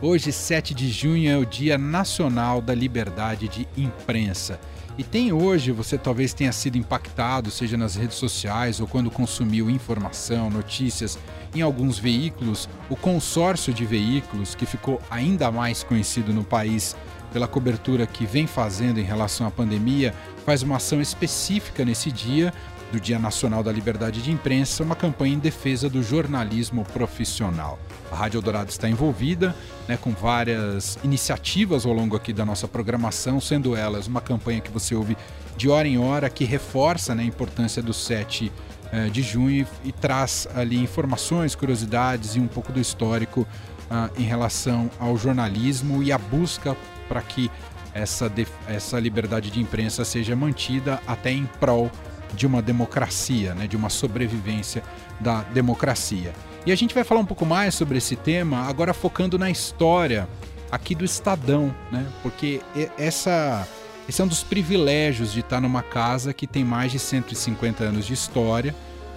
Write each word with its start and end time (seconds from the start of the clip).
Hoje, 0.00 0.30
7 0.30 0.74
de 0.74 0.88
junho, 0.92 1.28
é 1.28 1.36
o 1.36 1.44
Dia 1.44 1.76
Nacional 1.76 2.60
da 2.60 2.72
Liberdade 2.72 3.48
de 3.48 3.66
Imprensa. 3.76 4.60
E 4.96 5.02
tem 5.02 5.32
hoje, 5.32 5.72
você 5.72 5.98
talvez 5.98 6.32
tenha 6.32 6.52
sido 6.52 6.78
impactado, 6.78 7.50
seja 7.50 7.76
nas 7.76 7.96
redes 7.96 8.16
sociais 8.16 8.78
ou 8.78 8.86
quando 8.86 9.10
consumiu 9.10 9.68
informação, 9.68 10.50
notícias 10.50 11.18
em 11.52 11.62
alguns 11.62 11.98
veículos, 11.98 12.68
o 12.88 12.94
consórcio 12.94 13.74
de 13.74 13.84
veículos, 13.84 14.54
que 14.54 14.66
ficou 14.66 15.02
ainda 15.10 15.50
mais 15.50 15.82
conhecido 15.82 16.32
no 16.32 16.44
país 16.44 16.94
pela 17.32 17.48
cobertura 17.48 18.06
que 18.06 18.24
vem 18.24 18.46
fazendo 18.46 19.00
em 19.00 19.04
relação 19.04 19.48
à 19.48 19.50
pandemia, 19.50 20.14
faz 20.46 20.62
uma 20.62 20.76
ação 20.76 21.00
específica 21.00 21.84
nesse 21.84 22.12
dia 22.12 22.54
do 22.90 23.00
Dia 23.00 23.18
Nacional 23.18 23.62
da 23.62 23.70
Liberdade 23.70 24.22
de 24.22 24.30
Imprensa, 24.30 24.82
uma 24.82 24.96
campanha 24.96 25.34
em 25.34 25.38
defesa 25.38 25.88
do 25.88 26.02
jornalismo 26.02 26.84
profissional. 26.84 27.78
A 28.10 28.16
Rádio 28.16 28.38
Eldorado 28.38 28.70
está 28.70 28.88
envolvida 28.88 29.54
né, 29.86 29.96
com 29.96 30.12
várias 30.12 30.98
iniciativas 31.04 31.84
ao 31.84 31.92
longo 31.92 32.16
aqui 32.16 32.32
da 32.32 32.44
nossa 32.44 32.66
programação, 32.66 33.40
sendo 33.40 33.76
elas 33.76 34.06
uma 34.06 34.20
campanha 34.20 34.60
que 34.60 34.70
você 34.70 34.94
ouve 34.94 35.16
de 35.56 35.68
hora 35.68 35.86
em 35.86 35.98
hora, 35.98 36.30
que 36.30 36.44
reforça 36.44 37.14
né, 37.14 37.22
a 37.22 37.26
importância 37.26 37.82
do 37.82 37.92
7 37.92 38.50
eh, 38.90 39.08
de 39.10 39.22
junho 39.22 39.66
e, 39.84 39.88
e, 39.88 39.92
traz 39.92 40.48
ali 40.54 40.78
informações, 40.78 41.54
curiosidades 41.54 42.36
e 42.36 42.40
um 42.40 42.46
pouco 42.46 42.72
do 42.72 42.80
histórico 42.80 43.46
ah, 43.90 44.08
em 44.16 44.22
relação 44.22 44.90
ao 44.98 45.16
jornalismo 45.18 46.02
e 46.02 46.10
a 46.10 46.16
busca 46.16 46.76
para 47.06 47.20
que 47.20 47.50
essa, 47.92 48.32
essa 48.66 48.98
liberdade 48.98 49.50
de 49.50 49.60
imprensa 49.60 50.04
seja 50.04 50.36
mantida 50.36 51.00
até 51.06 51.30
em 51.30 51.46
prol 51.58 51.90
de 52.34 52.46
uma 52.46 52.62
democracia, 52.62 53.54
né, 53.54 53.66
de 53.66 53.76
uma 53.76 53.88
sobrevivência 53.88 54.82
da 55.20 55.42
democracia. 55.42 56.32
E 56.66 56.72
a 56.72 56.76
gente 56.76 56.94
vai 56.94 57.04
falar 57.04 57.20
um 57.20 57.26
pouco 57.26 57.46
mais 57.46 57.74
sobre 57.74 57.98
esse 57.98 58.16
tema, 58.16 58.66
agora 58.66 58.92
focando 58.92 59.38
na 59.38 59.50
história 59.50 60.28
aqui 60.70 60.94
do 60.94 61.04
Estadão, 61.04 61.74
né? 61.90 62.06
Porque 62.22 62.60
essa, 62.98 63.66
esse 64.08 64.20
é 64.20 64.24
um 64.24 64.28
dos 64.28 64.42
privilégios 64.42 65.32
de 65.32 65.40
estar 65.40 65.60
numa 65.60 65.82
casa 65.82 66.32
que 66.32 66.46
tem 66.46 66.64
mais 66.64 66.92
de 66.92 66.98
150 66.98 67.84
anos 67.84 68.06
de 68.06 68.12
história, 68.12 68.74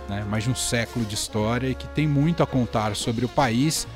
né? 0.07 0.25
mais 0.29 0.43
de 0.43 0.49
um 0.49 0.55
século 0.55 1.05
de 1.05 1.15
história 1.15 1.67
e 1.67 1.75
que 1.75 1.87
tem 1.87 2.07
muito 2.07 2.41
a 2.41 2.47
contar 2.47 2.95
sobre 2.95 3.25
o 3.25 3.29
país, 3.29 3.87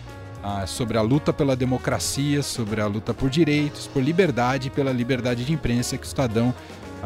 ah, 0.43 0.67
sobre 0.67 0.97
a 0.97 1.01
luta 1.01 1.33
pela 1.33 1.55
democracia, 1.55 2.43
sobre 2.43 2.81
a 2.81 2.87
luta 2.87 3.13
por 3.13 3.29
direitos, 3.29 3.87
por 3.87 4.03
liberdade 4.03 4.67
e 4.67 4.71
pela 4.71 4.91
liberdade 4.91 5.43
de 5.45 5.53
imprensa 5.53 5.97
que 5.97 6.05
o 6.05 6.07
Estadão 6.07 6.53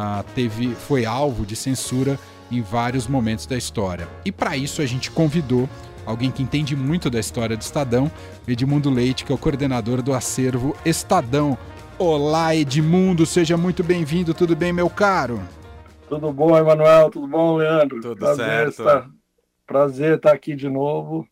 ah, 0.01 0.23
teve, 0.33 0.73
foi 0.75 1.05
alvo 1.05 1.45
de 1.45 1.57
censura 1.57 2.17
em 2.49 2.61
vários 2.61 3.05
momentos 3.05 3.45
da 3.45 3.57
história. 3.57 4.07
E 4.23 4.31
para 4.31 4.55
isso 4.55 4.81
a 4.81 4.85
gente 4.85 5.11
convidou 5.11 5.67
alguém 6.05 6.31
que 6.31 6.41
entende 6.41 6.73
muito 6.73 7.09
da 7.09 7.19
história 7.19 7.57
do 7.57 7.61
Estadão, 7.61 8.09
Edmundo 8.47 8.89
Leite, 8.89 9.25
que 9.25 9.31
é 9.33 9.35
o 9.35 9.37
coordenador 9.37 10.01
do 10.01 10.13
acervo 10.13 10.73
Estadão. 10.85 11.57
Olá, 11.97 12.55
Edmundo, 12.55 13.25
seja 13.25 13.57
muito 13.57 13.83
bem-vindo. 13.83 14.33
Tudo 14.33 14.55
bem, 14.55 14.71
meu 14.71 14.89
caro? 14.89 15.41
Tudo 16.07 16.31
bom, 16.31 16.57
Emanuel? 16.57 17.09
Tudo 17.09 17.27
bom, 17.27 17.57
Leandro? 17.57 17.99
Tudo 17.99 18.15
prazer 18.15 18.45
certo. 18.45 18.69
Estar, 18.69 19.09
prazer 19.67 20.15
estar 20.15 20.31
aqui 20.31 20.55
de 20.55 20.69
novo 20.69 21.27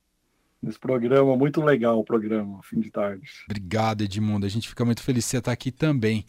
nesse 0.62 0.78
programa. 0.78 1.38
Muito 1.38 1.64
legal 1.64 1.98
o 1.98 2.04
programa, 2.04 2.60
fim 2.64 2.82
de 2.82 2.92
tarde. 2.92 3.30
Obrigado, 3.46 4.02
Edmundo. 4.02 4.46
A 4.46 4.50
gente 4.50 4.68
fica 4.68 4.84
muito 4.84 5.02
feliz 5.02 5.24
de 5.24 5.30
você 5.30 5.38
estar 5.38 5.54
aqui 5.54 5.72
também. 5.72 6.26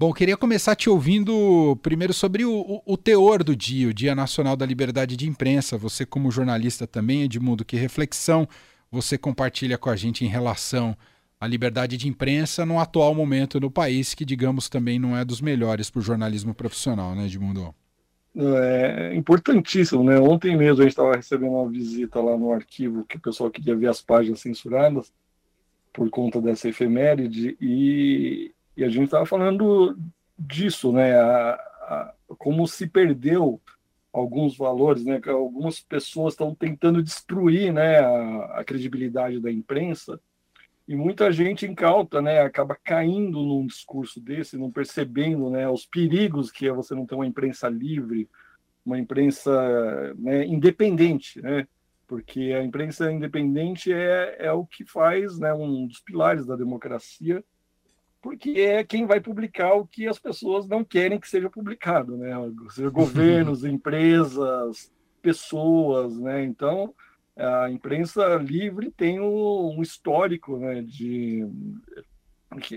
Bom, 0.00 0.12
queria 0.12 0.36
começar 0.36 0.76
te 0.76 0.88
ouvindo 0.88 1.76
primeiro 1.82 2.14
sobre 2.14 2.44
o, 2.44 2.80
o, 2.86 2.96
teor 2.96 3.42
do 3.42 3.56
dia, 3.56 3.88
o 3.88 3.92
Dia 3.92 4.14
Nacional 4.14 4.56
da 4.56 4.64
Liberdade 4.64 5.16
de 5.16 5.28
Imprensa. 5.28 5.76
Você, 5.76 6.06
como 6.06 6.30
jornalista 6.30 6.86
também, 6.86 7.24
Edmundo, 7.24 7.64
que 7.64 7.76
reflexão 7.76 8.46
você 8.92 9.18
compartilha 9.18 9.76
com 9.76 9.90
a 9.90 9.96
gente 9.96 10.24
em 10.24 10.28
relação 10.28 10.96
à 11.40 11.48
liberdade 11.48 11.96
de 11.96 12.06
imprensa 12.06 12.64
no 12.64 12.78
atual 12.78 13.12
momento 13.12 13.58
no 13.58 13.72
país, 13.72 14.14
que, 14.14 14.24
digamos, 14.24 14.68
também 14.68 15.00
não 15.00 15.16
é 15.16 15.24
dos 15.24 15.40
melhores 15.40 15.90
para 15.90 15.98
o 15.98 16.02
jornalismo 16.02 16.54
profissional, 16.54 17.16
né, 17.16 17.24
Edmundo? 17.24 17.74
É 18.36 19.16
importantíssimo, 19.16 20.04
né? 20.04 20.16
Ontem 20.20 20.56
mesmo 20.56 20.78
a 20.80 20.84
gente 20.84 20.92
estava 20.92 21.16
recebendo 21.16 21.54
uma 21.54 21.68
visita 21.68 22.20
lá 22.20 22.36
no 22.36 22.52
arquivo 22.52 23.04
que 23.04 23.16
o 23.16 23.20
pessoal 23.20 23.50
queria 23.50 23.74
ver 23.74 23.88
as 23.88 24.00
páginas 24.00 24.38
censuradas 24.38 25.12
por 25.92 26.08
conta 26.08 26.40
dessa 26.40 26.68
efeméride 26.68 27.56
e 27.60 28.52
e 28.78 28.84
a 28.84 28.88
gente 28.88 29.06
estava 29.06 29.26
falando 29.26 29.98
disso, 30.38 30.92
né? 30.92 31.18
A, 31.18 31.54
a, 31.54 32.14
como 32.38 32.64
se 32.68 32.86
perdeu 32.86 33.60
alguns 34.12 34.56
valores, 34.56 35.04
né? 35.04 35.20
Que 35.20 35.28
algumas 35.28 35.80
pessoas 35.80 36.34
estão 36.34 36.54
tentando 36.54 37.02
destruir, 37.02 37.72
né? 37.72 37.98
A, 37.98 38.60
a, 38.60 38.64
credibilidade 38.64 39.40
da 39.40 39.50
imprensa 39.50 40.20
e 40.86 40.94
muita 40.94 41.32
gente 41.32 41.66
incauta, 41.66 42.22
né? 42.22 42.40
Acaba 42.40 42.78
caindo 42.84 43.42
num 43.42 43.66
discurso 43.66 44.20
desse, 44.20 44.56
não 44.56 44.70
percebendo, 44.70 45.50
né? 45.50 45.68
Os 45.68 45.84
perigos 45.84 46.52
que 46.52 46.68
é 46.68 46.72
você 46.72 46.94
não 46.94 47.04
ter 47.04 47.16
uma 47.16 47.26
imprensa 47.26 47.68
livre, 47.68 48.30
uma 48.86 48.96
imprensa 48.96 50.14
né, 50.14 50.46
independente, 50.46 51.42
né? 51.42 51.66
Porque 52.06 52.52
a 52.56 52.62
imprensa 52.62 53.10
independente 53.10 53.92
é, 53.92 54.36
é 54.38 54.52
o 54.52 54.64
que 54.64 54.84
faz, 54.84 55.36
né? 55.36 55.52
Um 55.52 55.88
dos 55.88 55.98
pilares 55.98 56.46
da 56.46 56.54
democracia 56.54 57.42
porque 58.28 58.50
é 58.60 58.84
quem 58.84 59.06
vai 59.06 59.22
publicar 59.22 59.72
o 59.72 59.86
que 59.86 60.06
as 60.06 60.18
pessoas 60.18 60.68
não 60.68 60.84
querem 60.84 61.18
que 61.18 61.26
seja 61.26 61.48
publicado, 61.48 62.14
né? 62.14 62.34
Seja 62.68 62.90
governos, 62.90 63.64
empresas, 63.64 64.92
pessoas, 65.22 66.18
né? 66.18 66.44
Então, 66.44 66.94
a 67.34 67.70
imprensa 67.70 68.36
livre 68.36 68.90
tem 68.90 69.18
um 69.18 69.80
histórico, 69.80 70.58
né? 70.58 70.82
De 70.82 71.42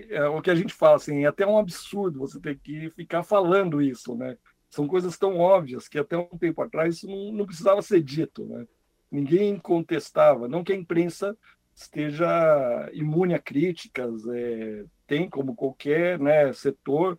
é 0.09 0.23
o 0.25 0.41
que 0.41 0.49
a 0.49 0.55
gente 0.55 0.73
fala 0.73 0.95
assim, 0.95 1.25
é 1.25 1.27
até 1.27 1.45
um 1.45 1.57
absurdo 1.57 2.19
você 2.19 2.39
ter 2.39 2.57
que 2.57 2.89
ficar 2.91 3.21
falando 3.21 3.81
isso, 3.81 4.15
né? 4.15 4.37
São 4.69 4.87
coisas 4.87 5.17
tão 5.17 5.37
óbvias 5.37 5.89
que 5.89 5.99
até 5.99 6.17
um 6.17 6.37
tempo 6.37 6.61
atrás 6.61 6.95
isso 6.95 7.07
não, 7.07 7.33
não 7.33 7.45
precisava 7.45 7.81
ser 7.81 8.01
dito, 8.01 8.45
né? 8.45 8.65
Ninguém 9.11 9.59
contestava, 9.59 10.47
não 10.47 10.63
que 10.63 10.71
a 10.71 10.77
imprensa 10.77 11.37
esteja 11.83 12.89
imune 12.93 13.33
a 13.33 13.39
críticas, 13.39 14.25
é, 14.27 14.85
tem, 15.07 15.29
como 15.29 15.55
qualquer 15.55 16.19
né, 16.19 16.51
setor, 16.53 17.17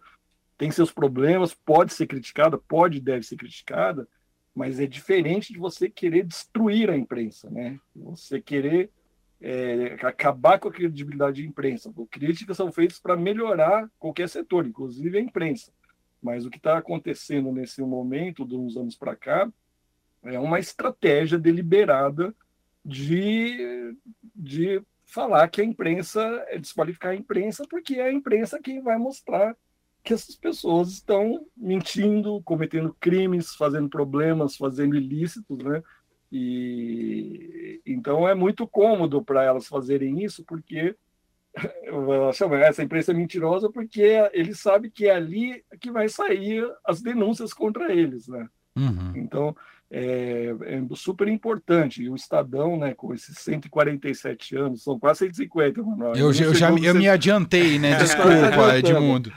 tem 0.56 0.70
seus 0.70 0.92
problemas, 0.92 1.54
pode 1.54 1.92
ser 1.92 2.06
criticada, 2.06 2.56
pode 2.56 2.98
e 2.98 3.00
deve 3.00 3.24
ser 3.24 3.36
criticada, 3.36 4.06
mas 4.54 4.78
é 4.78 4.86
diferente 4.86 5.52
de 5.52 5.58
você 5.58 5.88
querer 5.88 6.24
destruir 6.24 6.90
a 6.90 6.96
imprensa, 6.96 7.50
né? 7.50 7.78
Você 7.96 8.40
querer 8.40 8.90
é, 9.40 9.96
acabar 10.02 10.58
com 10.58 10.68
a 10.68 10.72
credibilidade 10.72 11.42
da 11.42 11.48
imprensa. 11.48 11.92
Críticas 12.10 12.56
são 12.56 12.70
feitas 12.70 13.00
para 13.00 13.16
melhorar 13.16 13.90
qualquer 13.98 14.28
setor, 14.28 14.66
inclusive 14.66 15.18
a 15.18 15.20
imprensa. 15.20 15.72
Mas 16.22 16.46
o 16.46 16.50
que 16.50 16.58
está 16.58 16.78
acontecendo 16.78 17.50
nesse 17.50 17.82
momento, 17.82 18.46
de 18.46 18.54
uns 18.54 18.76
anos 18.76 18.94
para 18.94 19.16
cá, 19.16 19.50
é 20.22 20.38
uma 20.38 20.60
estratégia 20.60 21.38
deliberada 21.38 22.32
de, 22.84 23.96
de 24.34 24.82
falar 25.04 25.48
que 25.48 25.60
a 25.60 25.64
imprensa, 25.64 26.20
é 26.48 26.58
desqualificar 26.58 27.12
a 27.12 27.16
imprensa, 27.16 27.64
porque 27.68 27.96
é 27.96 28.04
a 28.04 28.12
imprensa 28.12 28.60
quem 28.62 28.82
vai 28.82 28.96
mostrar 28.96 29.56
que 30.02 30.12
essas 30.12 30.34
pessoas 30.34 30.90
estão 30.90 31.46
mentindo, 31.56 32.42
cometendo 32.42 32.96
crimes, 32.98 33.54
fazendo 33.54 33.88
problemas, 33.88 34.56
fazendo 34.56 34.96
ilícitos, 34.96 35.58
né? 35.58 35.82
E 36.30 37.80
então 37.86 38.26
é 38.26 38.34
muito 38.34 38.66
cômodo 38.66 39.22
para 39.22 39.44
elas 39.44 39.68
fazerem 39.68 40.24
isso, 40.24 40.44
porque 40.44 40.96
essa 42.64 42.82
imprensa 42.82 43.12
é 43.12 43.14
mentirosa, 43.14 43.70
porque 43.70 44.02
eles 44.32 44.58
sabem 44.58 44.90
que 44.90 45.06
é 45.06 45.14
ali 45.14 45.62
que 45.78 45.90
vai 45.90 46.08
sair 46.08 46.66
as 46.84 47.02
denúncias 47.02 47.52
contra 47.52 47.92
eles, 47.92 48.26
né? 48.26 48.48
Uhum. 48.74 49.12
Então 49.14 49.54
é, 49.94 50.46
é, 50.62 50.94
super 50.96 51.28
importante. 51.28 52.02
E 52.02 52.08
o 52.08 52.14
Estadão, 52.14 52.78
né, 52.78 52.94
com 52.94 53.12
esses 53.12 53.36
147 53.38 54.56
anos, 54.56 54.82
são 54.82 54.98
quase 54.98 55.18
150, 55.26 55.82
Manoel. 55.82 56.16
Eu, 56.16 56.32
eu 56.32 56.54
já 56.54 56.70
eu 56.70 56.94
me 56.94 57.06
adiantei, 57.06 57.78
né? 57.78 57.96
Desculpa, 58.00 58.78
Edmundo. 58.78 59.30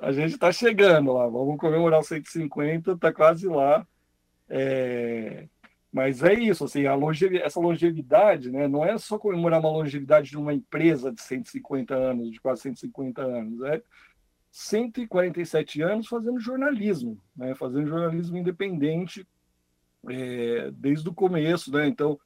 A 0.00 0.10
gente 0.10 0.32
está 0.32 0.50
chegando 0.50 1.12
lá, 1.12 1.26
vamos 1.26 1.58
comemorar 1.58 2.00
os 2.00 2.08
150, 2.08 2.92
está 2.92 3.12
quase 3.12 3.46
lá. 3.46 3.86
É... 4.48 5.46
Mas 5.92 6.22
é 6.22 6.34
isso, 6.34 6.64
assim, 6.64 6.86
a 6.86 6.94
longevidade, 6.94 7.46
essa 7.46 7.60
longevidade, 7.60 8.50
né, 8.50 8.68
não 8.68 8.84
é 8.84 8.96
só 8.98 9.18
comemorar 9.18 9.58
uma 9.58 9.70
longevidade 9.70 10.30
de 10.30 10.36
uma 10.36 10.52
empresa 10.52 11.10
de 11.10 11.20
150 11.22 11.94
anos, 11.94 12.30
de 12.30 12.38
quase 12.40 12.62
150 12.62 13.22
anos, 13.22 13.62
é 13.62 13.82
147 14.50 15.80
anos 15.80 16.06
fazendo 16.06 16.38
jornalismo, 16.38 17.18
né, 17.34 17.54
fazendo 17.54 17.88
jornalismo 17.88 18.36
independente, 18.36 19.26
é, 20.08 20.70
desde 20.72 21.08
o 21.08 21.14
começo, 21.14 21.72
né? 21.72 21.86
Então, 21.86 22.18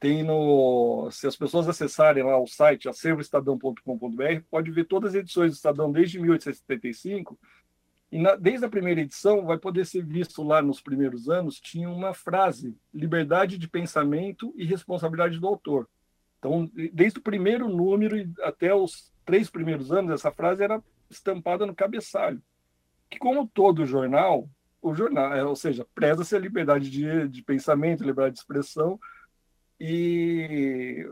tem 0.00 0.22
no. 0.22 1.10
Se 1.10 1.26
as 1.26 1.36
pessoas 1.36 1.68
acessarem 1.68 2.22
lá 2.22 2.38
o 2.38 2.46
site 2.46 2.88
acervoestadão.com.br, 2.88 4.42
pode 4.50 4.70
ver 4.70 4.84
todas 4.84 5.10
as 5.10 5.20
edições 5.20 5.52
do 5.52 5.56
Estadão 5.56 5.90
desde 5.90 6.18
1875. 6.18 7.38
E 8.10 8.18
na, 8.18 8.36
desde 8.36 8.64
a 8.64 8.70
primeira 8.70 9.00
edição, 9.00 9.44
vai 9.44 9.58
poder 9.58 9.84
ser 9.84 10.04
visto 10.04 10.42
lá 10.42 10.62
nos 10.62 10.80
primeiros 10.80 11.28
anos, 11.28 11.60
tinha 11.60 11.88
uma 11.90 12.14
frase: 12.14 12.76
liberdade 12.92 13.58
de 13.58 13.68
pensamento 13.68 14.52
e 14.56 14.64
responsabilidade 14.64 15.38
do 15.38 15.46
autor. 15.46 15.88
Então, 16.38 16.70
desde 16.92 17.18
o 17.18 17.22
primeiro 17.22 17.68
número 17.68 18.16
até 18.42 18.72
os 18.72 19.12
três 19.24 19.50
primeiros 19.50 19.92
anos, 19.92 20.12
essa 20.12 20.30
frase 20.30 20.62
era 20.62 20.82
estampada 21.10 21.66
no 21.66 21.74
cabeçalho. 21.74 22.40
Que, 23.10 23.18
como 23.18 23.48
todo 23.48 23.84
jornal, 23.84 24.48
o 24.80 24.94
jornal, 24.94 25.32
é, 25.32 25.44
ou 25.44 25.56
seja, 25.56 25.86
preza-se 25.94 26.34
a 26.34 26.38
liberdade 26.38 26.90
de, 26.90 27.28
de 27.28 27.42
pensamento, 27.42 28.04
liberdade 28.04 28.34
de 28.34 28.40
expressão, 28.40 28.98
e, 29.80 31.08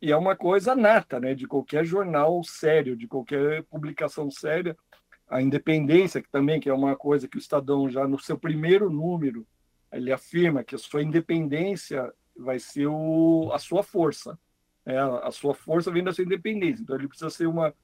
e 0.00 0.12
é 0.12 0.16
uma 0.16 0.36
coisa 0.36 0.74
nata, 0.74 1.20
né, 1.20 1.34
de 1.34 1.46
qualquer 1.46 1.84
jornal 1.84 2.42
sério, 2.44 2.96
de 2.96 3.06
qualquer 3.06 3.62
publicação 3.64 4.30
séria, 4.30 4.76
a 5.28 5.42
independência, 5.42 6.22
que 6.22 6.30
também 6.30 6.60
que 6.60 6.68
é 6.68 6.74
uma 6.74 6.96
coisa 6.96 7.26
que 7.26 7.36
o 7.36 7.40
Estadão 7.40 7.90
já 7.90 8.06
no 8.06 8.18
seu 8.18 8.38
primeiro 8.38 8.88
número 8.88 9.46
ele 9.92 10.12
afirma 10.12 10.62
que 10.62 10.74
a 10.74 10.78
sua 10.78 11.02
independência 11.02 12.12
vai 12.36 12.58
ser 12.58 12.86
o, 12.86 13.50
a 13.52 13.58
sua 13.58 13.82
força. 13.82 14.38
É, 14.84 14.98
a 14.98 15.30
sua 15.32 15.52
força 15.52 15.90
vem 15.90 16.04
da 16.04 16.12
sua 16.12 16.24
independência. 16.24 16.82
Então 16.82 16.96
ele 16.96 17.08
precisa 17.08 17.30
ser 17.30 17.46
uma 17.46 17.74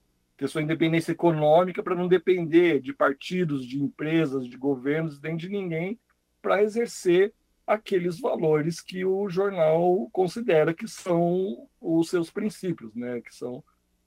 ter 0.42 0.48
sua 0.48 0.62
independência 0.62 1.12
econômica 1.12 1.84
para 1.84 1.94
não 1.94 2.08
depender 2.08 2.80
de 2.80 2.92
partidos, 2.92 3.64
de 3.64 3.80
empresas, 3.80 4.44
de 4.44 4.56
governos, 4.56 5.20
nem 5.20 5.36
de 5.36 5.48
ninguém 5.48 6.00
para 6.40 6.62
exercer 6.64 7.32
aqueles 7.64 8.18
valores 8.18 8.80
que 8.80 9.04
o 9.04 9.28
jornal 9.28 10.08
considera 10.10 10.74
que 10.74 10.88
são 10.88 11.68
os 11.80 12.10
seus 12.10 12.28
princípios, 12.28 12.92
né? 12.96 13.20
Que 13.20 13.32
são 13.32 13.62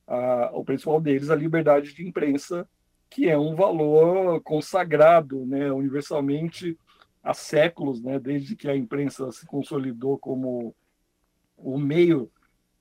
a, 0.05 0.51
o 0.53 0.65
principal 0.65 0.99
deles 0.99 1.29
a 1.29 1.35
liberdade 1.35 1.93
de 1.93 2.05
imprensa, 2.05 2.67
que 3.09 3.29
é 3.29 3.37
um 3.37 3.55
valor 3.55 4.41
consagrado, 4.41 5.45
né? 5.45 5.71
Universalmente 5.71 6.77
há 7.23 7.33
séculos, 7.33 8.01
né? 8.01 8.19
Desde 8.19 8.57
que 8.57 8.67
a 8.67 8.75
imprensa 8.75 9.31
se 9.31 9.45
consolidou 9.45 10.17
como 10.17 10.75
o 11.55 11.77
meio 11.77 12.29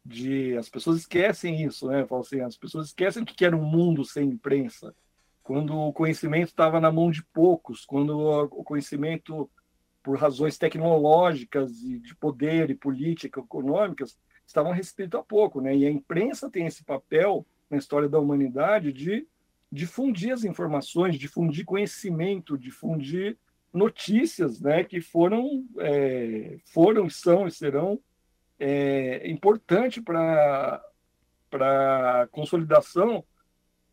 de 0.04 0.56
as 0.56 0.68
pessoas 0.68 0.98
esquecem 0.98 1.64
isso, 1.64 1.88
né? 1.88 2.06
Falam 2.06 2.22
assim, 2.22 2.40
as 2.40 2.56
pessoas 2.56 2.88
esquecem 2.88 3.24
que 3.24 3.44
era 3.44 3.56
um 3.56 3.64
mundo 3.64 4.04
sem 4.04 4.28
imprensa, 4.28 4.94
quando 5.42 5.74
o 5.76 5.92
conhecimento 5.92 6.48
estava 6.48 6.80
na 6.80 6.92
mão 6.92 7.10
de 7.10 7.24
poucos, 7.24 7.84
quando 7.84 8.18
o 8.18 8.64
conhecimento 8.64 9.50
por 10.02 10.18
razões 10.18 10.58
tecnológicas 10.58 11.82
e 11.82 11.98
de 11.98 12.14
poder 12.14 12.68
e 12.68 12.74
política 12.74 13.40
econômicas 13.40 14.18
estavam 14.46 14.72
restrito 14.72 15.16
a 15.16 15.22
pouco, 15.22 15.60
né? 15.62 15.74
E 15.74 15.86
a 15.86 15.90
imprensa 15.90 16.50
tem 16.50 16.66
esse 16.66 16.84
papel 16.84 17.46
na 17.70 17.78
história 17.78 18.08
da 18.08 18.18
humanidade 18.18 18.92
de 18.92 19.26
difundir 19.72 20.32
as 20.32 20.44
informações, 20.44 21.18
difundir 21.18 21.64
conhecimento, 21.64 22.58
difundir 22.58 23.38
notícias, 23.72 24.60
né? 24.60 24.84
Que 24.84 25.00
foram, 25.00 25.64
é, 25.78 26.58
foram, 26.66 27.08
são 27.08 27.46
e 27.46 27.50
serão 27.50 27.98
é, 28.58 29.28
importante 29.30 30.00
para 30.00 30.82
para 31.50 32.26
consolidação 32.32 33.24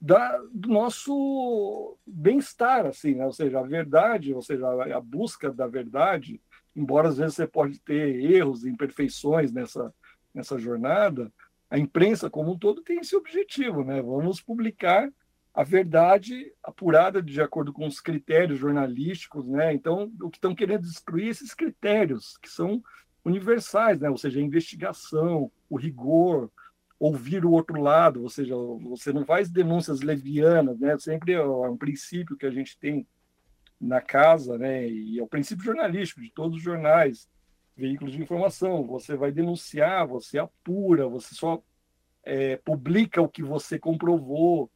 da, 0.01 0.35
do 0.51 0.67
nosso 0.67 1.95
bem-estar, 2.07 2.87
assim, 2.87 3.13
né? 3.13 3.23
ou 3.23 3.31
seja, 3.31 3.59
a 3.59 3.63
verdade, 3.63 4.33
ou 4.33 4.41
seja, 4.41 4.65
a, 4.65 4.97
a, 4.97 4.99
busca 4.99 5.51
da 5.53 5.67
verdade, 5.67 6.41
embora 6.75 7.09
às 7.09 7.17
vezes 7.17 7.35
você 7.35 7.45
pode 7.45 7.79
ter 7.79 8.19
erros, 8.31 8.65
imperfeições 8.65 9.51
nessa 9.51 9.93
nessa 10.33 10.57
jornada, 10.57 11.31
a 11.69 11.77
imprensa 11.77 12.29
como 12.29 12.51
um 12.51 12.57
todo 12.57 12.81
tem 12.81 12.99
esse 12.99 13.15
objetivo, 13.15 13.83
né? 13.83 14.01
Vamos 14.01 14.41
publicar 14.41 15.11
a 15.53 15.63
verdade 15.63 16.53
apurada 16.63 17.21
de 17.21 17.41
acordo 17.41 17.73
com 17.73 17.85
os 17.85 17.99
critérios 17.99 18.59
jornalísticos, 18.59 19.47
né? 19.47 19.73
Então, 19.73 20.11
o 20.21 20.29
que 20.29 20.37
estão 20.37 20.55
querendo 20.55 20.83
destruir 20.83 21.27
esses 21.27 21.53
critérios 21.53 22.37
que 22.37 22.49
são 22.49 22.81
universais, 23.23 23.99
né? 23.99 24.09
ou 24.09 24.17
seja, 24.17 24.39
a 24.39 24.43
investigação, 24.43 25.51
o 25.69 25.77
rigor, 25.77 26.49
ouvir 27.01 27.43
o 27.43 27.51
outro 27.51 27.81
lado, 27.81 28.21
ou 28.21 28.29
seja, 28.29 28.55
você 28.83 29.11
não 29.11 29.25
faz 29.25 29.49
denúncias 29.49 30.01
levianas, 30.01 30.79
né? 30.79 30.95
Sempre 30.99 31.33
é 31.33 31.43
um 31.43 31.75
princípio 31.75 32.37
que 32.37 32.45
a 32.45 32.51
gente 32.51 32.77
tem 32.77 33.07
na 33.79 33.99
casa, 33.99 34.55
né? 34.55 34.87
E 34.87 35.17
é 35.17 35.23
o 35.23 35.27
princípio 35.27 35.65
jornalístico 35.65 36.21
de 36.21 36.31
todos 36.31 36.57
os 36.57 36.63
jornais, 36.63 37.27
veículos 37.75 38.13
de 38.13 38.21
informação. 38.21 38.85
Você 38.85 39.15
vai 39.15 39.31
denunciar, 39.31 40.05
você 40.05 40.37
apura, 40.37 41.07
você 41.07 41.33
só 41.33 41.63
é, 42.23 42.57
publica 42.57 43.19
o 43.19 43.29
que 43.29 43.41
você 43.41 43.79
comprovou, 43.79 44.69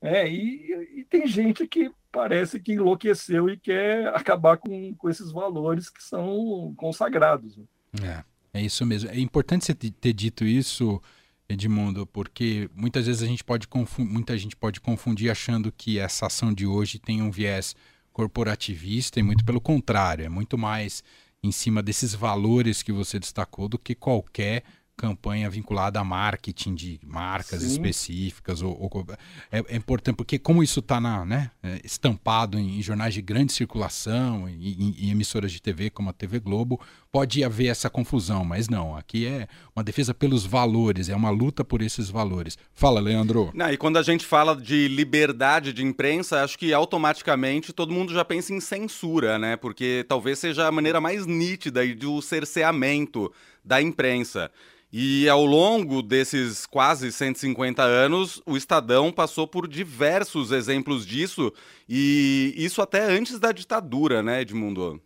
né? 0.00 0.28
E, 0.30 1.00
e, 1.00 1.04
tem 1.04 1.26
gente 1.26 1.66
que 1.66 1.90
parece 2.12 2.60
que 2.60 2.74
enlouqueceu 2.74 3.48
e 3.48 3.58
quer 3.58 4.06
acabar 4.14 4.56
com, 4.56 4.94
com 4.94 5.10
esses 5.10 5.32
valores 5.32 5.90
que 5.90 6.02
são 6.02 6.72
consagrados. 6.76 7.56
Né? 7.56 7.64
É, 8.00 8.24
é 8.54 8.62
isso 8.62 8.86
mesmo. 8.86 9.10
É 9.10 9.18
importante 9.18 9.64
você 9.66 9.74
ter 9.74 10.12
dito 10.12 10.44
isso, 10.44 11.00
Edmundo, 11.48 12.06
porque 12.06 12.70
muitas 12.74 13.06
vezes 13.06 13.22
a 13.22 13.26
gente 13.26 13.44
pode 13.44 13.66
muita 13.98 14.36
gente 14.38 14.56
pode 14.56 14.80
confundir 14.80 15.30
achando 15.30 15.72
que 15.72 15.98
essa 15.98 16.26
ação 16.26 16.52
de 16.52 16.66
hoje 16.66 16.98
tem 16.98 17.20
um 17.20 17.30
viés 17.30 17.74
corporativista 18.12 19.18
e 19.18 19.22
muito 19.22 19.44
pelo 19.44 19.60
contrário, 19.60 20.24
é 20.24 20.28
muito 20.28 20.56
mais 20.58 21.02
em 21.42 21.50
cima 21.50 21.82
desses 21.82 22.14
valores 22.14 22.82
que 22.82 22.92
você 22.92 23.18
destacou 23.18 23.68
do 23.68 23.78
que 23.78 23.94
qualquer 23.94 24.62
campanha 25.02 25.50
vinculada 25.50 25.98
a 25.98 26.04
marketing 26.04 26.76
de 26.76 27.00
marcas 27.04 27.62
Sim. 27.62 27.72
específicas. 27.72 28.62
Ou, 28.62 28.78
ou 28.80 29.06
é, 29.50 29.58
é, 29.68 29.76
importante, 29.76 30.14
porque 30.14 30.38
como 30.38 30.62
isso 30.62 30.78
está 30.78 31.00
né, 31.24 31.50
é, 31.60 31.80
estampado 31.82 32.56
em, 32.56 32.78
em, 32.78 32.82
jornais 32.82 33.12
de 33.12 33.20
grande 33.20 33.52
circulação, 33.52 34.48
em, 34.48 34.94
em, 34.96 35.10
emissoras 35.10 35.50
de 35.50 35.60
TV 35.60 35.90
como 35.90 36.08
a 36.08 36.12
TV 36.12 36.38
Globo, 36.38 36.80
pode 37.10 37.42
haver 37.42 37.66
essa 37.66 37.90
confusão, 37.90 38.44
mas 38.44 38.68
não, 38.68 38.96
aqui 38.96 39.26
é 39.26 39.48
uma 39.74 39.82
defesa 39.82 40.14
pelos 40.14 40.46
valores, 40.46 41.08
é 41.08 41.16
uma 41.16 41.30
luta 41.30 41.64
por 41.64 41.82
esses 41.82 42.08
valores. 42.08 42.56
Fala, 42.72 43.00
Leandro. 43.00 43.50
Não, 43.52 43.72
e 43.72 43.76
quando 43.76 43.96
a 43.96 44.02
gente 44.02 44.24
fala 44.24 44.54
de 44.54 44.86
liberdade 44.86 45.72
de 45.72 45.84
imprensa, 45.84 46.44
acho 46.44 46.56
que 46.56 46.72
automaticamente 46.72 47.72
todo 47.72 47.92
mundo 47.92 48.14
já 48.14 48.24
pensa 48.24 48.54
em 48.54 48.60
censura, 48.60 49.36
né? 49.36 49.56
Porque 49.56 50.04
talvez 50.08 50.38
seja 50.38 50.68
a 50.68 50.72
maneira 50.72 51.00
mais 51.00 51.26
nítida 51.26 51.82
do 51.96 52.22
cerceamento 52.22 53.32
da 53.64 53.80
imprensa. 53.80 54.50
E 54.92 55.26
ao 55.26 55.46
longo 55.46 56.02
desses 56.02 56.66
quase 56.66 57.10
150 57.10 57.82
anos, 57.82 58.42
o 58.44 58.58
Estadão 58.58 59.10
passou 59.10 59.48
por 59.48 59.66
diversos 59.66 60.52
exemplos 60.52 61.06
disso, 61.06 61.50
e 61.88 62.52
isso 62.56 62.82
até 62.82 63.02
antes 63.04 63.40
da 63.40 63.52
ditadura, 63.52 64.22
né, 64.22 64.42
Edmundo? 64.42 65.00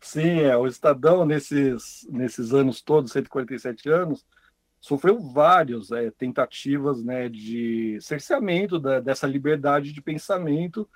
Sim, 0.00 0.40
é, 0.40 0.56
o 0.56 0.66
Estadão, 0.66 1.26
nesses, 1.26 2.06
nesses 2.08 2.54
anos 2.54 2.80
todos, 2.80 3.12
147 3.12 3.88
anos, 3.90 4.24
sofreu 4.80 5.18
várias 5.20 5.90
é, 5.90 6.10
tentativas 6.10 7.04
né, 7.04 7.28
de 7.28 7.98
cerceamento 8.00 8.78
da, 8.78 9.00
dessa 9.00 9.26
liberdade 9.26 9.92
de 9.92 10.00
pensamento, 10.00 10.88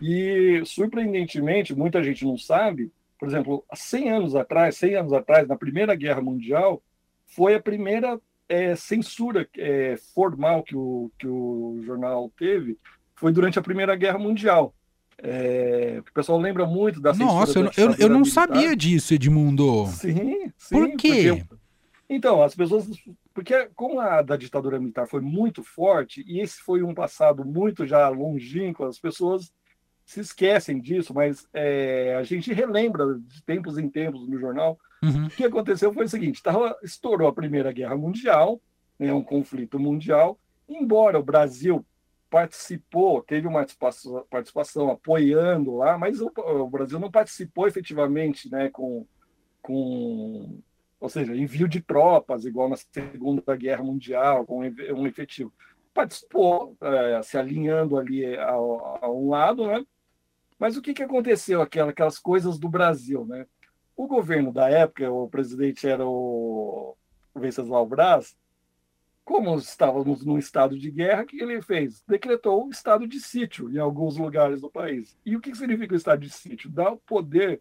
e, 0.00 0.62
surpreendentemente, 0.64 1.74
muita 1.74 2.02
gente 2.04 2.24
não 2.24 2.38
sabe, 2.38 2.92
por 3.18 3.28
exemplo, 3.28 3.64
há 3.70 3.76
100 3.76 4.10
anos 4.10 4.36
atrás, 4.36 4.76
100 4.76 4.94
anos 4.94 5.12
atrás, 5.12 5.48
na 5.48 5.56
Primeira 5.56 5.94
Guerra 5.94 6.20
Mundial, 6.20 6.82
foi 7.26 7.54
a 7.54 7.60
primeira 7.60 8.20
é, 8.48 8.74
censura 8.76 9.46
é, 9.56 9.96
formal 10.14 10.62
que 10.62 10.76
o, 10.76 11.10
que 11.18 11.26
o 11.26 11.80
jornal 11.84 12.32
teve, 12.38 12.78
foi 13.14 13.32
durante 13.32 13.58
a 13.58 13.62
Primeira 13.62 13.96
Guerra 13.96 14.18
Mundial. 14.18 14.74
É, 15.20 16.00
o 16.08 16.12
pessoal 16.12 16.38
lembra 16.38 16.64
muito 16.64 17.00
da 17.00 17.12
censura. 17.12 17.32
Nossa, 17.32 17.58
eu, 17.58 17.70
eu, 17.76 17.94
eu 17.98 18.08
não 18.08 18.24
sabia 18.24 18.76
disso, 18.76 19.12
Edmundo. 19.12 19.86
Sim, 19.88 20.52
sim. 20.56 20.74
Por 20.76 20.96
quê? 20.96 21.44
Porque, 21.44 21.56
então, 22.08 22.42
as 22.42 22.54
pessoas. 22.54 22.88
Porque 23.34 23.68
como 23.74 24.00
a 24.00 24.22
da 24.22 24.36
ditadura 24.36 24.78
militar 24.78 25.06
foi 25.06 25.20
muito 25.20 25.62
forte, 25.62 26.24
e 26.26 26.40
esse 26.40 26.60
foi 26.62 26.82
um 26.82 26.94
passado 26.94 27.44
muito 27.44 27.84
já 27.84 28.08
longínquo, 28.08 28.84
as 28.84 28.98
pessoas 28.98 29.52
se 30.10 30.20
esquecem 30.20 30.80
disso, 30.80 31.12
mas 31.14 31.46
é, 31.52 32.16
a 32.18 32.22
gente 32.22 32.52
relembra 32.52 33.18
de 33.20 33.42
tempos 33.42 33.78
em 33.78 33.88
tempos 33.88 34.28
no 34.28 34.38
jornal 34.38 34.78
Uhum. 35.02 35.26
O 35.26 35.30
que 35.30 35.44
aconteceu 35.44 35.92
foi 35.92 36.04
o 36.04 36.08
seguinte: 36.08 36.42
tava, 36.42 36.76
estourou 36.82 37.28
a 37.28 37.32
Primeira 37.32 37.72
Guerra 37.72 37.96
Mundial, 37.96 38.60
né, 38.98 39.12
um 39.12 39.22
conflito 39.22 39.78
mundial, 39.78 40.38
embora 40.68 41.18
o 41.18 41.22
Brasil 41.22 41.84
participou, 42.28 43.22
teve 43.22 43.46
uma 43.46 43.60
participação, 43.60 44.26
participação 44.28 44.90
apoiando 44.90 45.76
lá, 45.76 45.96
mas 45.96 46.20
o, 46.20 46.30
o, 46.36 46.68
Brasil 46.68 46.98
não 46.98 47.10
participou 47.10 47.66
efetivamente 47.66 48.50
né, 48.50 48.68
com, 48.68 49.06
com, 49.62 50.60
ou 51.00 51.08
seja, 51.08 51.34
envio 51.34 51.66
de 51.66 51.80
tropas, 51.80 52.44
igual 52.44 52.68
na 52.68 52.76
Segunda 52.76 53.56
Guerra 53.56 53.82
Mundial, 53.82 54.44
com 54.44 54.60
um 54.60 55.06
efetivo. 55.06 55.50
Participou, 55.94 56.76
é, 56.82 57.22
se 57.22 57.38
alinhando 57.38 57.96
ali 57.96 58.36
a, 58.36 58.50
a, 58.50 59.10
um 59.10 59.30
lado, 59.30 59.66
né? 59.66 59.82
Mas 60.58 60.76
o 60.76 60.82
que, 60.82 60.92
que 60.92 61.02
aconteceu? 61.02 61.62
Aquelas 61.62 62.18
coisas 62.18 62.58
do 62.58 62.68
Brasil, 62.68 63.24
né? 63.26 63.46
O 63.96 64.06
governo 64.06 64.52
da 64.52 64.68
época, 64.68 65.10
o 65.10 65.28
presidente 65.28 65.86
era 65.86 66.06
o 66.06 66.96
Venceslau 67.34 67.86
Braz, 67.86 68.36
como 69.24 69.54
estávamos 69.56 70.24
num 70.24 70.38
estado 70.38 70.78
de 70.78 70.90
guerra, 70.90 71.22
o 71.22 71.26
que 71.26 71.42
ele 71.42 71.60
fez? 71.60 72.02
Decretou 72.08 72.66
o 72.66 72.70
estado 72.70 73.06
de 73.06 73.20
sítio 73.20 73.70
em 73.70 73.78
alguns 73.78 74.16
lugares 74.16 74.62
do 74.62 74.70
país. 74.70 75.18
E 75.24 75.36
o 75.36 75.40
que 75.40 75.54
significa 75.54 75.92
o 75.92 75.96
estado 75.98 76.20
de 76.20 76.30
sítio? 76.30 76.70
Dá 76.70 76.90
o 76.90 76.96
poder 76.96 77.60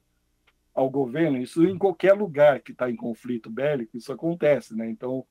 ao 0.74 0.90
governo, 0.90 1.38
isso 1.40 1.66
em 1.66 1.78
qualquer 1.78 2.14
lugar 2.14 2.62
que 2.62 2.72
está 2.72 2.90
em 2.90 2.96
conflito 2.96 3.50
bélico, 3.50 3.98
isso 3.98 4.14
acontece, 4.14 4.76
né? 4.76 4.90
Então, 4.90 5.26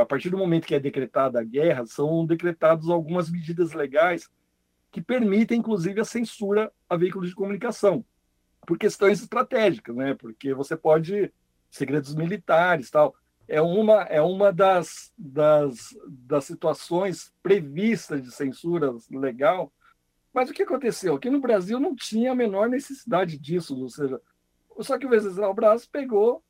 a 0.00 0.06
partir 0.06 0.30
do 0.30 0.38
momento 0.38 0.66
que 0.66 0.74
é 0.74 0.78
decretada 0.78 1.40
a 1.40 1.44
guerra, 1.44 1.84
são 1.86 2.24
decretadas 2.24 2.88
algumas 2.88 3.28
medidas 3.28 3.72
legais 3.72 4.30
que 4.96 5.02
permitem, 5.02 5.58
inclusive, 5.58 6.00
a 6.00 6.06
censura 6.06 6.72
a 6.88 6.96
veículos 6.96 7.28
de 7.28 7.34
comunicação, 7.34 8.02
por 8.66 8.78
questões 8.78 9.20
estratégicas, 9.20 9.94
né? 9.94 10.14
Porque 10.14 10.54
você 10.54 10.74
pode 10.74 11.30
segredos 11.70 12.14
militares, 12.14 12.90
tal. 12.90 13.14
É 13.46 13.60
uma 13.60 14.04
é 14.04 14.22
uma 14.22 14.50
das, 14.50 15.12
das, 15.18 15.94
das 16.08 16.46
situações 16.46 17.30
previstas 17.42 18.22
de 18.22 18.32
censura 18.32 18.90
legal. 19.10 19.70
Mas 20.32 20.48
o 20.48 20.54
que 20.54 20.62
aconteceu? 20.62 21.16
Aqui 21.16 21.28
no 21.28 21.42
Brasil 21.42 21.78
não 21.78 21.94
tinha 21.94 22.32
a 22.32 22.34
menor 22.34 22.70
necessidade 22.70 23.36
disso, 23.36 23.78
ou 23.78 23.90
seja, 23.90 24.18
só 24.80 24.98
que 24.98 25.04
o 25.04 25.10
Venceslau 25.10 25.52
Braz 25.52 25.84
pegou 25.84 26.42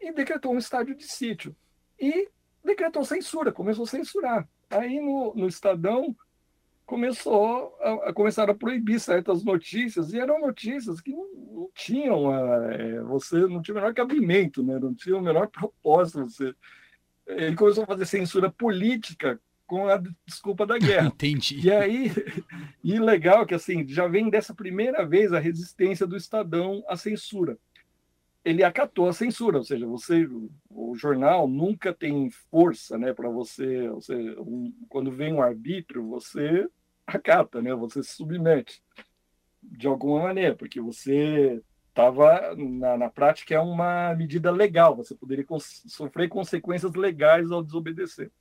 e 0.00 0.12
decretou 0.12 0.52
um 0.52 0.58
estádio 0.58 0.94
de 0.94 1.08
sítio 1.08 1.56
e 1.98 2.28
decretou 2.64 3.04
censura, 3.04 3.50
começou 3.50 3.82
a 3.82 3.88
censurar. 3.88 4.48
Aí 4.70 5.00
no, 5.00 5.34
no 5.34 5.48
Estadão 5.48 6.14
começou 6.86 7.76
a, 7.80 8.10
a 8.10 8.12
começaram 8.12 8.52
a 8.52 8.56
proibir 8.56 9.00
certas 9.00 9.44
notícias 9.44 10.12
e 10.12 10.18
eram 10.18 10.40
notícias 10.40 11.00
que 11.00 11.12
não, 11.12 11.26
não 11.34 11.70
tinham 11.74 12.32
é, 12.70 13.00
você 13.02 13.40
não 13.46 13.62
tinha 13.62 13.74
o 13.74 13.78
menor 13.78 13.94
cabimento, 13.94 14.62
né? 14.62 14.78
Não 14.78 14.94
tinha 14.94 15.16
o 15.16 15.22
menor 15.22 15.48
propósito. 15.48 16.24
Você 16.28 16.54
ele 17.26 17.56
começou 17.56 17.84
a 17.84 17.86
fazer 17.86 18.04
censura 18.06 18.50
política 18.50 19.40
com 19.66 19.88
a 19.88 20.02
desculpa 20.26 20.66
da 20.66 20.78
guerra. 20.78 21.06
Entendi. 21.14 21.60
E 21.64 21.70
aí, 21.70 22.12
e 22.84 22.98
legal 22.98 23.46
que 23.46 23.54
assim, 23.54 23.86
já 23.88 24.06
vem 24.06 24.28
dessa 24.28 24.54
primeira 24.54 25.06
vez 25.06 25.32
a 25.32 25.38
resistência 25.38 26.06
do 26.06 26.16
Estadão 26.16 26.84
à 26.88 26.96
censura 26.96 27.58
ele 28.44 28.64
acatou 28.64 29.08
a 29.08 29.12
censura, 29.12 29.58
ou 29.58 29.64
seja, 29.64 29.86
você, 29.86 30.28
o 30.68 30.94
jornal 30.96 31.46
nunca 31.46 31.92
tem 31.92 32.28
força, 32.50 32.98
né, 32.98 33.12
para 33.12 33.28
você, 33.28 33.88
você 33.88 34.14
um, 34.38 34.72
quando 34.88 35.12
vem 35.12 35.32
um 35.32 35.42
arbítrio, 35.42 36.08
você 36.08 36.68
acata, 37.06 37.62
né, 37.62 37.74
você 37.74 38.02
se 38.02 38.14
submete 38.14 38.82
de 39.62 39.86
alguma 39.86 40.22
maneira, 40.24 40.56
porque 40.56 40.80
você 40.80 41.62
estava 41.88 42.56
na, 42.56 42.96
na 42.96 43.10
prática 43.10 43.54
é 43.54 43.60
uma 43.60 44.14
medida 44.14 44.50
legal, 44.50 44.96
você 44.96 45.14
poderia 45.14 45.44
sofrer 45.58 46.28
consequências 46.28 46.94
legais 46.94 47.50
ao 47.50 47.62
desobedecer. 47.62 48.32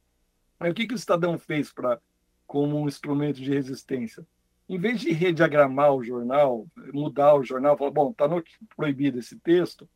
Aí 0.59 0.71
o 0.71 0.73
que 0.73 0.87
que 0.87 0.93
o 0.93 0.95
Estadão 0.95 1.37
fez 1.37 1.71
para 1.71 1.99
como 2.47 2.79
um 2.79 2.87
instrumento 2.87 3.41
de 3.41 3.53
resistência? 3.53 4.25
Em 4.71 4.79
vez 4.79 5.01
de 5.01 5.11
rediagramar 5.11 5.93
o 5.93 6.01
jornal, 6.01 6.65
mudar 6.93 7.35
o 7.35 7.43
jornal, 7.43 7.77
falar, 7.77 7.91
bom, 7.91 8.11
está 8.11 8.25
proibido 8.73 9.19
esse 9.19 9.37
texto, 9.37 9.87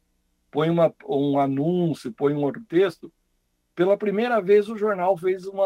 põe 0.52 0.70
uma, 0.70 0.94
um 1.08 1.40
anúncio, 1.40 2.12
põe 2.12 2.34
um 2.34 2.44
outro 2.44 2.62
texto, 2.68 3.10
pela 3.74 3.98
primeira 3.98 4.42
vez 4.42 4.68
o 4.68 4.78
jornal 4.78 5.16
fez 5.16 5.46
uma. 5.46 5.66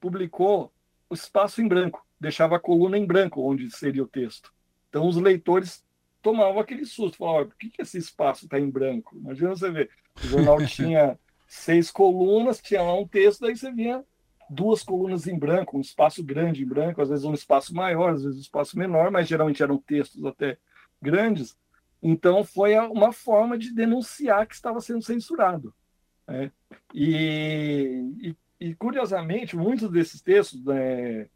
publicou 0.00 0.72
o 1.08 1.14
espaço 1.14 1.62
em 1.62 1.68
branco, 1.68 2.04
deixava 2.18 2.56
a 2.56 2.60
coluna 2.60 2.98
em 2.98 3.06
branco, 3.06 3.48
onde 3.48 3.70
seria 3.70 4.02
o 4.02 4.08
texto. 4.08 4.52
Então 4.88 5.06
os 5.06 5.14
leitores 5.16 5.84
tomavam 6.20 6.58
aquele 6.58 6.84
susto, 6.84 7.18
falavam, 7.18 7.46
por 7.46 7.56
que, 7.56 7.70
que 7.70 7.82
esse 7.82 7.96
espaço 7.96 8.46
está 8.46 8.58
em 8.58 8.68
branco? 8.68 9.16
Imagina 9.16 9.50
você 9.50 9.70
ver, 9.70 9.88
o 10.16 10.26
jornal 10.26 10.58
tinha 10.66 11.16
seis 11.46 11.92
colunas, 11.92 12.60
tinha 12.60 12.82
lá 12.82 12.98
um 12.98 13.06
texto, 13.06 13.42
daí 13.42 13.56
você 13.56 13.70
via 13.70 14.04
duas 14.50 14.82
colunas 14.82 15.26
em 15.26 15.38
branco, 15.38 15.76
um 15.76 15.80
espaço 15.80 16.22
grande 16.22 16.62
em 16.62 16.66
branco, 16.66 17.02
às 17.02 17.08
vezes 17.08 17.24
um 17.24 17.34
espaço 17.34 17.74
maior, 17.74 18.14
às 18.14 18.22
vezes 18.22 18.38
um 18.38 18.42
espaço 18.42 18.78
menor, 18.78 19.10
mas 19.10 19.28
geralmente 19.28 19.62
eram 19.62 19.78
textos 19.78 20.24
até 20.24 20.58
grandes. 21.00 21.56
Então 22.02 22.44
foi 22.44 22.76
uma 22.78 23.12
forma 23.12 23.58
de 23.58 23.74
denunciar 23.74 24.46
que 24.46 24.54
estava 24.54 24.80
sendo 24.80 25.02
censurado. 25.02 25.74
Né? 26.26 26.52
E, 26.94 28.12
e, 28.20 28.36
e, 28.60 28.74
curiosamente, 28.74 29.56
muitos 29.56 29.90
desses 29.90 30.20
textos 30.20 30.64
né, 30.64 31.26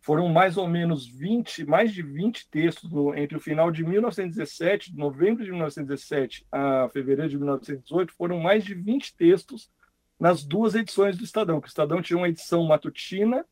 foram 0.00 0.28
mais 0.28 0.56
ou 0.56 0.68
menos 0.68 1.06
20, 1.06 1.64
mais 1.64 1.92
de 1.92 2.02
20 2.02 2.48
textos 2.50 2.90
no, 2.90 3.14
entre 3.14 3.36
o 3.36 3.40
final 3.40 3.70
de 3.70 3.84
1917, 3.84 4.96
novembro 4.96 5.44
de 5.44 5.50
1917 5.50 6.46
a 6.50 6.88
fevereiro 6.92 7.30
de 7.30 7.38
1918, 7.38 8.12
foram 8.12 8.38
mais 8.38 8.64
de 8.64 8.74
20 8.74 9.16
textos 9.16 9.70
nas 10.20 10.44
duas 10.44 10.74
edições 10.74 11.16
do 11.16 11.24
Estadão, 11.24 11.60
que 11.60 11.66
o 11.66 11.68
Estadão 11.68 12.02
tinha 12.02 12.18
uma 12.18 12.28
edição 12.28 12.62
matutina, 12.64 13.44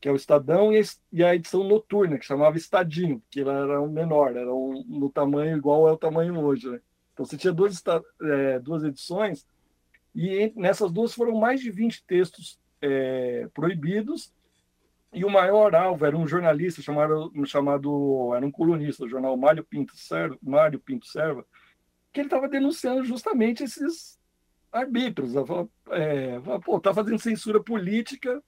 que 0.00 0.08
é 0.08 0.12
o 0.12 0.16
Estadão, 0.16 0.70
e 1.12 1.24
a 1.24 1.34
edição 1.34 1.62
noturna, 1.62 2.18
que 2.18 2.26
chamava 2.26 2.56
Estadinho, 2.56 3.22
que 3.30 3.40
era 3.40 3.80
um 3.80 3.88
menor, 3.88 4.36
era 4.36 4.52
um, 4.52 4.84
no 4.88 5.08
tamanho 5.08 5.56
igual 5.56 5.88
é 5.88 5.92
o 5.92 5.96
tamanho 5.96 6.38
hoje. 6.40 6.68
Né? 6.68 6.80
Então 7.14 7.24
você 7.24 7.36
tinha 7.36 7.52
duas, 7.52 7.82
é, 8.22 8.58
duas 8.58 8.82
edições, 8.82 9.46
e 10.14 10.52
nessas 10.56 10.90
duas 10.90 11.14
foram 11.14 11.38
mais 11.38 11.60
de 11.60 11.70
20 11.70 12.04
textos 12.04 12.58
é, 12.82 13.48
proibidos, 13.54 14.34
e 15.12 15.24
o 15.24 15.30
maior 15.30 15.74
alvo 15.74 16.04
era 16.04 16.16
um 16.16 16.26
jornalista 16.26 16.82
chamado, 16.82 17.32
chamado 17.46 18.34
era 18.34 18.44
um 18.44 18.50
colunista 18.50 19.04
do 19.04 19.08
jornal 19.08 19.36
Mário 19.36 19.64
Pinto 19.64 19.96
Serva, 19.96 20.36
Mário 20.42 20.80
Pinto 20.80 21.06
Serva 21.06 21.46
que 22.16 22.20
ele 22.20 22.28
estava 22.28 22.48
denunciando 22.48 23.04
justamente 23.04 23.62
esses 23.62 24.18
arbítros. 24.76 25.34
É, 25.90 26.40
pô, 26.64 26.80
tá 26.80 26.92
fazendo 26.92 27.18
censura 27.18 27.62
política 27.62 28.42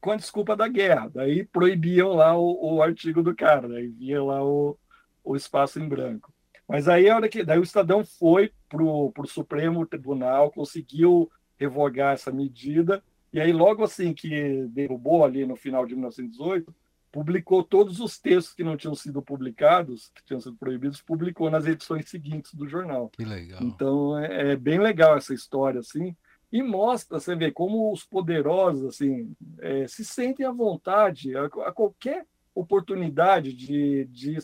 com 0.00 0.10
a 0.10 0.16
desculpa 0.16 0.56
da 0.56 0.66
guerra. 0.68 1.10
Daí 1.14 1.44
proibiam 1.44 2.14
lá 2.14 2.36
o, 2.36 2.76
o 2.76 2.82
artigo 2.82 3.22
do 3.22 3.34
cara, 3.34 3.68
daí 3.68 3.86
via 3.88 4.22
lá 4.22 4.44
o, 4.44 4.76
o 5.22 5.36
espaço 5.36 5.78
em 5.78 5.88
branco. 5.88 6.32
Mas 6.68 6.88
aí 6.88 7.08
a 7.08 7.16
hora 7.16 7.28
que 7.28 7.44
daí 7.44 7.58
o 7.58 7.62
Estadão 7.62 8.04
foi 8.04 8.52
para 8.68 8.82
o 8.82 9.26
Supremo 9.26 9.86
Tribunal, 9.86 10.50
conseguiu 10.50 11.30
revogar 11.58 12.14
essa 12.14 12.32
medida, 12.32 13.02
e 13.32 13.40
aí 13.40 13.52
logo 13.52 13.84
assim 13.84 14.12
que 14.12 14.66
derrubou 14.68 15.24
ali 15.24 15.46
no 15.46 15.54
final 15.54 15.86
de 15.86 15.94
1918, 15.94 16.74
publicou 17.12 17.62
todos 17.62 18.00
os 18.00 18.18
textos 18.18 18.54
que 18.54 18.64
não 18.64 18.76
tinham 18.76 18.94
sido 18.94 19.20
publicados, 19.20 20.10
que 20.14 20.24
tinham 20.24 20.40
sido 20.40 20.56
proibidos, 20.56 21.02
publicou 21.02 21.50
nas 21.50 21.66
edições 21.66 22.08
seguintes 22.08 22.54
do 22.54 22.66
jornal. 22.66 23.10
Que 23.10 23.24
legal. 23.24 23.62
Então 23.62 24.18
é, 24.18 24.52
é 24.52 24.56
bem 24.56 24.80
legal 24.80 25.16
essa 25.16 25.34
história 25.34 25.80
assim 25.80 26.16
e 26.50 26.62
mostra, 26.62 27.18
você 27.18 27.34
vê, 27.34 27.50
como 27.50 27.92
os 27.92 28.04
poderosos 28.04 28.84
assim 28.84 29.34
é, 29.60 29.86
se 29.86 30.04
sentem 30.04 30.44
à 30.44 30.52
vontade 30.52 31.36
a, 31.36 31.44
a 31.44 31.72
qualquer 31.72 32.26
oportunidade 32.54 33.54
de, 33.54 34.04
de 34.06 34.36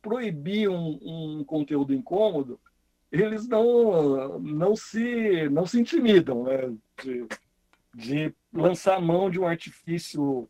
proibir 0.00 0.68
um, 0.70 0.98
um, 1.02 1.44
conteúdo 1.44 1.94
incômodo, 1.94 2.58
eles 3.10 3.46
não, 3.46 4.38
não, 4.38 4.74
se, 4.74 5.48
não 5.50 5.66
se 5.66 5.78
intimidam 5.78 6.44
né? 6.44 6.74
de, 7.02 7.26
de 7.94 8.34
lançar 8.52 9.00
mão 9.00 9.30
de 9.30 9.38
um 9.38 9.46
artifício, 9.46 10.48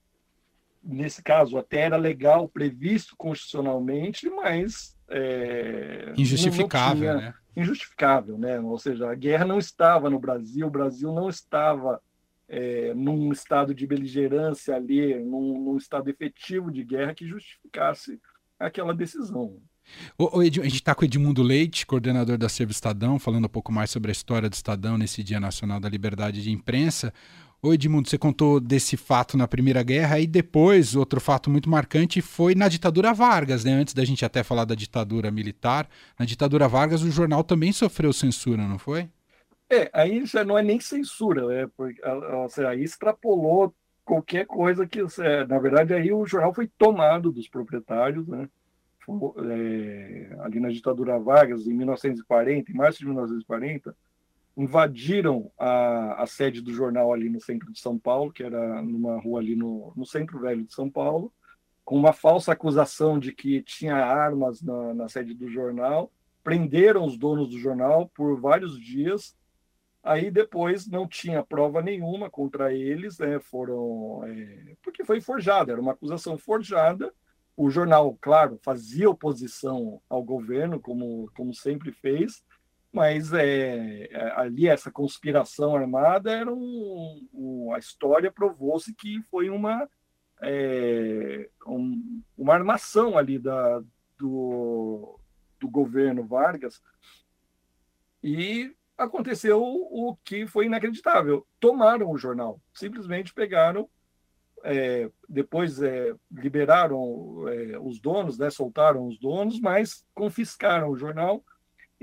nesse 0.82 1.22
caso 1.22 1.56
até 1.58 1.80
era 1.80 1.96
legal, 1.96 2.48
previsto 2.48 3.14
constitucionalmente, 3.16 4.28
mas... 4.28 4.96
É, 5.08 6.12
Injustificável, 6.16 6.96
tinha, 6.96 7.14
né? 7.16 7.34
injustificável, 7.56 8.38
né? 8.38 8.58
Ou 8.60 8.78
seja, 8.78 9.10
a 9.10 9.14
guerra 9.14 9.44
não 9.44 9.58
estava 9.58 10.08
no 10.08 10.18
Brasil, 10.18 10.66
o 10.66 10.70
Brasil 10.70 11.12
não 11.12 11.28
estava 11.28 12.00
é, 12.48 12.92
num 12.94 13.32
estado 13.32 13.74
de 13.74 13.86
beligerância 13.86 14.74
ali, 14.74 15.18
num, 15.18 15.62
num, 15.62 15.76
estado 15.76 16.08
efetivo 16.08 16.70
de 16.70 16.84
guerra 16.84 17.14
que 17.14 17.26
justificasse 17.26 18.20
aquela 18.58 18.94
decisão. 18.94 19.56
O, 20.16 20.38
o 20.38 20.40
a 20.40 20.44
gente 20.44 20.74
está 20.74 20.94
com 20.94 21.02
o 21.02 21.04
Edmundo 21.04 21.42
Leite, 21.42 21.86
coordenador 21.86 22.38
da 22.38 22.48
Servo 22.48 22.72
Estadão, 22.72 23.18
falando 23.18 23.46
um 23.46 23.48
pouco 23.48 23.72
mais 23.72 23.90
sobre 23.90 24.10
a 24.10 24.12
história 24.12 24.48
do 24.48 24.54
Estadão 24.54 24.96
nesse 24.96 25.22
Dia 25.22 25.40
Nacional 25.40 25.80
da 25.80 25.88
Liberdade 25.88 26.42
de 26.42 26.50
Imprensa. 26.50 27.12
Oi, 27.64 27.76
Edmundo, 27.76 28.08
você 28.08 28.18
contou 28.18 28.58
desse 28.58 28.96
fato 28.96 29.36
na 29.36 29.46
Primeira 29.46 29.84
Guerra 29.84 30.18
e 30.18 30.26
depois, 30.26 30.96
outro 30.96 31.20
fato 31.20 31.48
muito 31.48 31.70
marcante 31.70 32.20
foi 32.20 32.56
na 32.56 32.66
ditadura 32.66 33.14
Vargas, 33.14 33.64
né? 33.64 33.70
Antes 33.70 33.94
da 33.94 34.04
gente 34.04 34.24
até 34.24 34.42
falar 34.42 34.64
da 34.64 34.74
ditadura 34.74 35.30
militar, 35.30 35.88
na 36.18 36.26
ditadura 36.26 36.66
Vargas 36.66 37.04
o 37.04 37.10
jornal 37.12 37.44
também 37.44 37.70
sofreu 37.70 38.12
censura, 38.12 38.66
não 38.66 38.80
foi? 38.80 39.08
É, 39.70 39.88
aí 39.92 40.26
já 40.26 40.42
não 40.42 40.58
é 40.58 40.62
nem 40.64 40.80
censura, 40.80 41.46
né? 41.46 41.70
Porque, 41.76 42.00
seja, 42.48 42.68
aí 42.68 42.82
extrapolou 42.82 43.72
qualquer 44.04 44.44
coisa 44.44 44.84
que, 44.84 44.98
na 45.48 45.60
verdade, 45.60 45.94
aí 45.94 46.12
o 46.12 46.26
jornal 46.26 46.52
foi 46.52 46.68
tomado 46.76 47.30
dos 47.30 47.48
proprietários, 47.48 48.26
né? 48.26 48.48
É, 49.48 50.36
ali 50.40 50.58
na 50.58 50.68
ditadura 50.68 51.16
Vargas, 51.16 51.64
em 51.68 51.74
1940, 51.74 52.72
em 52.72 52.74
março 52.74 52.98
de 52.98 53.04
1940, 53.04 53.94
invadiram 54.56 55.50
a, 55.58 56.22
a, 56.22 56.26
sede 56.26 56.60
do 56.60 56.72
jornal 56.72 57.12
ali 57.12 57.28
no 57.28 57.40
centro 57.40 57.72
de 57.72 57.80
São 57.80 57.98
Paulo, 57.98 58.32
que 58.32 58.42
era 58.42 58.82
numa 58.82 59.18
rua 59.20 59.40
ali 59.40 59.56
no, 59.56 59.92
no 59.96 60.04
centro 60.04 60.38
velho 60.40 60.64
de 60.64 60.74
São 60.74 60.90
Paulo, 60.90 61.32
com 61.84 61.96
uma 61.96 62.12
falsa 62.12 62.52
acusação 62.52 63.18
de 63.18 63.32
que 63.32 63.62
tinha 63.62 63.96
armas 63.96 64.62
na, 64.62 64.94
na 64.94 65.08
sede 65.08 65.34
do 65.34 65.48
jornal, 65.48 66.12
prenderam 66.42 67.04
os 67.04 67.16
donos 67.16 67.48
do 67.50 67.58
jornal 67.58 68.10
por 68.14 68.38
vários 68.40 68.78
dias. 68.78 69.36
Aí 70.02 70.30
depois 70.30 70.86
não 70.86 71.06
tinha 71.06 71.44
prova 71.44 71.80
nenhuma 71.80 72.28
contra 72.28 72.74
eles, 72.74 73.18
né? 73.18 73.38
Foram 73.40 74.22
é, 74.26 74.74
porque 74.82 75.04
foi 75.04 75.20
forjada, 75.20 75.72
era 75.72 75.80
uma 75.80 75.92
acusação 75.92 76.36
forjada. 76.36 77.12
O 77.56 77.70
jornal, 77.70 78.16
claro, 78.20 78.58
fazia 78.62 79.08
oposição 79.08 80.00
ao 80.08 80.22
governo, 80.22 80.80
como 80.80 81.30
como 81.36 81.54
sempre 81.54 81.92
fez, 81.92 82.42
mas 82.92 83.32
é, 83.32 84.04
é, 84.10 84.32
ali 84.36 84.68
essa 84.68 84.90
conspiração 84.90 85.74
armada 85.74 86.30
era 86.30 86.52
um, 86.52 87.28
um 87.32 87.72
a 87.74 87.78
história 87.78 88.30
provou-se 88.30 88.94
que 88.94 89.22
foi 89.30 89.48
uma 89.48 89.88
é, 90.42 91.48
um, 91.66 92.22
uma 92.36 92.54
armação 92.54 93.16
ali 93.16 93.38
da, 93.38 93.82
do, 94.18 95.18
do 95.58 95.68
governo 95.68 96.26
Vargas. 96.26 96.82
E 98.22 98.74
aconteceu 98.98 99.62
o 99.62 100.16
que 100.24 100.46
foi 100.46 100.66
inacreditável. 100.66 101.46
Tomaram 101.58 102.10
o 102.10 102.18
jornal 102.18 102.60
simplesmente 102.74 103.32
pegaram 103.32 103.88
é, 104.64 105.10
depois 105.28 105.82
é, 105.82 106.14
liberaram 106.30 107.48
é, 107.48 107.78
os 107.80 107.98
donos 107.98 108.38
né 108.38 108.48
soltaram 108.48 109.08
os 109.08 109.18
donos 109.18 109.60
mas 109.60 110.06
confiscaram 110.14 110.88
o 110.88 110.96
jornal 110.96 111.44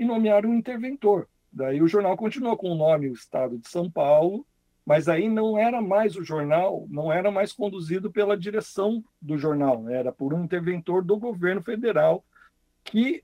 e 0.00 0.04
nomearam 0.04 0.48
um 0.48 0.54
interventor. 0.54 1.28
Daí 1.52 1.82
o 1.82 1.86
jornal 1.86 2.16
continuou 2.16 2.56
com 2.56 2.70
o 2.70 2.74
nome 2.74 3.10
o 3.10 3.12
Estado 3.12 3.58
de 3.58 3.68
São 3.68 3.90
Paulo, 3.90 4.46
mas 4.84 5.10
aí 5.10 5.28
não 5.28 5.58
era 5.58 5.82
mais 5.82 6.16
o 6.16 6.24
jornal, 6.24 6.86
não 6.88 7.12
era 7.12 7.30
mais 7.30 7.52
conduzido 7.52 8.10
pela 8.10 8.34
direção 8.34 9.04
do 9.20 9.36
jornal, 9.36 9.90
era 9.90 10.10
por 10.10 10.32
um 10.32 10.42
interventor 10.42 11.04
do 11.04 11.18
governo 11.18 11.60
federal 11.60 12.24
que, 12.82 13.22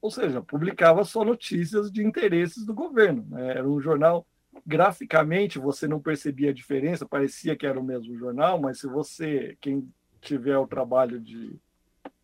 ou 0.00 0.08
seja, 0.08 0.40
publicava 0.40 1.04
só 1.04 1.24
notícias 1.24 1.90
de 1.90 2.06
interesses 2.06 2.64
do 2.64 2.72
governo. 2.72 3.26
Né? 3.28 3.56
Era 3.56 3.68
um 3.68 3.80
jornal 3.80 4.24
graficamente 4.64 5.58
você 5.58 5.88
não 5.88 6.00
percebia 6.00 6.50
a 6.50 6.54
diferença, 6.54 7.04
parecia 7.04 7.56
que 7.56 7.66
era 7.66 7.80
o 7.80 7.82
mesmo 7.82 8.16
jornal, 8.16 8.60
mas 8.60 8.78
se 8.78 8.86
você, 8.86 9.56
quem 9.60 9.92
tiver 10.20 10.58
o 10.58 10.66
trabalho 10.66 11.18
de, 11.18 11.56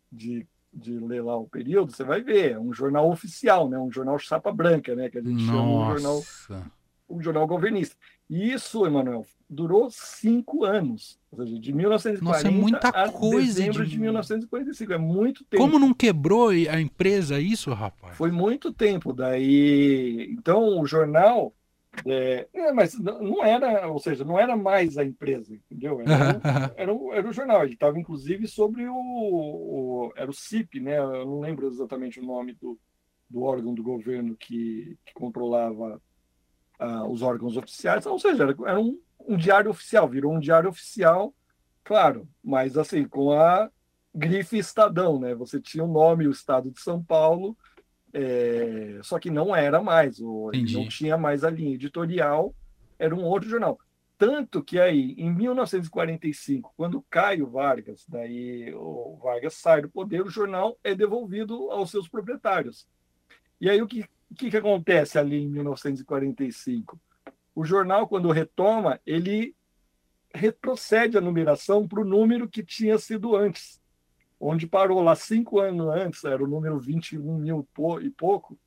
de 0.09 0.47
de 0.75 0.99
ler 0.99 1.23
lá 1.23 1.37
o 1.37 1.47
período, 1.47 1.91
você 1.91 2.03
vai 2.03 2.21
ver, 2.21 2.51
é 2.51 2.59
um 2.59 2.73
jornal 2.73 3.09
oficial, 3.09 3.69
né? 3.69 3.79
um 3.79 3.91
jornal 3.91 4.19
chapa 4.19 4.51
branca, 4.51 4.93
né? 4.93 5.09
que 5.09 5.17
a 5.17 5.21
gente 5.21 5.43
Nossa. 5.43 5.45
chama 5.45 5.63
um 5.63 5.97
jornal, 5.97 6.23
um 7.09 7.21
jornal 7.21 7.47
governista. 7.47 7.95
E 8.29 8.51
isso, 8.51 8.85
Emanuel, 8.85 9.25
durou 9.49 9.89
cinco 9.89 10.65
anos, 10.65 11.19
ou 11.31 11.45
seja, 11.45 11.59
de 11.59 11.71
1940 11.71 12.23
Nossa, 12.23 12.47
é 12.47 12.51
muita 12.51 12.89
a 12.89 13.09
coisa 13.09 13.45
dezembro 13.45 13.85
de... 13.85 13.91
de 13.91 13.99
1945, 13.99 14.93
é 14.93 14.97
muito 14.97 15.45
tempo. 15.45 15.63
Como 15.63 15.79
não 15.79 15.93
quebrou 15.93 16.49
a 16.49 16.81
empresa 16.81 17.39
isso, 17.39 17.71
rapaz? 17.73 18.17
Foi 18.17 18.31
muito 18.31 18.73
tempo, 18.73 19.13
daí... 19.13 20.27
Então, 20.31 20.79
o 20.79 20.85
jornal 20.85 21.53
é, 22.05 22.47
é, 22.53 22.71
mas 22.71 22.97
não 22.99 23.43
era, 23.43 23.87
ou 23.87 23.99
seja, 23.99 24.23
não 24.23 24.39
era 24.39 24.55
mais 24.55 24.97
a 24.97 25.03
empresa, 25.03 25.53
entendeu? 25.53 26.01
Era, 26.01 26.03
era, 26.75 26.93
um, 26.93 27.13
era 27.13 27.27
um 27.27 27.33
jornal, 27.33 27.63
ele 27.63 27.73
estava 27.73 27.99
inclusive 27.99 28.47
sobre 28.47 28.87
o, 28.87 28.95
o, 28.95 30.13
Era 30.15 30.29
o 30.29 30.33
CIP, 30.33 30.79
né? 30.79 30.97
Eu 30.97 31.25
não 31.25 31.39
lembro 31.39 31.67
exatamente 31.67 32.19
o 32.19 32.25
nome 32.25 32.53
do, 32.53 32.79
do 33.29 33.43
órgão 33.43 33.73
do 33.73 33.83
governo 33.83 34.35
que, 34.35 34.97
que 35.05 35.13
controlava 35.13 36.01
uh, 36.79 37.09
os 37.09 37.21
órgãos 37.21 37.57
oficiais, 37.57 38.05
ou 38.05 38.19
seja, 38.19 38.43
era, 38.43 38.55
era 38.65 38.79
um, 38.79 38.99
um 39.27 39.37
diário 39.37 39.71
oficial, 39.71 40.07
virou 40.07 40.33
um 40.33 40.39
diário 40.39 40.69
oficial, 40.69 41.33
claro, 41.83 42.27
mas 42.43 42.77
assim, 42.77 43.07
com 43.07 43.31
a 43.31 43.69
grife 44.13 44.57
Estadão, 44.57 45.19
né? 45.19 45.35
Você 45.35 45.59
tinha 45.59 45.83
o 45.83 45.91
nome, 45.91 46.27
o 46.27 46.31
Estado 46.31 46.71
de 46.71 46.79
São 46.79 47.03
Paulo 47.03 47.57
é, 48.17 48.99
só 49.03 49.19
que 49.19 49.29
não 49.29 49.53
era 49.53 49.83
mais, 49.83 50.21
o, 50.21 50.49
não 50.71 50.87
tinha 50.87 51.17
mais 51.17 51.43
a 51.43 51.49
linha 51.49 51.75
editorial, 51.75 52.55
era 52.97 53.13
um 53.13 53.25
outro 53.25 53.49
jornal. 53.49 53.77
Tanto 54.17 54.63
que 54.63 54.79
aí, 54.79 55.13
em 55.17 55.29
1945, 55.29 56.73
quando 56.77 57.01
cai 57.09 57.41
o 57.41 57.47
Vargas, 57.47 58.05
daí 58.07 58.73
o 58.73 59.19
Vargas 59.21 59.55
sai 59.55 59.81
do 59.81 59.89
poder, 59.89 60.21
o 60.21 60.29
jornal 60.29 60.79
é 60.81 60.95
devolvido 60.95 61.69
aos 61.69 61.91
seus 61.91 62.07
proprietários. 62.07 62.87
E 63.59 63.69
aí 63.69 63.81
o 63.81 63.87
que, 63.87 64.05
que, 64.37 64.49
que 64.49 64.57
acontece 64.57 65.19
ali 65.19 65.43
em 65.43 65.49
1945? 65.49 66.97
O 67.53 67.65
jornal, 67.65 68.07
quando 68.07 68.31
retoma, 68.31 68.97
ele 69.05 69.53
retrocede 70.33 71.17
a 71.17 71.21
numeração 71.21 71.85
para 71.85 71.99
o 71.99 72.05
número 72.05 72.47
que 72.47 72.63
tinha 72.63 72.97
sido 72.97 73.35
antes 73.35 73.81
onde 74.47 74.67
parou 74.67 75.01
lá 75.01 75.15
cinco 75.15 75.59
anos 75.59 75.87
antes, 75.87 76.23
era 76.23 76.43
o 76.43 76.47
número 76.47 76.79
21 76.79 77.37
mil 77.39 77.67
e 78.01 78.09
pouco, 78.11 78.57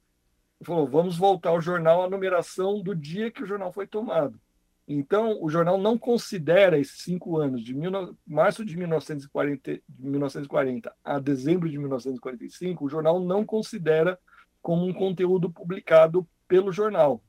falou, 0.62 0.88
vamos 0.88 1.16
voltar 1.16 1.50
ao 1.50 1.60
jornal 1.60 2.02
a 2.02 2.10
numeração 2.10 2.82
do 2.82 2.94
dia 2.94 3.30
que 3.30 3.42
o 3.42 3.46
jornal 3.46 3.72
foi 3.72 3.86
tomado. 3.86 4.40
Então, 4.88 5.38
o 5.40 5.48
jornal 5.48 5.78
não 5.78 5.98
considera 5.98 6.78
esses 6.78 7.02
cinco 7.02 7.36
anos, 7.36 7.62
de 7.62 7.74
mil, 7.74 8.16
março 8.26 8.64
de 8.64 8.76
1940, 8.76 9.72
de 9.72 9.82
1940 10.10 10.92
a 11.04 11.18
dezembro 11.18 11.68
de 11.68 11.78
1945, 11.78 12.84
o 12.84 12.88
jornal 12.88 13.20
não 13.20 13.44
considera 13.44 14.18
como 14.60 14.84
um 14.84 14.92
conteúdo 14.92 15.50
publicado 15.50 16.26
pelo 16.48 16.72
jornal. 16.72 17.22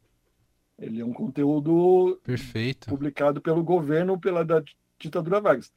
Ele 0.80 1.02
é 1.02 1.06
um 1.06 1.14
conteúdo 1.14 2.20
Perfeito. 2.24 2.88
publicado 2.88 3.42
pelo 3.42 3.62
governo 3.62 4.20
pela 4.20 4.44
da 4.46 4.64
ditadura 4.98 5.42
Vargas. 5.42 5.72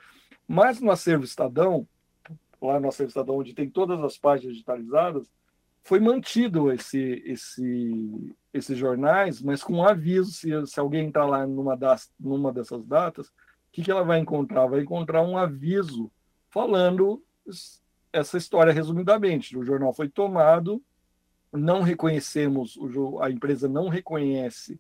Mas 0.47 0.81
no 0.81 0.91
acervo 0.91 1.25
Estadão, 1.25 1.87
lá 2.67 2.81
no 2.81 2.89
Acervo 2.89 3.09
Estadão, 3.09 3.37
onde 3.39 3.55
tem 3.55 3.69
todas 3.69 4.03
as 4.03 4.17
páginas 4.17 4.55
digitalizadas, 4.55 5.31
foi 5.83 5.99
mantido 5.99 6.71
esse, 6.73 7.23
esse, 7.27 8.35
esses 8.53 8.79
jornais, 8.79 9.43
mas 9.43 9.63
com 9.63 9.75
um 9.75 9.85
aviso, 9.85 10.31
se, 10.31 10.49
se 10.67 10.79
alguém 10.79 11.07
entrar 11.07 11.27
lá 11.27 11.47
numa, 11.47 11.77
das, 11.77 12.13
numa 12.19 12.53
dessas 12.53 12.85
datas, 12.87 13.29
o 13.29 13.33
que, 13.73 13.83
que 13.83 13.91
ela 13.91 14.05
vai 14.05 14.19
encontrar? 14.19 14.67
Vai 14.67 14.81
encontrar 14.81 15.23
um 15.23 15.37
aviso 15.37 16.11
falando 16.49 17.23
essa 18.13 18.37
história 18.37 18.73
resumidamente. 18.73 19.57
O 19.57 19.65
jornal 19.65 19.93
foi 19.93 20.09
tomado, 20.09 20.81
não 21.53 21.83
reconhecemos, 21.83 22.79
a 23.21 23.31
empresa 23.31 23.69
não 23.69 23.89
reconhece 23.89 24.79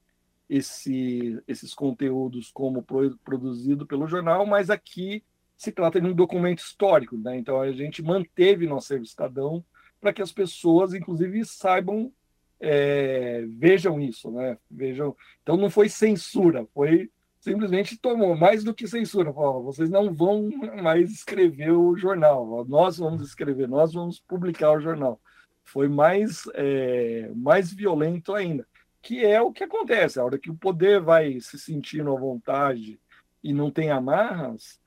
esse, 0.48 1.42
esses 1.48 1.74
conteúdos 1.74 2.50
como 2.52 2.84
produzido 3.24 3.86
pelo 3.86 4.06
jornal, 4.06 4.46
mas 4.46 4.70
aqui 4.70 5.24
se 5.56 5.70
trata 5.72 6.00
de 6.00 6.06
um 6.06 6.14
documento 6.14 6.60
histórico, 6.60 7.16
né? 7.16 7.36
Então 7.36 7.60
a 7.60 7.72
gente 7.72 8.02
manteve 8.02 8.66
no 8.66 8.76
acervo 8.76 9.04
Estadão 9.04 9.64
para 10.00 10.12
que 10.12 10.22
as 10.22 10.32
pessoas, 10.32 10.94
inclusive, 10.94 11.44
saibam, 11.44 12.12
é, 12.58 13.44
vejam 13.48 14.00
isso, 14.00 14.30
né? 14.30 14.58
Vejam. 14.70 15.16
Então 15.42 15.56
não 15.56 15.70
foi 15.70 15.88
censura, 15.88 16.66
foi 16.74 17.10
simplesmente 17.42 17.98
tomou 17.98 18.36
mais 18.36 18.62
do 18.62 18.72
que 18.72 18.86
censura. 18.86 19.32
Falou, 19.32 19.64
vocês 19.64 19.90
não 19.90 20.14
vão 20.14 20.48
mais 20.80 21.10
escrever 21.10 21.72
o 21.72 21.96
jornal, 21.96 22.64
nós 22.68 22.98
vamos 22.98 23.26
escrever, 23.26 23.68
nós 23.68 23.92
vamos 23.92 24.20
publicar 24.20 24.72
o 24.72 24.80
jornal. 24.80 25.20
Foi 25.64 25.88
mais, 25.88 26.44
é, 26.54 27.30
mais 27.34 27.72
violento 27.72 28.34
ainda, 28.34 28.66
que 29.00 29.24
é 29.24 29.40
o 29.40 29.52
que 29.52 29.64
acontece. 29.64 30.18
A 30.18 30.24
hora 30.24 30.38
que 30.38 30.50
o 30.50 30.56
poder 30.56 31.00
vai 31.00 31.40
se 31.40 31.58
sentindo 31.58 32.14
à 32.14 32.18
vontade 32.18 32.98
e 33.42 33.52
não 33.52 33.70
tem 33.70 33.90
amarras, 33.90 34.80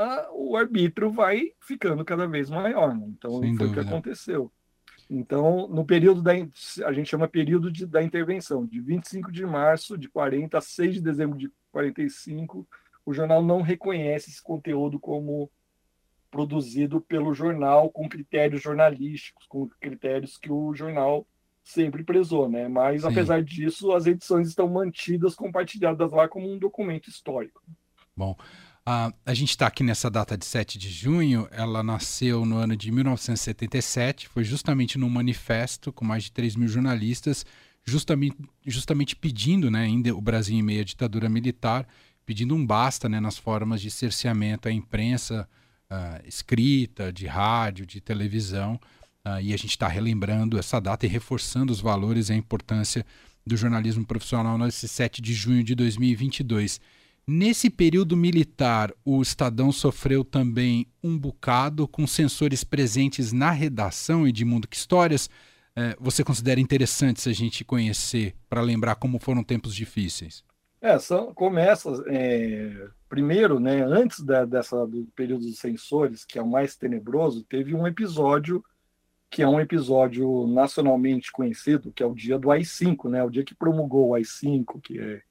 a, 0.00 0.28
o 0.32 0.56
arbítrio 0.56 1.10
vai 1.10 1.52
ficando 1.60 2.04
cada 2.04 2.26
vez 2.26 2.48
maior. 2.50 2.94
Né? 2.94 3.06
Então, 3.08 3.40
Sem 3.40 3.56
foi 3.56 3.68
o 3.68 3.72
que 3.72 3.80
aconteceu. 3.80 4.52
Então, 5.08 5.66
no 5.68 5.84
período 5.84 6.22
da. 6.22 6.32
A 6.84 6.92
gente 6.92 7.10
chama 7.10 7.26
período 7.26 7.70
de, 7.70 7.84
da 7.84 8.02
intervenção, 8.02 8.64
de 8.64 8.80
25 8.80 9.32
de 9.32 9.44
março 9.44 9.98
de 9.98 10.08
40 10.08 10.56
a 10.56 10.60
6 10.60 10.94
de 10.94 11.00
dezembro 11.00 11.36
de 11.36 11.50
45, 11.72 12.66
o 13.04 13.12
jornal 13.12 13.42
não 13.42 13.60
reconhece 13.60 14.30
esse 14.30 14.42
conteúdo 14.42 15.00
como 15.00 15.50
produzido 16.30 17.00
pelo 17.00 17.34
jornal 17.34 17.90
com 17.90 18.08
critérios 18.08 18.62
jornalísticos, 18.62 19.46
com 19.48 19.68
critérios 19.80 20.38
que 20.38 20.50
o 20.50 20.72
jornal 20.74 21.26
sempre 21.64 22.04
prezou, 22.04 22.48
né? 22.48 22.68
Mas, 22.68 23.02
Sim. 23.02 23.08
apesar 23.08 23.42
disso, 23.42 23.92
as 23.92 24.06
edições 24.06 24.48
estão 24.48 24.68
mantidas, 24.68 25.34
compartilhadas 25.34 26.12
lá 26.12 26.28
como 26.28 26.48
um 26.48 26.58
documento 26.58 27.08
histórico. 27.08 27.60
Bom, 28.16 28.36
a, 28.84 29.34
gente 29.34 29.50
está 29.50 29.66
aqui 29.66 29.82
nessa 29.82 30.10
data 30.10 30.36
de 30.36 30.44
7 30.44 30.78
de 30.78 30.90
junho, 30.90 31.46
ela 31.50 31.82
nasceu 31.82 32.44
no 32.44 32.56
ano 32.56 32.76
de 32.76 32.90
1977, 32.90 34.28
foi 34.28 34.42
justamente 34.42 34.98
num 34.98 35.08
manifesto 35.08 35.92
com 35.92 36.04
mais 36.04 36.24
de 36.24 36.32
3 36.32 36.56
mil 36.56 36.68
jornalistas, 36.68 37.44
justamente, 37.84 38.36
justamente 38.66 39.14
pedindo, 39.14 39.70
né, 39.70 39.82
ainda 39.82 40.14
o 40.14 40.20
Brasil 40.20 40.56
em 40.56 40.62
meio 40.62 40.80
à 40.80 40.84
ditadura 40.84 41.28
militar, 41.28 41.86
pedindo 42.24 42.54
um 42.54 42.64
basta 42.64 43.08
né, 43.08 43.20
nas 43.20 43.36
formas 43.36 43.80
de 43.80 43.90
cerceamento 43.90 44.68
à 44.68 44.72
imprensa 44.72 45.48
uh, 45.90 46.26
escrita, 46.26 47.12
de 47.12 47.26
rádio, 47.26 47.84
de 47.84 48.00
televisão, 48.00 48.80
uh, 49.24 49.40
e 49.40 49.52
a 49.52 49.56
gente 49.56 49.70
está 49.70 49.88
relembrando 49.88 50.58
essa 50.58 50.80
data 50.80 51.06
e 51.06 51.08
reforçando 51.08 51.72
os 51.72 51.80
valores 51.80 52.28
e 52.28 52.32
a 52.32 52.36
importância 52.36 53.04
do 53.46 53.56
jornalismo 53.56 54.04
profissional 54.04 54.56
nesse 54.56 54.86
7 54.86 55.20
de 55.20 55.34
junho 55.34 55.64
de 55.64 55.74
2022. 55.74 56.80
Nesse 57.26 57.70
período 57.70 58.16
militar, 58.16 58.92
o 59.04 59.22
Estadão 59.22 59.70
sofreu 59.70 60.24
também 60.24 60.86
um 61.02 61.16
bocado 61.18 61.86
com 61.86 62.06
sensores 62.06 62.64
presentes 62.64 63.32
na 63.32 63.50
redação 63.50 64.26
e 64.26 64.32
de 64.32 64.44
Mundo 64.44 64.66
que 64.66 64.76
Histórias. 64.76 65.30
É, 65.76 65.96
você 66.00 66.24
considera 66.24 66.58
interessante 66.58 67.20
se 67.20 67.28
a 67.28 67.32
gente 67.32 67.64
conhecer 67.64 68.34
para 68.48 68.60
lembrar 68.60 68.96
como 68.96 69.20
foram 69.20 69.44
tempos 69.44 69.74
difíceis? 69.74 70.42
É, 70.80 70.98
são, 70.98 71.32
começa 71.34 71.90
é, 72.08 72.88
primeiro, 73.08 73.60
né, 73.60 73.82
antes 73.82 74.20
da, 74.20 74.44
dessa 74.44 74.86
do 74.86 75.06
período 75.14 75.44
dos 75.44 75.58
sensores, 75.58 76.24
que 76.24 76.38
é 76.38 76.42
o 76.42 76.48
mais 76.48 76.74
tenebroso, 76.74 77.44
teve 77.44 77.74
um 77.74 77.86
episódio 77.86 78.64
que 79.30 79.42
é 79.42 79.48
um 79.48 79.60
episódio 79.60 80.48
nacionalmente 80.48 81.30
conhecido, 81.30 81.92
que 81.92 82.02
é 82.02 82.06
o 82.06 82.14
dia 82.14 82.36
do 82.36 82.50
AI-5, 82.50 83.08
né? 83.08 83.22
O 83.22 83.30
dia 83.30 83.44
que 83.44 83.54
promulgou 83.54 84.08
o 84.08 84.14
AI-5, 84.16 84.80
que 84.82 84.98
é 84.98 85.22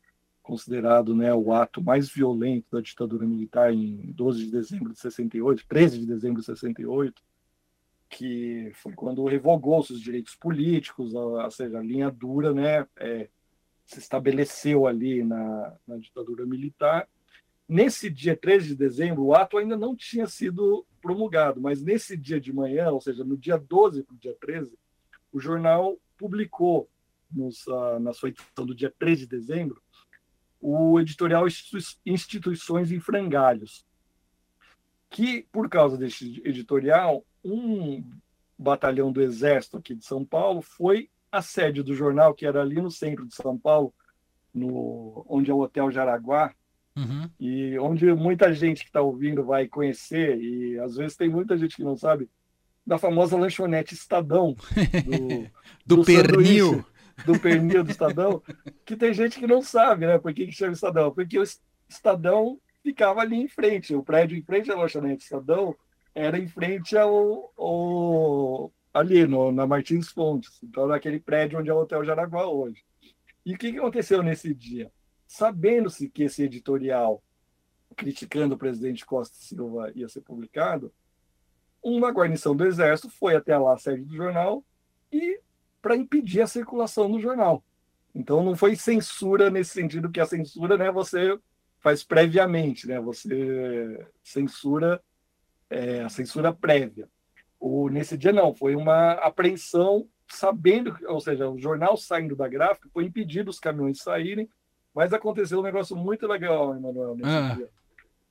considerado 0.50 1.16
né, 1.16 1.32
o 1.32 1.54
ato 1.54 1.80
mais 1.80 2.10
violento 2.10 2.66
da 2.72 2.82
ditadura 2.82 3.24
militar 3.24 3.72
em 3.72 4.12
12 4.14 4.46
de 4.46 4.52
dezembro 4.52 4.92
de 4.92 5.00
68, 5.00 5.64
13 5.68 6.00
de 6.00 6.08
dezembro 6.08 6.40
de 6.40 6.46
68, 6.48 7.22
que 8.10 8.72
foi 8.74 8.94
quando 8.94 9.24
revogou 9.26 9.84
seus 9.84 10.02
direitos 10.02 10.36
políticos, 10.36 11.14
ou 11.14 11.52
seja, 11.52 11.78
a 11.78 11.84
linha 11.84 12.10
dura 12.10 12.52
né, 12.52 12.88
é, 12.98 13.30
se 13.86 14.00
estabeleceu 14.00 14.88
ali 14.88 15.24
na, 15.24 15.76
na 15.88 15.98
ditadura 15.98 16.48
militar. 16.48 17.08
Nesse 17.68 18.10
dia 18.10 18.36
13 18.36 18.70
de 18.70 18.76
dezembro, 18.76 19.26
o 19.26 19.36
ato 19.36 19.56
ainda 19.56 19.78
não 19.78 19.96
tinha 19.96 20.26
sido 20.26 20.84
promulgado, 21.00 21.62
mas 21.62 21.84
nesse 21.84 22.18
dia 22.18 22.42
de 22.42 22.52
manhã, 22.52 22.90
ou 22.90 23.00
seja, 23.00 23.24
no 23.24 23.38
dia 23.38 23.56
12 23.56 24.02
para 24.02 24.16
o 24.16 24.18
dia 24.18 24.36
13, 24.42 24.76
o 25.32 25.40
jornal 25.40 25.96
publicou 26.18 26.90
nos, 27.32 27.68
uh, 27.68 28.00
na 28.00 28.14
sua 28.14 28.30
edição 28.30 28.66
do 28.66 28.74
dia 28.74 28.92
13 28.98 29.22
de 29.22 29.28
dezembro 29.28 29.80
o 30.62 31.00
editorial 31.00 31.46
Instituições 32.06 32.92
em 32.92 33.00
Frangalhos, 33.00 33.86
que, 35.10 35.48
por 35.52 35.70
causa 35.70 35.98
desse 35.98 36.42
editorial, 36.46 37.26
um 37.44 38.04
batalhão 38.58 39.12
do 39.12 39.22
Exército 39.22 39.78
aqui 39.78 39.96
de 39.96 40.06
São 40.06 40.26
Paulo 40.26 40.62
foi 40.62 41.10
a 41.32 41.42
sede 41.42 41.82
do 41.82 41.96
jornal, 41.96 42.34
que 42.34 42.46
era 42.46 42.62
ali 42.62 42.82
no 42.82 42.92
centro 42.92 43.26
de 43.26 43.34
São 43.34 43.58
Paulo, 43.58 43.94
no, 44.54 45.26
onde 45.30 45.50
é 45.50 45.54
o 45.54 45.60
Hotel 45.60 45.92
Jaraguá, 45.92 46.54
uhum. 46.96 47.30
e 47.40 47.78
onde 47.80 48.12
muita 48.14 48.54
gente 48.54 48.82
que 48.82 48.90
está 48.90 49.02
ouvindo 49.02 49.44
vai 49.44 49.68
conhecer, 49.68 50.40
e 50.42 50.78
às 50.80 50.96
vezes 50.96 51.16
tem 51.16 51.30
muita 51.30 51.58
gente 51.58 51.76
que 51.76 51.84
não 51.84 51.96
sabe, 51.96 52.30
da 52.86 52.98
famosa 52.98 53.38
lanchonete 53.38 53.94
Estadão, 53.94 54.56
do, 55.86 55.96
do, 55.96 56.02
do 56.02 56.06
pernil 56.06 56.84
do 57.26 57.40
pernil 57.40 57.84
do 57.84 57.92
Estadão, 57.92 58.42
que 58.86 58.96
tem 58.96 59.14
gente 59.14 59.40
que 59.40 59.48
não 59.48 59.62
sabe, 59.62 60.06
né? 60.06 60.18
Por 60.18 60.34
que, 60.34 60.46
que 60.46 60.52
chama 60.52 60.74
Estadão? 60.74 61.14
Porque 61.14 61.38
o 61.40 61.44
Estadão 61.88 62.60
ficava 62.84 63.22
ali 63.22 63.36
em 63.36 63.48
frente, 63.48 63.96
o 63.96 64.04
prédio 64.04 64.38
em 64.38 64.42
frente 64.42 64.72
à 64.72 64.76
lanchonete 64.76 65.24
Estadão 65.24 65.76
era 66.16 66.38
em 66.38 66.48
frente 66.48 66.98
ao, 66.98 67.54
ao 67.58 68.74
ali 68.94 69.26
no, 69.28 69.52
na 69.52 69.68
Martins 69.68 70.10
Fontes, 70.10 70.60
então 70.64 70.88
naquele 70.88 71.20
prédio 71.20 71.60
onde 71.60 71.70
é 71.70 71.74
o 71.74 71.78
Hotel 71.78 72.04
Jaraguá 72.04 72.48
hoje. 72.48 72.84
E 73.46 73.54
o 73.54 73.58
que, 73.58 73.72
que 73.72 73.78
aconteceu 73.78 74.22
nesse 74.24 74.54
dia? 74.54 74.92
Sabendo-se 75.28 76.10
que 76.10 76.24
esse 76.24 76.44
editorial 76.44 77.24
criticando 77.96 78.56
o 78.56 78.58
presidente 78.58 79.06
Costa 79.06 79.36
Silva 79.38 79.92
ia 79.96 80.08
ser 80.08 80.22
publicado, 80.22 80.94
uma 81.84 82.12
guarnição 82.12 82.56
do 82.56 82.66
Exército 82.66 83.10
foi 83.10 83.36
até 83.36 83.58
lá 83.58 83.74
a 83.74 83.78
sede 83.78 84.04
do 84.04 84.16
jornal 84.16 84.64
e 85.12 85.40
para 85.82 85.96
impedir 85.96 86.42
a 86.42 86.48
circulação 86.48 87.10
do 87.10 87.20
jornal. 87.20 87.64
Então 88.14 88.44
não 88.44 88.56
foi 88.56 88.76
censura 88.76 89.50
nesse 89.50 89.72
sentido 89.72 90.12
que 90.12 90.20
a 90.20 90.26
censura, 90.26 90.78
né, 90.78 90.92
você 90.92 91.38
faz 91.80 92.04
previamente, 92.04 92.88
né, 92.88 93.00
você 93.00 94.06
censura 94.24 95.02
é, 95.70 96.02
a 96.02 96.10
censura 96.10 96.54
prévia. 96.54 97.08
O, 97.60 97.90
nesse 97.90 98.18
dia 98.18 98.32
não, 98.32 98.54
foi 98.54 98.76
uma 98.76 99.12
apreensão 99.14 100.08
sabendo, 100.28 100.96
ou 101.08 101.20
seja, 101.20 101.50
o 101.50 101.60
jornal 101.60 101.98
saindo 101.98 102.36
da 102.36 102.48
gráfica 102.48 102.90
foi 102.94 103.06
impedido 103.06 103.50
os 103.50 103.60
caminhões 103.60 104.02
saírem, 104.02 104.50
mas 104.94 105.14
aconteceu 105.14 105.60
um 105.60 105.64
negócio 105.64 105.96
muito 105.96 106.28
legal, 106.28 106.76
Emanuel, 106.76 107.16
nesse 107.16 107.30
ah. 107.30 107.56
dia. 107.56 107.70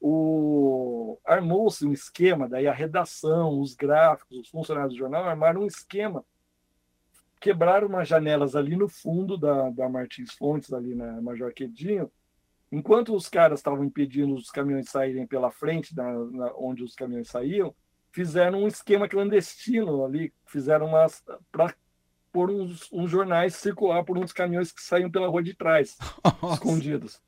O 0.01 1.19
armou-se 1.25 1.85
um 1.85 1.93
esquema, 1.93 2.49
daí 2.49 2.67
a 2.67 2.73
redação, 2.73 3.61
os 3.61 3.75
gráficos, 3.75 4.39
os 4.39 4.49
funcionários 4.49 4.95
do 4.95 4.99
jornal 4.99 5.25
armaram 5.25 5.63
um 5.63 5.67
esquema 5.67 6.25
quebraram 7.41 7.89
umas 7.89 8.09
janelas 8.09 8.55
ali 8.55 8.77
no 8.77 8.89
fundo 8.89 9.37
da, 9.37 9.71
da 9.71 9.89
Martins 9.89 10.33
Fontes, 10.33 10.73
ali 10.73 10.95
na 10.95 11.21
Major 11.21 11.53
Quedinho, 11.53 12.11
enquanto 12.71 13.15
os 13.15 13.29
caras 13.29 13.61
estavam 13.61 13.85
impedindo 13.85 14.35
os 14.35 14.51
caminhões 14.51 14.91
saírem 14.91 15.27
pela 15.27 15.51
frente, 15.51 15.95
da, 15.95 16.05
na, 16.13 16.53
onde 16.57 16.83
os 16.83 16.95
caminhões 16.95 17.29
saíam, 17.29 17.75
fizeram 18.13 18.63
um 18.63 18.69
esquema 18.69 19.09
clandestino 19.09 20.05
ali, 20.05 20.33
fizeram 20.47 20.87
umas 20.87 21.23
para 21.51 21.75
pôr 22.33 22.51
uns, 22.51 22.89
uns, 22.93 23.11
jornais 23.11 23.55
circular 23.55 24.05
por 24.05 24.19
uns 24.19 24.33
caminhões 24.33 24.71
que 24.71 24.83
saíam 24.83 25.11
pela 25.11 25.29
rua 25.29 25.43
de 25.43 25.55
trás, 25.55 25.97
Nossa. 26.25 26.55
escondidos. 26.55 27.21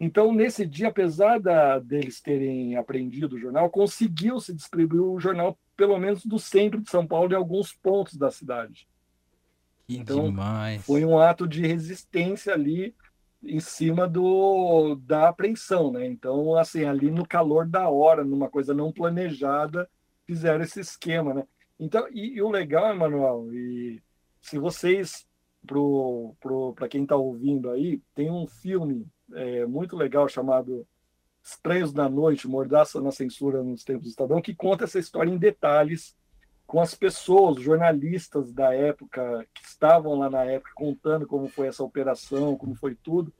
Então, 0.00 0.32
nesse 0.32 0.66
dia, 0.66 0.88
apesar 0.88 1.38
da, 1.38 1.78
deles 1.78 2.20
terem 2.20 2.76
apreendido 2.76 3.36
o 3.36 3.38
jornal, 3.38 3.70
conseguiu-se 3.70 4.52
distribuir 4.52 5.02
o 5.02 5.20
jornal, 5.20 5.56
pelo 5.76 5.96
menos 5.96 6.26
do 6.26 6.38
centro 6.40 6.80
de 6.80 6.90
São 6.90 7.06
Paulo, 7.06 7.32
em 7.32 7.36
alguns 7.36 7.72
pontos 7.72 8.16
da 8.16 8.30
cidade. 8.30 8.88
Que 9.90 9.98
então, 9.98 10.26
demais. 10.26 10.84
foi 10.84 11.04
um 11.04 11.18
ato 11.18 11.48
de 11.48 11.66
resistência 11.66 12.54
ali 12.54 12.94
em 13.42 13.58
cima 13.58 14.06
do 14.06 14.94
da 14.94 15.28
apreensão, 15.28 15.90
né? 15.90 16.06
Então, 16.06 16.54
assim, 16.56 16.84
ali 16.84 17.10
no 17.10 17.26
calor 17.26 17.66
da 17.66 17.88
hora, 17.88 18.22
numa 18.22 18.48
coisa 18.48 18.72
não 18.72 18.92
planejada, 18.92 19.90
fizeram 20.26 20.62
esse 20.62 20.78
esquema, 20.78 21.34
né? 21.34 21.44
Então, 21.78 22.06
e, 22.12 22.36
e 22.36 22.42
o 22.42 22.50
legal, 22.50 22.88
Emanuel, 22.92 23.52
e 23.52 24.00
se 24.40 24.58
vocês, 24.58 25.26
pro, 25.66 26.36
pro, 26.38 26.72
para 26.74 26.88
quem 26.88 27.02
está 27.02 27.16
ouvindo 27.16 27.68
aí, 27.70 28.00
tem 28.14 28.30
um 28.30 28.46
filme 28.46 29.06
é, 29.32 29.66
muito 29.66 29.96
legal 29.96 30.28
chamado 30.28 30.86
Estranhos 31.42 31.92
da 31.92 32.08
Noite, 32.08 32.46
Mordaça 32.46 33.00
na 33.00 33.10
Censura 33.10 33.62
nos 33.62 33.82
Tempos 33.82 34.04
do 34.04 34.10
Estadão, 34.10 34.40
que 34.40 34.54
conta 34.54 34.84
essa 34.84 35.00
história 35.00 35.30
em 35.30 35.38
detalhes 35.38 36.14
com 36.70 36.80
as 36.80 36.94
pessoas, 36.94 37.60
jornalistas 37.60 38.52
da 38.52 38.72
época, 38.72 39.44
que 39.52 39.66
estavam 39.66 40.16
lá 40.16 40.30
na 40.30 40.44
época, 40.44 40.70
contando 40.72 41.26
como 41.26 41.48
foi 41.48 41.66
essa 41.66 41.82
operação, 41.82 42.56
como 42.56 42.76
foi 42.76 42.94
tudo. 42.94 43.34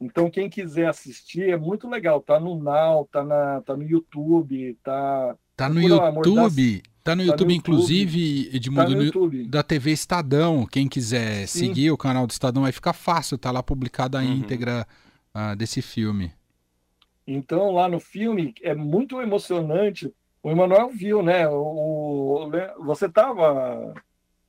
Então, 0.00 0.30
quem 0.30 0.48
quiser 0.48 0.86
assistir, 0.86 1.50
é 1.50 1.56
muito 1.56 1.88
legal. 1.88 2.20
Tá 2.20 2.38
no 2.38 2.54
Now, 2.54 3.04
tá, 3.10 3.24
na, 3.24 3.60
tá 3.62 3.76
no 3.76 3.82
YouTube, 3.82 4.78
tá... 4.84 5.36
Tá 5.56 5.68
no 5.68 5.82
YouTube, 5.82 6.80
tá 7.02 7.16
no 7.16 7.24
tá 7.24 7.28
YouTube, 7.28 7.54
inclusive, 7.56 8.54
Edmundo, 8.54 8.92
tá 8.92 8.96
no 8.96 9.02
YouTube. 9.02 9.48
da 9.48 9.64
TV 9.64 9.90
Estadão. 9.90 10.64
Quem 10.64 10.86
quiser 10.86 11.48
Sim. 11.48 11.66
seguir 11.66 11.90
o 11.90 11.98
canal 11.98 12.24
do 12.24 12.30
Estadão 12.30 12.62
vai 12.62 12.72
ficar 12.72 12.92
fácil, 12.92 13.36
tá 13.36 13.50
lá 13.50 13.64
publicada 13.64 14.20
a 14.20 14.22
uhum. 14.22 14.32
íntegra 14.32 14.86
uh, 15.34 15.56
desse 15.56 15.82
filme. 15.82 16.30
Então, 17.26 17.72
lá 17.72 17.88
no 17.88 17.98
filme, 17.98 18.54
é 18.62 18.76
muito 18.76 19.20
emocionante, 19.20 20.14
o 20.46 20.50
Emanuel 20.52 20.90
viu, 20.90 21.24
né? 21.24 21.48
O, 21.48 22.46
o 22.46 22.84
você 22.84 23.06
estava, 23.06 23.92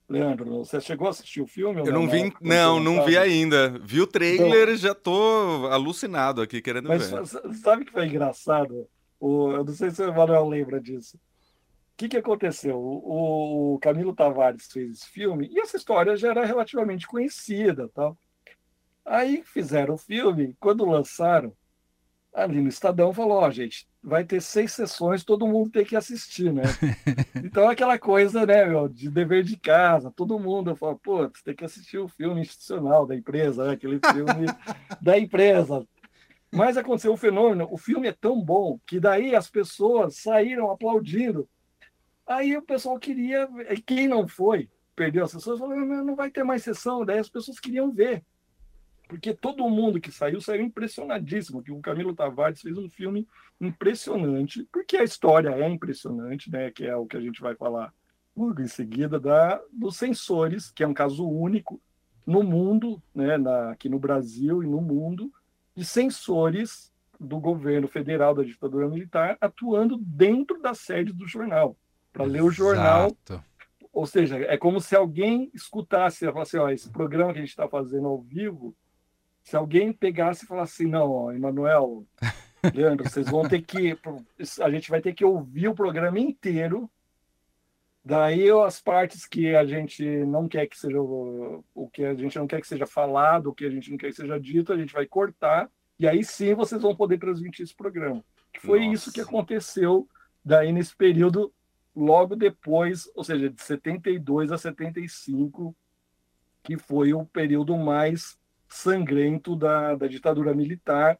Leandro, 0.07 0.59
você 0.59 0.79
chegou 0.79 1.07
a 1.07 1.09
assistir 1.09 1.41
o 1.41 1.47
filme? 1.47 1.79
Eu 1.79 1.85
não, 1.85 2.03
não 2.03 2.07
vi, 2.07 2.31
não, 2.39 2.79
não 2.79 3.03
vi 3.03 3.17
ainda. 3.17 3.69
Vi 3.79 3.99
o 3.99 4.05
trailer, 4.05 4.65
então, 4.65 4.75
já 4.77 4.93
tô 4.93 5.67
alucinado 5.71 6.39
aqui 6.39 6.61
querendo 6.61 6.87
mas 6.87 7.09
ver. 7.09 7.25
Sabe 7.55 7.83
que 7.83 7.91
foi 7.91 8.05
engraçado? 8.05 8.87
O, 9.19 9.51
eu 9.53 9.63
não 9.65 9.73
sei 9.73 9.89
se 9.89 10.03
o 10.03 10.09
Emanuel 10.09 10.47
lembra 10.47 10.79
disso. 10.79 11.17
O 11.17 11.97
que, 11.97 12.09
que 12.09 12.17
aconteceu? 12.17 12.77
O, 12.77 13.73
o 13.73 13.79
Camilo 13.79 14.13
Tavares 14.13 14.71
fez 14.71 14.91
esse 14.91 15.09
filme 15.09 15.49
e 15.51 15.59
essa 15.59 15.77
história 15.77 16.15
já 16.15 16.29
era 16.29 16.45
relativamente 16.45 17.07
conhecida, 17.07 17.89
tal. 17.91 18.15
Aí 19.03 19.41
fizeram 19.43 19.95
o 19.95 19.97
filme, 19.97 20.55
quando 20.59 20.85
lançaram, 20.85 21.53
ali 22.31 22.61
no 22.61 22.69
Estadão 22.69 23.11
falou, 23.11 23.39
ó, 23.39 23.47
oh, 23.47 23.51
gente, 23.51 23.87
vai 24.07 24.23
ter 24.23 24.41
seis 24.41 24.71
sessões, 24.71 25.25
todo 25.25 25.45
mundo 25.45 25.69
tem 25.69 25.83
que 25.83 25.95
assistir, 25.95 26.53
né? 26.53 26.63
Então 27.43 27.69
aquela 27.69 27.99
coisa, 27.99 28.45
né, 28.45 28.65
meu, 28.65 28.87
de 28.87 29.09
dever 29.09 29.43
de 29.43 29.57
casa, 29.57 30.11
todo 30.11 30.39
mundo 30.39 30.75
fala, 30.75 30.95
pô, 30.95 31.27
você 31.27 31.43
tem 31.43 31.55
que 31.55 31.65
assistir 31.65 31.97
o 31.97 32.07
filme 32.07 32.41
institucional 32.41 33.05
da 33.05 33.15
empresa, 33.15 33.65
né? 33.65 33.73
aquele 33.73 33.99
filme 33.99 34.45
da 35.01 35.17
empresa. 35.17 35.85
Mas 36.53 36.77
aconteceu 36.77 37.11
um 37.11 37.17
fenômeno, 37.17 37.67
o 37.69 37.77
filme 37.77 38.07
é 38.07 38.13
tão 38.13 38.41
bom 38.41 38.79
que 38.85 38.99
daí 38.99 39.35
as 39.35 39.49
pessoas 39.49 40.15
saíram 40.15 40.71
aplaudindo. 40.71 41.47
Aí 42.25 42.55
o 42.55 42.61
pessoal 42.61 42.97
queria, 42.97 43.47
quem 43.85 44.07
não 44.07 44.27
foi, 44.27 44.69
perdeu 44.95 45.25
as 45.25 45.31
sessões, 45.31 45.59
falou, 45.59 45.75
não 45.75 46.15
vai 46.15 46.31
ter 46.31 46.43
mais 46.43 46.63
sessão, 46.63 47.05
daí 47.05 47.19
as 47.19 47.29
pessoas 47.29 47.59
queriam 47.59 47.91
ver 47.91 48.23
porque 49.07 49.33
todo 49.33 49.69
mundo 49.69 50.01
que 50.01 50.11
saiu 50.11 50.41
saiu 50.41 50.63
impressionadíssimo, 50.63 51.63
que 51.63 51.71
o 51.71 51.79
Camilo 51.79 52.13
Tavares 52.13 52.61
fez 52.61 52.77
um 52.77 52.89
filme 52.89 53.27
impressionante, 53.59 54.67
porque 54.71 54.97
a 54.97 55.03
história 55.03 55.49
é 55.49 55.67
impressionante, 55.67 56.51
né, 56.51 56.69
que 56.71 56.85
é 56.85 56.95
o 56.95 57.05
que 57.05 57.17
a 57.17 57.21
gente 57.21 57.41
vai 57.41 57.55
falar 57.55 57.93
logo 58.35 58.61
em 58.61 58.67
seguida, 58.67 59.19
da, 59.19 59.59
dos 59.71 59.97
sensores, 59.97 60.71
que 60.71 60.83
é 60.83 60.87
um 60.87 60.93
caso 60.93 61.27
único 61.27 61.81
no 62.25 62.43
mundo, 62.43 63.01
né, 63.15 63.37
na, 63.37 63.71
aqui 63.71 63.89
no 63.89 63.97
Brasil 63.97 64.61
e 64.61 64.67
no 64.67 64.81
mundo, 64.81 65.31
de 65.75 65.85
sensores 65.85 66.91
do 67.19 67.39
governo 67.39 67.87
federal 67.87 68.35
da 68.35 68.43
ditadura 68.43 68.87
militar 68.87 69.37
atuando 69.41 69.97
dentro 69.97 70.61
da 70.61 70.73
sede 70.73 71.13
do 71.13 71.27
jornal, 71.27 71.75
para 72.13 72.25
ler 72.25 72.43
o 72.43 72.51
jornal. 72.51 73.15
Ou 73.91 74.05
seja, 74.05 74.37
é 74.37 74.57
como 74.57 74.79
se 74.79 74.95
alguém 74.95 75.49
escutasse 75.53 76.23
e 76.23 76.31
falasse, 76.31 76.57
ó, 76.57 76.69
esse 76.69 76.89
programa 76.91 77.33
que 77.33 77.39
a 77.39 77.41
gente 77.41 77.49
está 77.49 77.67
fazendo 77.67 78.07
ao 78.07 78.21
vivo 78.21 78.75
se 79.47 79.55
alguém 79.55 79.93
pegasse 79.93 80.43
e 80.43 80.47
falasse 80.47 80.83
assim, 80.83 80.91
não, 80.91 81.31
Emanuel, 81.31 82.05
Leandro, 82.75 83.09
vocês 83.09 83.29
vão 83.29 83.47
ter 83.47 83.61
que. 83.61 83.97
A 84.61 84.69
gente 84.69 84.89
vai 84.89 85.01
ter 85.01 85.13
que 85.13 85.23
ouvir 85.23 85.69
o 85.69 85.75
programa 85.75 86.19
inteiro 86.19 86.89
Daí 88.03 88.49
as 88.65 88.79
partes 88.79 89.25
que 89.25 89.53
a 89.53 89.65
gente 89.65 90.01
não 90.25 90.47
quer 90.47 90.65
que 90.65 90.77
seja 90.77 91.01
o, 91.01 91.89
que 91.91 92.05
a 92.05 92.13
gente 92.13 92.37
não 92.37 92.47
quer 92.47 92.61
que 92.61 92.67
seja 92.67 92.85
falado, 92.85 93.47
o 93.47 93.53
que 93.53 93.65
a 93.65 93.69
gente 93.69 93.91
não 93.91 93.97
quer 93.97 94.07
que 94.07 94.15
seja 94.15 94.39
dito, 94.39 94.71
a 94.71 94.77
gente 94.77 94.93
vai 94.93 95.05
cortar 95.05 95.69
e 95.99 96.07
aí 96.07 96.23
sim 96.23 96.53
vocês 96.53 96.81
vão 96.81 96.95
poder 96.95 97.17
transmitir 97.17 97.65
esse 97.65 97.75
programa. 97.75 98.23
Que 98.53 98.61
foi 98.61 98.79
Nossa. 98.79 98.93
isso 98.93 99.11
que 99.11 99.19
aconteceu 99.19 100.07
daí 100.43 100.71
nesse 100.71 100.95
período 100.95 101.53
logo 101.93 102.33
depois, 102.37 103.11
ou 103.13 103.25
seja, 103.25 103.49
de 103.49 103.61
72 103.61 104.53
a 104.53 104.57
75, 104.57 105.75
que 106.63 106.77
foi 106.77 107.13
o 107.13 107.25
período 107.25 107.75
mais 107.75 108.39
sangrento 108.67 109.55
da, 109.55 109.95
da 109.95 110.07
ditadura 110.07 110.53
militar, 110.53 111.17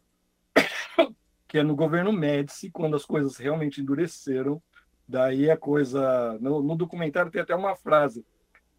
que 1.48 1.60
é 1.60 1.64
no 1.64 1.76
governo 1.76 2.12
Médici, 2.12 2.70
quando 2.72 2.96
as 2.96 3.06
coisas 3.06 3.38
realmente 3.38 3.82
endureceram. 3.82 4.62
Daí 5.08 5.50
a 5.50 5.58
coisa. 5.58 6.38
No, 6.40 6.62
no 6.62 6.76
documentário 6.76 7.32
tem 7.32 7.42
até 7.42 7.56
uma 7.56 7.76
frase 7.76 8.26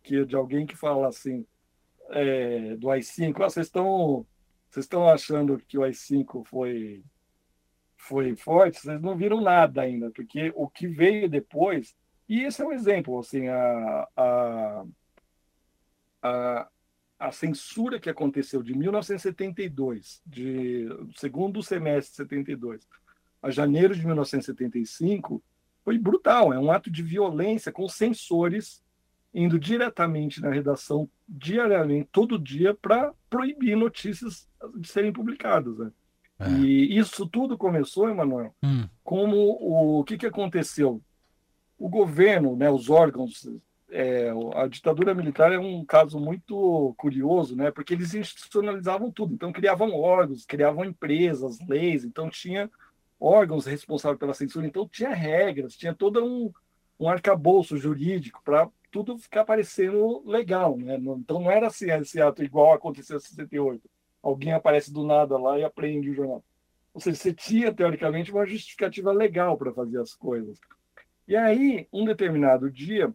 que 0.02 0.24
de 0.24 0.36
alguém 0.36 0.66
que 0.66 0.76
fala 0.76 1.08
assim, 1.08 1.46
é, 2.10 2.76
do 2.76 2.90
AI-5, 2.90 3.36
ah, 3.36 3.50
vocês 3.50 3.66
estão 3.66 4.26
vocês 4.70 4.84
estão 4.84 5.08
achando 5.08 5.58
que 5.66 5.78
o 5.78 5.82
AI-5 5.82 6.46
foi 6.46 7.02
foi 7.96 8.36
forte, 8.36 8.78
vocês 8.78 9.00
não 9.00 9.16
viram 9.16 9.40
nada 9.40 9.82
ainda, 9.82 10.10
porque 10.12 10.52
o 10.54 10.68
que 10.68 10.86
veio 10.86 11.28
depois, 11.28 11.96
e 12.28 12.44
esse 12.44 12.62
é 12.62 12.64
um 12.64 12.72
exemplo, 12.72 13.18
assim, 13.18 13.48
a, 13.48 14.08
a, 14.16 14.84
a, 16.22 16.68
a 17.18 17.32
censura 17.32 17.98
que 17.98 18.08
aconteceu 18.08 18.62
de 18.62 18.74
1972, 18.76 20.22
de 20.24 20.88
segundo 21.16 21.62
semestre 21.62 22.12
de 22.12 22.16
72 22.16 22.86
a 23.42 23.50
janeiro 23.50 23.94
de 23.94 24.04
1975, 24.04 25.42
foi 25.84 25.96
brutal, 25.96 26.52
é 26.52 26.58
um 26.58 26.70
ato 26.70 26.90
de 26.90 27.02
violência 27.02 27.72
com 27.72 27.88
censores 27.88 28.82
indo 29.32 29.58
diretamente 29.58 30.40
na 30.40 30.50
redação 30.50 31.08
diariamente, 31.28 32.08
todo 32.10 32.38
dia, 32.38 32.74
para 32.74 33.12
proibir 33.28 33.76
notícias 33.76 34.48
de 34.76 34.88
serem 34.88 35.12
publicadas. 35.12 35.78
Né? 35.78 35.92
É. 36.40 36.50
E 36.50 36.96
isso 36.96 37.26
tudo 37.26 37.56
começou, 37.56 38.08
Emanuel, 38.08 38.54
hum. 38.62 38.88
como 39.04 39.36
o, 39.36 40.00
o 40.00 40.04
que, 40.04 40.16
que 40.16 40.26
aconteceu? 40.26 41.02
O 41.78 41.88
governo, 41.88 42.56
né, 42.56 42.70
os 42.70 42.90
órgãos, 42.90 43.46
é, 43.90 44.30
a 44.54 44.66
ditadura 44.66 45.14
militar 45.14 45.52
é 45.52 45.58
um 45.58 45.84
caso 45.84 46.20
muito 46.20 46.94
curioso, 46.96 47.56
né, 47.56 47.70
porque 47.70 47.94
eles 47.94 48.14
institucionalizavam 48.14 49.10
tudo. 49.10 49.34
Então, 49.34 49.52
criavam 49.52 49.94
órgãos, 49.94 50.44
criavam 50.44 50.84
empresas, 50.84 51.58
leis, 51.66 52.04
então 52.04 52.28
tinha 52.28 52.70
órgãos 53.18 53.66
responsáveis 53.66 54.18
pela 54.18 54.34
censura, 54.34 54.66
então 54.66 54.88
tinha 54.88 55.12
regras, 55.12 55.74
tinha 55.74 55.94
todo 55.94 56.24
um, 56.24 56.52
um 57.00 57.08
arcabouço 57.08 57.76
jurídico 57.76 58.40
para 58.44 58.68
tudo 58.90 59.18
ficar 59.18 59.44
parecendo 59.44 60.22
legal. 60.24 60.76
Né? 60.76 60.96
Então, 60.96 61.40
não 61.40 61.50
era 61.50 61.66
assim 61.66 61.90
esse 61.90 62.20
ato 62.20 62.42
igual 62.42 62.72
aconteceu 62.72 63.16
em 63.16 63.20
68 63.20 63.88
alguém 64.22 64.52
aparece 64.52 64.92
do 64.92 65.04
nada 65.04 65.38
lá 65.38 65.58
e 65.58 65.64
aprende 65.64 66.10
o 66.10 66.14
jornal. 66.14 66.44
Ou 66.92 67.00
seja, 67.00 67.16
você 67.16 67.32
tinha, 67.32 67.72
teoricamente, 67.72 68.32
uma 68.32 68.46
justificativa 68.46 69.12
legal 69.12 69.56
para 69.56 69.72
fazer 69.72 70.00
as 70.00 70.14
coisas. 70.14 70.58
E 71.26 71.36
aí, 71.36 71.86
um 71.92 72.04
determinado 72.04 72.70
dia, 72.70 73.12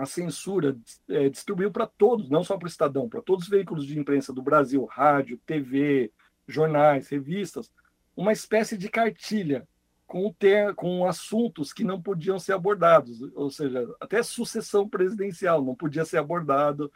a 0.00 0.06
censura 0.06 0.74
é, 1.10 1.28
distribuiu 1.28 1.70
para 1.70 1.86
todos, 1.86 2.30
não 2.30 2.42
só 2.42 2.56
para 2.56 2.64
o 2.64 2.68
Estadão, 2.68 3.06
para 3.06 3.20
todos 3.20 3.44
os 3.44 3.50
veículos 3.50 3.86
de 3.86 3.98
imprensa 3.98 4.32
do 4.32 4.40
Brasil, 4.40 4.82
rádio, 4.86 5.38
TV, 5.44 6.10
jornais, 6.48 7.08
revistas, 7.08 7.70
uma 8.16 8.32
espécie 8.32 8.78
de 8.78 8.88
cartilha 8.88 9.68
com, 10.06 10.32
ter, 10.32 10.74
com 10.74 11.06
assuntos 11.06 11.70
que 11.70 11.84
não 11.84 12.00
podiam 12.00 12.38
ser 12.38 12.54
abordados, 12.54 13.20
ou 13.34 13.50
seja, 13.50 13.86
até 14.00 14.22
sucessão 14.22 14.88
presidencial 14.88 15.62
não 15.62 15.74
podia 15.74 16.06
ser 16.06 16.16
abordado. 16.16 16.90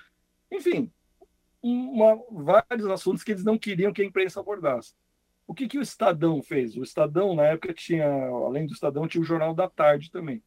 Enfim, 0.50 0.90
uma, 1.62 2.18
vários 2.30 2.86
assuntos 2.86 3.22
que 3.22 3.32
eles 3.32 3.44
não 3.44 3.58
queriam 3.58 3.92
que 3.92 4.00
a 4.00 4.04
imprensa 4.04 4.40
abordasse. 4.40 4.94
O 5.46 5.52
que, 5.52 5.68
que 5.68 5.78
o 5.78 5.82
Estadão 5.82 6.42
fez? 6.42 6.74
O 6.74 6.82
Estadão, 6.82 7.34
na 7.34 7.44
época, 7.44 7.74
tinha, 7.74 8.06
além 8.06 8.66
do 8.66 8.72
Estadão, 8.72 9.06
tinha 9.06 9.20
o 9.20 9.26
Jornal 9.26 9.54
da 9.54 9.68
Tarde 9.68 10.10
também. 10.10 10.42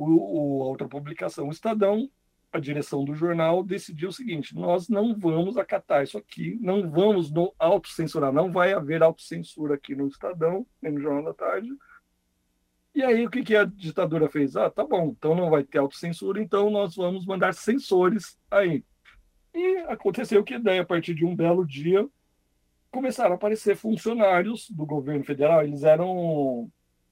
O, 0.00 0.04
o, 0.04 0.58
outra 0.60 0.88
publicação. 0.88 1.48
O 1.48 1.50
Estadão, 1.50 2.08
a 2.52 2.60
direção 2.60 3.04
do 3.04 3.14
jornal, 3.14 3.64
decidiu 3.64 4.10
o 4.10 4.12
seguinte: 4.12 4.54
nós 4.54 4.88
não 4.88 5.18
vamos 5.18 5.56
acatar 5.56 6.04
isso 6.04 6.16
aqui, 6.16 6.56
não 6.60 6.88
vamos 6.88 7.30
no 7.30 7.52
autocensurar, 7.58 8.32
não 8.32 8.52
vai 8.52 8.72
haver 8.72 9.02
autocensura 9.02 9.74
aqui 9.74 9.94
no 9.96 10.06
Estadão, 10.06 10.64
nem 10.80 10.92
no 10.92 11.00
Jornal 11.00 11.24
da 11.24 11.34
Tarde. 11.34 11.68
E 12.94 13.02
aí, 13.02 13.26
o 13.26 13.30
que, 13.30 13.42
que 13.42 13.56
a 13.56 13.64
ditadura 13.64 14.28
fez? 14.28 14.56
Ah, 14.56 14.70
tá 14.70 14.84
bom, 14.84 15.14
então 15.16 15.34
não 15.34 15.50
vai 15.50 15.62
ter 15.62 15.78
autocensura, 15.78 16.40
então 16.40 16.70
nós 16.70 16.96
vamos 16.96 17.26
mandar 17.26 17.52
censores 17.54 18.38
aí. 18.50 18.84
E 19.54 19.78
aconteceu 19.88 20.42
que 20.44 20.58
daí, 20.58 20.78
a 20.78 20.84
partir 20.84 21.14
de 21.14 21.24
um 21.24 21.34
belo 21.34 21.66
dia, 21.66 22.08
começaram 22.90 23.32
a 23.32 23.34
aparecer 23.34 23.76
funcionários 23.76 24.70
do 24.70 24.86
governo 24.86 25.24
federal. 25.24 25.62
Eles 25.62 25.82
eram. 25.82 26.70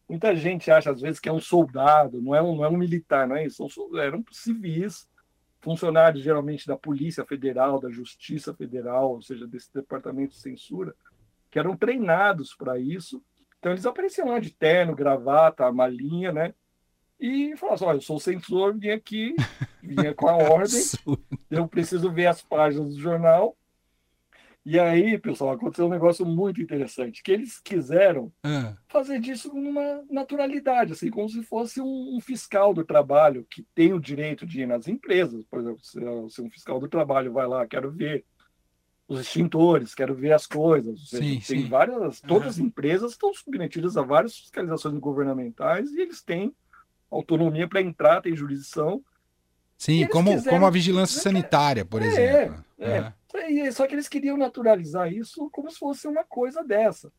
Muita 0.09 0.35
gente 0.37 0.71
acha, 0.71 0.91
às 0.91 1.01
vezes, 1.01 1.19
que 1.19 1.29
é 1.29 1.33
um 1.33 1.41
soldado, 1.41 2.23
não 2.23 2.35
é 2.35 2.43
um, 2.43 2.57
não 2.57 2.65
é 2.65 2.69
um 2.69 2.77
militar, 2.77 3.27
não 3.27 3.37
é 3.37 3.47
isso? 3.47 3.69
São, 3.69 3.99
eram 3.99 4.25
civis, 4.31 5.09
funcionários 5.61 6.23
geralmente 6.23 6.67
da 6.67 6.77
Polícia 6.77 7.25
Federal, 7.25 7.81
da 7.81 7.91
Justiça 7.91 8.55
Federal, 8.55 9.13
ou 9.13 9.23
seja, 9.23 9.47
desse 9.47 9.73
departamento 9.75 10.35
de 10.35 10.41
censura, 10.41 10.95
que 11.51 11.59
eram 11.59 11.77
treinados 11.77 12.55
para 12.55 12.79
isso. 12.79 13.23
Então, 13.59 13.73
eles 13.73 13.87
apareciam 13.87 14.29
lá 14.29 14.39
de 14.39 14.51
terno, 14.51 14.95
gravata, 14.95 15.73
malinha, 15.73 16.33
né? 16.33 16.55
e 17.19 17.57
falou 17.57 17.75
assim: 17.75 17.85
olha, 17.85 17.97
eu 17.97 18.03
sou 18.03 18.21
censor, 18.21 18.77
vim 18.79 18.91
aqui, 18.91 19.35
vinha 19.83 20.15
com 20.15 20.29
a 20.29 20.37
ordem, 20.51 20.83
eu 21.51 21.67
preciso 21.67 22.11
ver 22.11 22.27
as 22.27 22.43
páginas 22.43 22.95
do 22.95 23.01
jornal. 23.01 23.57
E 24.69 24.81
aí, 24.81 25.17
pessoal, 25.17 25.53
aconteceu 25.53 25.87
um 25.87 25.91
negócio 25.91 26.27
muito 26.27 26.61
interessante, 26.61 27.23
que 27.23 27.31
eles 27.31 27.61
quiseram 27.61 28.33
é. 28.45 28.75
fazer 28.89 29.21
disso 29.21 29.55
numa 29.55 30.03
naturalidade, 30.11 30.93
assim, 30.93 31.09
como 31.09 31.29
se 31.29 31.41
fosse 31.45 31.81
um, 31.81 32.17
um, 32.17 32.21
fiscal 32.21 32.75
do 32.75 32.85
trabalho 32.85 33.47
que 33.49 33.65
tem 33.77 33.93
o 33.93 34.01
direito 34.01 34.45
de 34.45 34.63
ir 34.63 34.67
nas 34.67 34.89
empresas. 34.89 35.45
Por 35.49 35.61
exemplo, 35.61 35.79
se, 35.85 36.01
se 36.31 36.43
um 36.43 36.51
fiscal 36.51 36.81
do 36.81 36.89
trabalho 36.89 37.33
vai 37.33 37.47
lá, 37.47 37.65
quero 37.65 37.93
ver 37.93 38.25
os 39.07 39.21
extintores, 39.21 39.95
quero 39.95 40.17
ver 40.17 40.33
as 40.33 40.49
coisas. 40.49 41.11
Seja, 41.11 41.23
sim, 41.23 41.39
tem 41.47 41.63
sim. 41.63 41.69
várias, 41.69 42.21
todas 42.21 42.49
as 42.49 42.59
empresas 42.59 43.13
estão 43.13 43.33
submetidas 43.33 43.97
a 43.97 44.03
várias 44.03 44.37
fiscalizações 44.37 44.99
governamentais 44.99 45.93
e 45.93 46.01
eles 46.01 46.21
têm 46.21 46.53
autonomia 47.09 47.69
para 47.69 47.81
entrar, 47.81 48.21
tem 48.21 48.35
jurisdição. 48.35 49.01
Sim, 49.79 50.09
como, 50.09 50.33
quiseram... 50.33 50.57
como 50.57 50.67
a 50.67 50.71
vigilância 50.71 51.21
sanitária, 51.21 51.85
por 51.85 52.03
é, 52.03 52.07
exemplo. 52.07 52.65
É, 52.81 52.91
é. 52.91 53.13
Só 53.73 53.87
que 53.87 53.95
eles 53.95 54.09
queriam 54.09 54.37
naturalizar 54.37 55.13
isso 55.13 55.49
como 55.51 55.71
se 55.71 55.79
fosse 55.79 56.07
uma 56.07 56.25
coisa 56.25 56.63
dessa. 56.65 57.13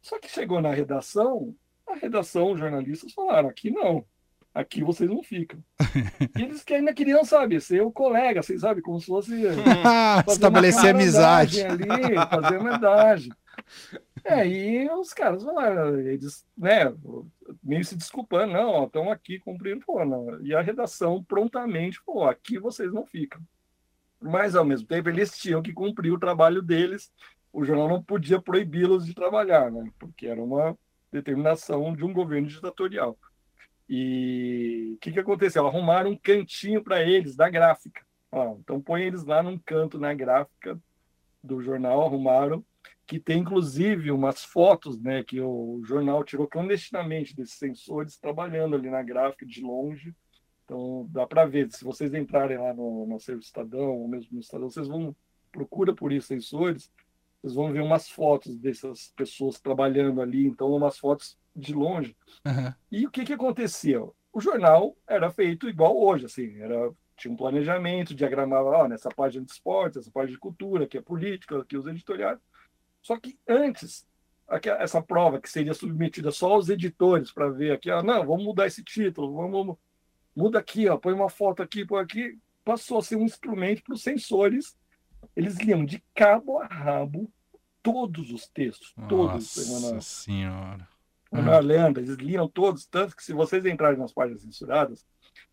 Só 0.00 0.18
que 0.18 0.28
chegou 0.28 0.60
na 0.60 0.72
redação, 0.72 1.54
a 1.86 1.94
redação, 1.94 2.52
os 2.52 2.58
jornalistas 2.58 3.12
falaram: 3.12 3.48
aqui 3.48 3.70
não, 3.70 4.04
aqui 4.52 4.82
vocês 4.82 5.08
não 5.08 5.22
ficam. 5.22 5.62
e 6.36 6.42
eles 6.42 6.64
que 6.64 6.74
ainda 6.74 6.92
queriam, 6.92 7.24
sabe, 7.24 7.60
ser 7.60 7.82
o 7.82 7.92
colega, 7.92 8.42
vocês 8.42 8.60
sabem, 8.60 8.82
como 8.82 9.00
se 9.00 9.06
fosse. 9.06 9.32
Estabelecer 10.28 10.90
amizade. 10.90 11.62
Ali, 11.62 11.86
fazer 12.30 12.56
amizade. 12.56 13.30
É, 14.24 14.46
e 14.46 14.88
os 14.90 15.12
caras 15.12 15.42
falaram, 15.42 15.98
eles, 15.98 16.46
né, 16.56 16.92
meio 17.62 17.84
se 17.84 17.96
desculpando, 17.96 18.52
não, 18.52 18.84
estão 18.84 19.10
aqui 19.10 19.38
cumprindo, 19.40 19.84
pô, 19.84 20.04
não. 20.04 20.40
E 20.44 20.54
a 20.54 20.60
redação 20.60 21.22
prontamente, 21.24 22.00
pô, 22.04 22.24
aqui 22.24 22.58
vocês 22.58 22.92
não 22.92 23.04
ficam. 23.04 23.40
Mas, 24.22 24.54
ao 24.54 24.64
mesmo 24.64 24.86
tempo, 24.86 25.08
eles 25.08 25.36
tinham 25.36 25.62
que 25.62 25.72
cumprir 25.72 26.12
o 26.12 26.18
trabalho 26.18 26.62
deles, 26.62 27.12
o 27.52 27.64
jornal 27.64 27.88
não 27.88 28.02
podia 28.02 28.40
proibi-los 28.40 29.04
de 29.04 29.14
trabalhar, 29.14 29.70
né, 29.70 29.90
porque 29.98 30.26
era 30.26 30.42
uma 30.42 30.76
determinação 31.10 31.94
de 31.94 32.04
um 32.04 32.12
governo 32.12 32.48
ditatorial. 32.48 33.18
E 33.88 34.92
o 34.94 34.98
que, 34.98 35.12
que 35.12 35.20
aconteceu? 35.20 35.66
Arrumaram 35.66 36.12
um 36.12 36.16
cantinho 36.16 36.82
para 36.82 37.02
eles 37.02 37.36
da 37.36 37.50
gráfica. 37.50 38.02
Ó, 38.30 38.56
então, 38.58 38.80
põe 38.80 39.02
eles 39.02 39.24
lá 39.24 39.42
num 39.42 39.58
canto 39.58 39.98
na 39.98 40.14
gráfica 40.14 40.80
do 41.42 41.60
jornal, 41.60 42.02
arrumaram 42.02 42.64
que 43.06 43.20
tem 43.20 43.40
inclusive 43.40 44.10
umas 44.10 44.42
fotos 44.42 44.98
né, 44.98 45.22
que 45.22 45.38
o 45.40 45.82
jornal 45.84 46.24
tirou 46.24 46.46
clandestinamente 46.46 47.36
desses 47.36 47.58
sensores 47.58 48.16
trabalhando 48.16 48.74
ali 48.74 48.88
na 48.88 49.02
gráfica 49.02 49.44
de 49.44 49.60
longe. 49.60 50.14
Então 50.72 51.06
dá 51.10 51.26
para 51.26 51.44
ver, 51.44 51.70
se 51.70 51.84
vocês 51.84 52.14
entrarem 52.14 52.56
lá 52.56 52.72
no, 52.72 53.06
no 53.06 53.16
Acervo 53.16 53.42
Estadão, 53.42 53.98
ou 53.98 54.08
mesmo 54.08 54.30
no 54.32 54.40
Estadão, 54.40 54.70
vocês 54.70 54.88
vão, 54.88 55.14
procura 55.50 55.94
por 55.94 56.10
isso, 56.10 56.28
sensores, 56.28 56.90
vocês 57.42 57.52
vão 57.52 57.70
ver 57.70 57.82
umas 57.82 58.08
fotos 58.08 58.56
dessas 58.56 59.12
pessoas 59.14 59.60
trabalhando 59.60 60.22
ali, 60.22 60.46
então 60.46 60.72
umas 60.72 60.98
fotos 60.98 61.38
de 61.54 61.74
longe. 61.74 62.16
Uhum. 62.46 62.72
E 62.90 63.06
o 63.06 63.10
que, 63.10 63.22
que 63.22 63.34
acontecia? 63.34 64.02
O 64.32 64.40
jornal 64.40 64.96
era 65.06 65.30
feito 65.30 65.68
igual 65.68 65.94
hoje, 66.00 66.24
assim, 66.24 66.58
era 66.58 66.90
tinha 67.18 67.34
um 67.34 67.36
planejamento, 67.36 68.14
diagramava 68.14 68.70
ó, 68.70 68.88
nessa 68.88 69.10
página 69.10 69.44
de 69.44 69.52
esportes, 69.52 69.98
essa 69.98 70.10
página 70.10 70.32
de 70.32 70.40
cultura, 70.40 70.84
aqui 70.84 70.96
é 70.96 71.02
política, 71.02 71.60
aqui 71.60 71.76
os 71.76 71.86
editoriais. 71.86 72.38
Só 73.02 73.20
que 73.20 73.38
antes, 73.46 74.08
essa 74.80 75.02
prova 75.02 75.38
que 75.38 75.50
seria 75.50 75.74
submetida 75.74 76.30
só 76.30 76.54
aos 76.54 76.70
editores 76.70 77.30
para 77.30 77.50
ver 77.50 77.72
aqui, 77.72 77.90
ah, 77.90 78.02
não, 78.02 78.26
vamos 78.26 78.44
mudar 78.44 78.66
esse 78.66 78.82
título, 78.82 79.34
vamos. 79.34 79.76
Muda 80.34 80.58
aqui, 80.58 80.88
ó, 80.88 80.96
põe 80.96 81.12
uma 81.12 81.30
foto 81.30 81.62
aqui, 81.62 81.84
põe 81.84 82.02
aqui. 82.02 82.38
Passou 82.64 82.98
a 82.98 83.02
ser 83.02 83.16
um 83.16 83.24
instrumento 83.24 83.82
para 83.82 83.94
os 83.94 84.02
sensores. 84.02 84.76
Eles 85.34 85.56
liam 85.58 85.84
de 85.84 86.02
cabo 86.14 86.58
a 86.58 86.66
rabo 86.66 87.30
todos 87.82 88.30
os 88.30 88.48
textos, 88.48 88.94
todos. 89.08 89.56
Nossa 89.56 90.00
senhora. 90.00 90.88
Manoel 91.30 91.56
ah. 91.56 91.60
Leandro, 91.60 92.02
eles 92.02 92.16
liam 92.16 92.46
todos, 92.46 92.86
tanto 92.86 93.16
que 93.16 93.24
se 93.24 93.32
vocês 93.32 93.64
entrarem 93.64 93.98
nas 93.98 94.12
páginas 94.12 94.42
censuradas, 94.42 95.04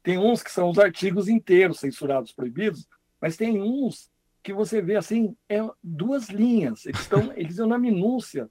tem 0.04 0.18
uns 0.18 0.44
que 0.44 0.52
são 0.52 0.70
os 0.70 0.78
artigos 0.78 1.30
inteiros 1.30 1.80
censurados, 1.80 2.34
proibidos, 2.34 2.88
mas 3.22 3.38
tem 3.38 3.62
uns 3.62 4.12
que 4.44 4.54
você 4.54 4.82
vê 4.82 4.96
assim, 4.96 5.36
é 5.48 5.60
duas 5.82 6.30
linhas, 6.30 6.86
eles 6.86 7.02
estão 7.02 7.32
eles 7.36 7.58
iam 7.58 7.68
na 7.68 7.78
minúcia. 7.78 8.50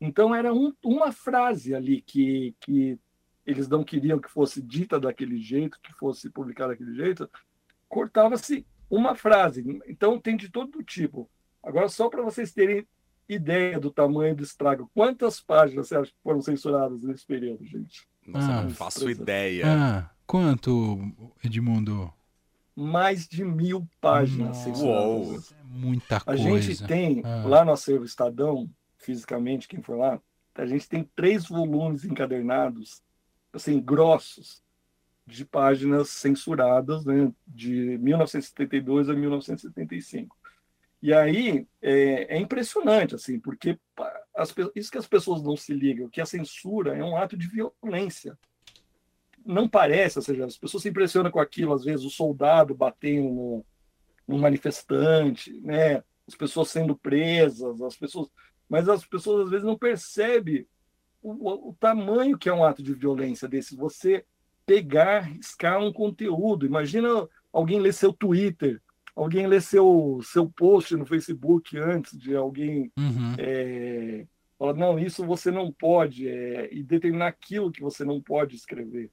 Então 0.00 0.34
era 0.34 0.52
um, 0.52 0.72
uma 0.84 1.12
frase 1.12 1.74
ali 1.74 2.02
que, 2.02 2.54
que 2.60 2.98
eles 3.46 3.68
não 3.68 3.84
queriam 3.84 4.18
que 4.18 4.30
fosse 4.30 4.62
dita 4.62 4.98
daquele 4.98 5.38
jeito, 5.38 5.78
que 5.82 5.92
fosse 5.92 6.30
publicada 6.30 6.70
daquele 6.70 6.94
jeito, 6.94 7.28
cortava-se 7.88 8.66
uma 8.90 9.14
frase. 9.14 9.80
Então 9.86 10.18
tem 10.18 10.36
de 10.36 10.48
todo 10.48 10.82
tipo. 10.82 11.28
Agora, 11.62 11.88
só 11.88 12.08
para 12.08 12.22
vocês 12.22 12.52
terem 12.52 12.86
ideia 13.28 13.80
do 13.80 13.90
tamanho 13.90 14.34
do 14.34 14.42
estrago, 14.42 14.90
quantas 14.94 15.40
páginas 15.40 15.88
você 15.88 15.96
acha 15.96 16.10
que 16.10 16.22
foram 16.22 16.40
censuradas 16.40 17.02
nesse 17.02 17.26
período, 17.26 17.64
gente? 17.64 18.06
Nossa, 18.26 18.52
ah, 18.52 18.62
não 18.62 18.70
faço 18.70 19.08
ideia. 19.08 19.64
Ah, 19.66 20.10
quanto, 20.26 20.98
Edmundo? 21.42 22.12
Mais 22.76 23.26
de 23.28 23.44
mil 23.44 23.88
páginas 24.00 24.48
Nossa, 24.48 24.64
censuradas. 24.64 25.52
É 25.52 25.56
muita 25.64 26.20
coisa. 26.20 26.42
A 26.42 26.60
gente 26.60 26.86
tem, 26.86 27.22
ah. 27.24 27.44
lá 27.46 27.64
no 27.64 27.72
acervo 27.72 28.04
Estadão, 28.04 28.68
fisicamente, 28.96 29.68
quem 29.68 29.82
for 29.82 29.98
lá, 29.98 30.20
a 30.54 30.66
gente 30.66 30.88
tem 30.88 31.08
três 31.14 31.46
volumes 31.46 32.04
encadernados 32.04 33.02
assim, 33.56 33.80
grossos 33.80 34.62
de 35.26 35.44
páginas 35.44 36.10
censuradas, 36.10 37.04
né, 37.04 37.32
de 37.46 37.98
1972 37.98 39.08
a 39.08 39.14
1975. 39.14 40.36
E 41.00 41.12
aí 41.12 41.66
é, 41.82 42.36
é 42.36 42.38
impressionante, 42.38 43.14
assim, 43.14 43.38
porque 43.38 43.78
as, 44.34 44.54
isso 44.74 44.90
que 44.90 44.98
as 44.98 45.06
pessoas 45.06 45.42
não 45.42 45.56
se 45.56 45.72
ligam, 45.72 46.08
que 46.08 46.20
a 46.20 46.26
censura 46.26 46.96
é 46.96 47.04
um 47.04 47.16
ato 47.16 47.36
de 47.36 47.46
violência. 47.46 48.38
Não 49.44 49.68
parece, 49.68 50.18
ou 50.18 50.22
seja, 50.22 50.46
as 50.46 50.56
pessoas 50.56 50.82
se 50.82 50.88
impressionam 50.88 51.30
com 51.30 51.40
aquilo, 51.40 51.74
às 51.74 51.84
vezes 51.84 52.04
o 52.04 52.10
soldado 52.10 52.74
batendo 52.74 53.28
no, 53.28 53.66
no 54.26 54.38
manifestante, 54.38 55.52
né, 55.60 56.02
as 56.26 56.34
pessoas 56.34 56.70
sendo 56.70 56.96
presas, 56.96 57.80
as 57.82 57.96
pessoas, 57.96 58.28
mas 58.68 58.88
as 58.88 59.04
pessoas 59.04 59.44
às 59.44 59.50
vezes 59.50 59.64
não 59.64 59.76
percebem 59.76 60.66
o, 61.24 61.70
o, 61.70 61.74
tamanho 61.80 62.36
que 62.36 62.50
é 62.50 62.52
um 62.52 62.62
ato 62.62 62.82
de 62.82 62.92
violência 62.92 63.48
desse. 63.48 63.74
Você 63.76 64.24
pegar, 64.66 65.20
riscar 65.20 65.80
um 65.80 65.92
conteúdo. 65.92 66.66
Imagina 66.66 67.26
alguém 67.50 67.80
ler 67.80 67.94
seu 67.94 68.12
Twitter, 68.12 68.80
alguém 69.16 69.46
ler 69.46 69.62
seu, 69.62 70.20
seu 70.22 70.48
post 70.50 70.94
no 70.94 71.06
Facebook 71.06 71.78
antes 71.78 72.18
de 72.18 72.36
alguém 72.36 72.92
uhum. 72.98 73.34
é, 73.38 74.26
falar, 74.58 74.74
não, 74.74 74.98
isso 74.98 75.24
você 75.24 75.50
não 75.50 75.72
pode, 75.72 76.28
é, 76.28 76.68
e 76.72 76.82
determinar 76.82 77.28
aquilo 77.28 77.72
que 77.72 77.80
você 77.80 78.04
não 78.04 78.20
pode 78.20 78.54
escrever. 78.54 79.10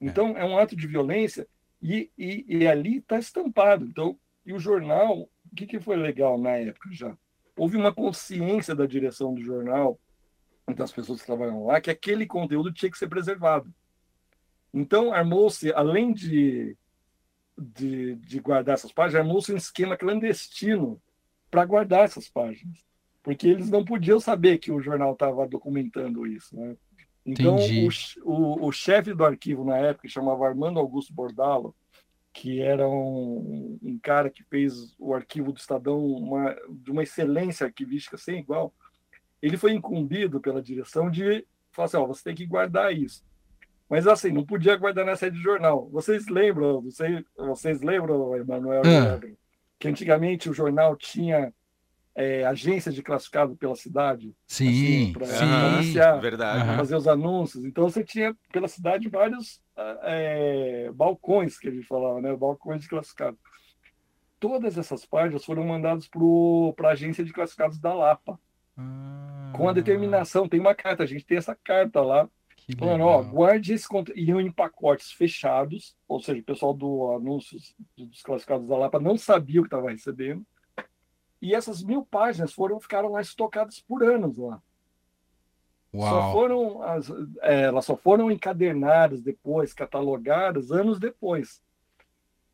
É. 0.00 0.06
Então, 0.06 0.36
é, 0.36 0.42
é 0.42 0.44
um 0.44 0.56
ato 0.56 0.76
de 0.76 0.86
violência 0.86 1.48
e, 1.82 2.10
e, 2.16 2.44
e 2.46 2.66
ali 2.68 2.98
está 2.98 3.18
estampado. 3.18 3.84
Então, 3.84 4.16
e 4.46 4.52
o 4.52 4.58
jornal, 4.58 5.22
o 5.22 5.56
que, 5.56 5.66
que 5.66 5.80
foi 5.80 5.96
legal 5.96 6.38
na 6.38 6.50
época 6.50 6.90
já? 6.92 7.16
Houve 7.56 7.76
uma 7.76 7.92
consciência 7.92 8.74
da 8.74 8.86
direção 8.86 9.34
do 9.34 9.42
jornal 9.42 9.98
das 10.74 10.92
pessoas 10.92 11.20
que 11.20 11.26
trabalham 11.26 11.66
lá, 11.66 11.80
que 11.80 11.90
aquele 11.90 12.26
conteúdo 12.26 12.72
tinha 12.72 12.90
que 12.90 12.98
ser 12.98 13.08
preservado. 13.08 13.72
Então, 14.72 15.12
armou-se, 15.12 15.72
além 15.72 16.12
de, 16.12 16.76
de, 17.58 18.14
de, 18.16 18.40
guardar 18.40 18.74
essas 18.74 18.92
páginas, 18.92 19.26
armou-se 19.26 19.52
um 19.52 19.56
esquema 19.56 19.96
clandestino 19.96 21.00
para 21.50 21.64
guardar 21.64 22.04
essas 22.04 22.28
páginas. 22.28 22.78
Porque 23.22 23.48
eles 23.48 23.68
não 23.68 23.84
podiam 23.84 24.20
saber 24.20 24.58
que 24.58 24.70
o 24.72 24.80
jornal 24.80 25.12
estava 25.12 25.46
documentando 25.46 26.26
isso. 26.26 26.56
Né? 26.56 26.76
Então, 27.26 27.56
o, 27.56 27.88
o, 28.24 28.66
o, 28.68 28.72
chefe 28.72 29.12
do 29.12 29.24
arquivo 29.24 29.64
na 29.64 29.76
época, 29.76 30.08
chamava 30.08 30.46
Armando 30.46 30.78
Augusto 30.78 31.12
Bordalo, 31.12 31.74
que 32.32 32.60
era 32.60 32.88
um, 32.88 33.78
um 33.82 33.98
cara 33.98 34.30
que 34.30 34.44
fez 34.44 34.94
o 34.98 35.12
arquivo 35.14 35.52
do 35.52 35.58
Estadão 35.58 35.98
uma, 35.98 36.56
de 36.70 36.90
uma 36.90 37.02
excelência 37.02 37.66
arquivística 37.66 38.16
sem 38.16 38.38
igual, 38.38 38.72
ele 39.42 39.56
foi 39.56 39.72
incumbido 39.72 40.40
pela 40.40 40.62
direção 40.62 41.10
de 41.10 41.46
falar 41.72 41.86
assim, 41.86 41.96
ó, 41.96 42.06
você 42.06 42.24
tem 42.24 42.34
que 42.34 42.46
guardar 42.46 42.94
isso. 42.94 43.24
Mas 43.88 44.06
assim, 44.06 44.30
não 44.30 44.44
podia 44.44 44.76
guardar 44.76 45.04
na 45.04 45.16
sede 45.16 45.36
de 45.36 45.42
jornal. 45.42 45.88
Vocês 45.90 46.28
lembram, 46.28 46.80
vocês, 46.80 47.24
vocês 47.36 47.80
lembram, 47.80 48.36
Emanuel, 48.36 48.82
é. 48.84 49.20
que 49.78 49.88
antigamente 49.88 50.48
o 50.48 50.54
jornal 50.54 50.94
tinha 50.94 51.52
é, 52.14 52.44
agência 52.44 52.92
de 52.92 53.02
classificado 53.02 53.56
pela 53.56 53.74
cidade? 53.74 54.32
Sim, 54.46 54.68
assim, 54.68 55.12
para 55.12 55.74
anunciar, 55.74 56.20
verdade. 56.20 56.76
fazer 56.76 56.94
os 56.94 57.08
anúncios. 57.08 57.64
Então 57.64 57.88
você 57.88 58.04
tinha 58.04 58.36
pela 58.52 58.68
cidade 58.68 59.08
vários 59.08 59.60
é, 60.02 60.90
balcões, 60.94 61.58
que 61.58 61.68
a 61.68 61.72
gente 61.72 61.86
falava, 61.86 62.20
né? 62.20 62.34
Balcões 62.36 62.82
de 62.82 62.88
classificado. 62.88 63.36
Todas 64.38 64.78
essas 64.78 65.04
páginas 65.04 65.44
foram 65.44 65.64
mandadas 65.64 66.08
para 66.76 66.90
a 66.90 66.92
agência 66.92 67.24
de 67.24 67.32
classificados 67.32 67.78
da 67.80 67.92
Lapa 67.92 68.38
com 69.52 69.68
a 69.68 69.72
determinação. 69.72 70.48
Tem 70.48 70.60
uma 70.60 70.74
carta, 70.74 71.02
a 71.02 71.06
gente 71.06 71.24
tem 71.24 71.38
essa 71.38 71.54
carta 71.54 72.00
lá. 72.02 72.28
Falando, 72.78 73.04
ó, 73.04 73.22
guarde 73.22 73.72
esse 73.72 73.88
conteúdo. 73.88 74.18
Iam 74.18 74.40
em 74.40 74.50
pacotes 74.50 75.10
fechados, 75.12 75.96
ou 76.06 76.20
seja, 76.20 76.40
o 76.40 76.44
pessoal 76.44 76.72
do 76.72 77.12
anúncios 77.12 77.74
dos 77.96 78.22
classificados 78.22 78.68
da 78.68 78.76
Lapa 78.76 79.00
não 79.00 79.16
sabia 79.16 79.60
o 79.60 79.64
que 79.64 79.68
estava 79.68 79.90
recebendo. 79.90 80.46
E 81.42 81.54
essas 81.54 81.82
mil 81.82 82.04
páginas 82.04 82.52
foram 82.52 82.78
ficaram 82.80 83.12
lá 83.12 83.20
estocadas 83.20 83.80
por 83.80 84.04
anos 84.04 84.36
lá. 84.36 84.62
Uau. 85.92 86.08
Só 86.08 86.32
foram 86.32 86.82
as, 86.82 87.10
é, 87.40 87.62
elas 87.62 87.84
só 87.84 87.96
foram 87.96 88.30
encadernadas 88.30 89.20
depois, 89.22 89.74
catalogadas 89.74 90.70
anos 90.70 91.00
depois. 91.00 91.60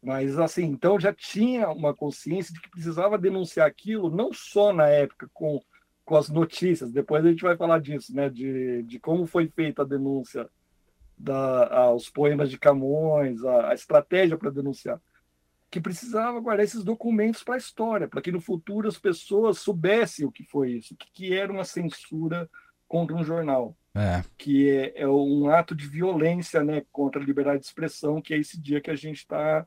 Mas 0.02 0.38
assim, 0.38 0.64
então 0.64 0.98
já 0.98 1.12
tinha 1.12 1.68
uma 1.68 1.92
consciência 1.94 2.54
de 2.54 2.60
que 2.60 2.70
precisava 2.70 3.18
denunciar 3.18 3.66
aquilo, 3.66 4.08
não 4.08 4.32
só 4.32 4.72
na 4.72 4.88
época 4.88 5.28
com 5.34 5.60
com 6.06 6.16
as 6.16 6.30
notícias. 6.30 6.92
Depois 6.92 7.26
a 7.26 7.28
gente 7.28 7.42
vai 7.42 7.56
falar 7.56 7.80
disso, 7.80 8.14
né? 8.14 8.30
De, 8.30 8.84
de 8.84 8.98
como 8.98 9.26
foi 9.26 9.48
feita 9.48 9.82
a 9.82 9.84
denúncia 9.84 10.48
da, 11.18 11.66
aos 11.80 12.08
poemas 12.08 12.48
de 12.48 12.56
Camões, 12.56 13.44
a, 13.44 13.70
a 13.70 13.74
estratégia 13.74 14.38
para 14.38 14.50
denunciar. 14.50 15.00
Que 15.68 15.80
precisava 15.80 16.38
guardar 16.38 16.64
esses 16.64 16.84
documentos 16.84 17.42
para 17.42 17.56
a 17.56 17.58
história, 17.58 18.06
para 18.06 18.22
que 18.22 18.30
no 18.30 18.40
futuro 18.40 18.88
as 18.88 18.96
pessoas 18.96 19.58
soubessem 19.58 20.24
o 20.24 20.30
que 20.30 20.44
foi 20.44 20.70
isso, 20.74 20.94
o 20.94 20.96
que, 20.96 21.10
que 21.12 21.34
era 21.34 21.52
uma 21.52 21.64
censura 21.64 22.48
contra 22.86 23.16
um 23.16 23.24
jornal. 23.24 23.76
É. 23.92 24.22
Que 24.38 24.70
é, 24.70 25.02
é, 25.02 25.08
um 25.08 25.50
ato 25.50 25.74
de 25.74 25.88
violência 25.88 26.62
né, 26.62 26.84
contra 26.92 27.20
a 27.20 27.24
liberdade 27.24 27.60
de 27.60 27.66
expressão, 27.66 28.22
que 28.22 28.32
é 28.32 28.38
esse 28.38 28.60
dia 28.60 28.80
que 28.80 28.90
a 28.92 28.96
gente 28.96 29.16
está 29.16 29.66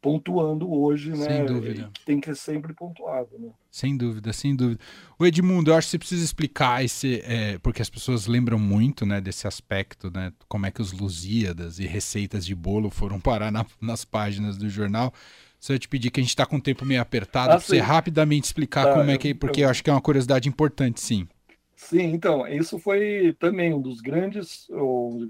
pontuando 0.00 0.72
hoje, 0.72 1.10
né? 1.10 1.26
Sem 1.26 1.46
dúvida. 1.46 1.90
Tem 2.04 2.20
que 2.20 2.26
ser 2.26 2.36
sempre 2.36 2.72
pontuado, 2.72 3.38
né? 3.38 3.50
Sem 3.70 3.96
dúvida, 3.96 4.32
sem 4.32 4.54
dúvida. 4.54 4.80
O 5.18 5.26
Edmundo, 5.26 5.70
eu 5.70 5.74
acho 5.74 5.88
que 5.88 5.90
você 5.92 5.98
precisa 5.98 6.24
explicar 6.24 6.84
esse, 6.84 7.20
é, 7.24 7.58
porque 7.58 7.82
as 7.82 7.90
pessoas 7.90 8.26
lembram 8.26 8.58
muito, 8.58 9.04
né, 9.04 9.20
desse 9.20 9.46
aspecto, 9.46 10.10
né, 10.10 10.32
como 10.48 10.66
é 10.66 10.70
que 10.70 10.80
os 10.80 10.92
Lusíadas 10.92 11.78
e 11.78 11.86
receitas 11.86 12.46
de 12.46 12.54
bolo 12.54 12.90
foram 12.90 13.20
parar 13.20 13.50
na, 13.50 13.66
nas 13.80 14.04
páginas 14.04 14.56
do 14.56 14.68
jornal. 14.68 15.12
Só 15.58 15.72
eu 15.72 15.78
te 15.78 15.88
pedir 15.88 16.10
que 16.10 16.20
a 16.20 16.22
gente 16.22 16.30
está 16.30 16.46
com 16.46 16.56
o 16.56 16.62
tempo 16.62 16.84
meio 16.84 17.00
apertado, 17.00 17.52
ah, 17.52 17.56
para 17.56 17.60
você 17.60 17.80
rapidamente 17.80 18.44
explicar 18.44 18.84
tá, 18.84 18.94
como 18.94 19.10
é 19.10 19.18
que, 19.18 19.34
porque 19.34 19.60
eu, 19.60 19.64
eu 19.64 19.70
acho 19.70 19.82
que 19.82 19.90
é 19.90 19.92
uma 19.92 20.00
curiosidade 20.00 20.48
importante, 20.48 21.00
sim. 21.00 21.26
Sim, 21.74 22.12
então, 22.12 22.46
isso 22.48 22.78
foi 22.78 23.36
também 23.38 23.74
um 23.74 23.80
dos 23.80 24.00
grandes 24.00 24.66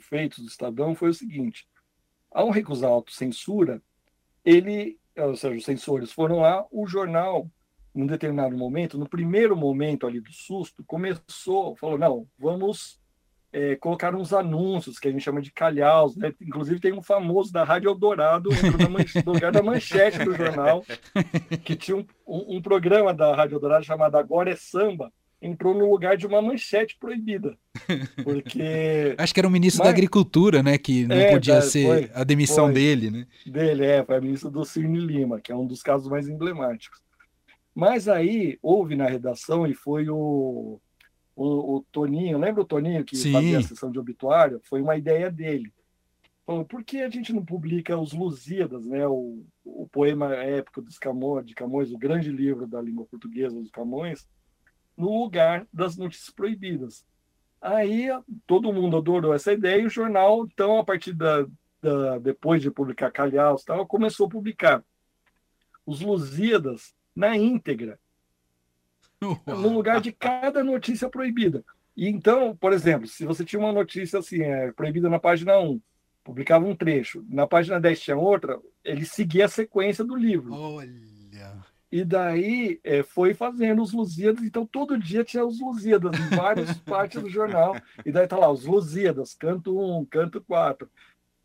feitos 0.00 0.38
do 0.38 0.48
Estadão, 0.48 0.94
foi 0.94 1.10
o 1.10 1.14
seguinte, 1.14 1.66
ao 2.30 2.50
recusar 2.50 2.90
a 2.90 2.92
autocensura, 2.92 3.82
ele, 4.46 4.96
ou 5.18 5.36
seja, 5.36 5.56
os 5.56 5.64
sensores 5.64 6.12
foram 6.12 6.40
lá, 6.40 6.64
o 6.70 6.86
jornal, 6.86 7.50
num 7.92 8.06
determinado 8.06 8.56
momento, 8.56 8.96
no 8.96 9.08
primeiro 9.08 9.56
momento 9.56 10.06
ali 10.06 10.20
do 10.20 10.32
susto, 10.32 10.84
começou, 10.86 11.74
falou, 11.74 11.98
não, 11.98 12.28
vamos 12.38 13.00
é, 13.52 13.74
colocar 13.74 14.14
uns 14.14 14.32
anúncios 14.32 14.98
que 14.98 15.08
a 15.08 15.10
gente 15.10 15.24
chama 15.24 15.42
de 15.42 15.50
calhaus, 15.50 16.14
né? 16.16 16.32
Inclusive 16.40 16.78
tem 16.78 16.92
um 16.92 17.02
famoso 17.02 17.52
da 17.52 17.64
Rádio 17.64 17.90
Eldorado 17.90 18.50
no 18.50 19.32
lugar 19.32 19.50
da 19.50 19.62
manchete 19.62 20.24
do 20.24 20.34
jornal, 20.34 20.84
que 21.64 21.74
tinha 21.74 21.96
um, 21.96 22.06
um, 22.26 22.56
um 22.56 22.62
programa 22.62 23.12
da 23.12 23.34
Rádio 23.34 23.56
Eldorado 23.56 23.84
chamado 23.84 24.16
Agora 24.16 24.50
é 24.50 24.56
Samba, 24.56 25.12
entrou 25.40 25.74
no 25.74 25.90
lugar 25.90 26.16
de 26.16 26.26
uma 26.26 26.40
manchete 26.40 26.96
proibida. 26.98 27.56
Porque. 28.24 29.14
Acho 29.18 29.34
que 29.34 29.40
era 29.40 29.48
o 29.48 29.50
ministro 29.50 29.80
Mas... 29.80 29.88
da 29.88 29.94
Agricultura, 29.94 30.62
né? 30.62 30.78
Que 30.78 31.06
não 31.06 31.16
é, 31.16 31.30
podia 31.30 31.60
ser 31.60 31.86
foi, 31.86 32.10
a 32.14 32.24
demissão 32.24 32.66
foi. 32.66 32.74
dele, 32.74 33.10
né? 33.10 33.26
Dele, 33.46 33.84
é, 33.84 34.04
foi 34.04 34.16
a 34.16 34.20
ministra 34.20 34.50
do 34.50 34.64
Cirne 34.64 34.98
Lima, 34.98 35.40
que 35.40 35.52
é 35.52 35.56
um 35.56 35.66
dos 35.66 35.82
casos 35.82 36.08
mais 36.08 36.28
emblemáticos. 36.28 37.00
Mas 37.74 38.08
aí 38.08 38.58
houve 38.62 38.96
na 38.96 39.06
redação 39.06 39.66
e 39.66 39.74
foi 39.74 40.08
o, 40.08 40.80
o, 41.36 41.76
o 41.76 41.86
Toninho, 41.92 42.38
lembra 42.38 42.62
o 42.62 42.66
Toninho 42.66 43.04
que 43.04 43.16
Sim. 43.16 43.32
fazia 43.32 43.58
a 43.58 43.62
sessão 43.62 43.90
de 43.90 43.98
obituário? 43.98 44.60
Foi 44.64 44.80
uma 44.80 44.96
ideia 44.96 45.30
dele. 45.30 45.70
falou, 46.46 46.64
por 46.64 46.82
que 46.82 47.02
a 47.02 47.10
gente 47.10 47.34
não 47.34 47.44
publica 47.44 47.98
os 47.98 48.14
Lusíadas, 48.14 48.86
né? 48.86 49.06
O, 49.06 49.44
o 49.62 49.86
poema 49.86 50.34
épico 50.36 50.80
dos 50.80 50.98
Camões, 50.98 51.44
de 51.44 51.54
Camões, 51.54 51.92
o 51.92 51.98
grande 51.98 52.30
livro 52.30 52.66
da 52.66 52.80
língua 52.80 53.04
portuguesa 53.04 53.60
dos 53.60 53.70
Camões, 53.70 54.26
no 54.96 55.22
lugar 55.22 55.66
das 55.72 55.96
notícias 55.96 56.30
proibidas. 56.30 57.04
Aí 57.60 58.08
todo 58.46 58.72
mundo 58.72 58.96
adorou 58.96 59.34
essa 59.34 59.52
ideia 59.52 59.82
e 59.82 59.86
o 59.86 59.90
jornal, 59.90 60.46
então, 60.46 60.78
a 60.78 60.84
partir 60.84 61.12
da, 61.12 61.46
da 61.80 62.18
depois 62.18 62.62
de 62.62 62.70
publicar 62.70 63.10
Calhaus 63.10 63.64
tal, 63.64 63.86
começou 63.86 64.26
a 64.26 64.30
publicar 64.30 64.84
os 65.84 66.00
Lusíadas 66.00 66.94
na 67.14 67.36
íntegra, 67.36 67.98
no 69.46 69.68
lugar 69.72 70.00
de 70.00 70.12
cada 70.12 70.62
notícia 70.62 71.08
proibida. 71.08 71.64
E 71.96 72.08
então, 72.08 72.54
por 72.56 72.72
exemplo, 72.72 73.06
se 73.06 73.24
você 73.24 73.44
tinha 73.44 73.58
uma 73.58 73.72
notícia 73.72 74.18
assim, 74.18 74.42
é, 74.42 74.70
proibida 74.72 75.08
na 75.08 75.18
página 75.18 75.58
1, 75.58 75.80
publicava 76.22 76.66
um 76.66 76.76
trecho, 76.76 77.24
na 77.28 77.46
página 77.46 77.80
10 77.80 78.00
tinha 78.00 78.16
outra, 78.16 78.60
ele 78.84 79.06
seguia 79.06 79.46
a 79.46 79.48
sequência 79.48 80.04
do 80.04 80.14
livro. 80.14 80.52
Olha. 80.52 81.15
E 81.90 82.04
daí 82.04 82.80
é, 82.82 83.02
foi 83.02 83.32
fazendo 83.32 83.80
os 83.80 83.92
Lusíadas, 83.92 84.42
então 84.42 84.66
todo 84.66 84.98
dia 84.98 85.22
tinha 85.22 85.44
os 85.44 85.60
Lusíadas 85.60 86.18
em 86.18 86.36
várias 86.36 86.76
partes 86.82 87.22
do 87.22 87.30
jornal. 87.30 87.76
E 88.04 88.10
daí 88.10 88.26
tá 88.26 88.36
lá, 88.36 88.50
os 88.50 88.64
Lusíadas, 88.64 89.34
canto 89.34 89.78
1, 89.78 90.04
canto 90.06 90.40
4. 90.40 90.90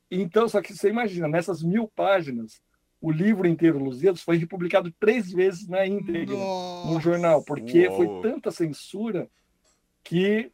Então, 0.09 0.49
só 0.49 0.61
que 0.61 0.73
você 0.73 0.89
imagina, 0.89 1.27
nessas 1.27 1.63
mil 1.63 1.87
páginas, 1.87 2.61
o 2.99 3.11
livro 3.11 3.47
inteiro 3.47 3.83
Lusíadas 3.83 4.21
foi 4.21 4.37
republicado 4.37 4.91
três 4.99 5.31
vezes 5.31 5.67
na 5.67 5.85
íntegra 5.85 6.35
Nossa. 6.35 6.93
no 6.93 6.99
jornal, 6.99 7.43
porque 7.43 7.87
Uou. 7.87 7.97
foi 7.97 8.31
tanta 8.31 8.51
censura 8.51 9.29
que 10.03 10.51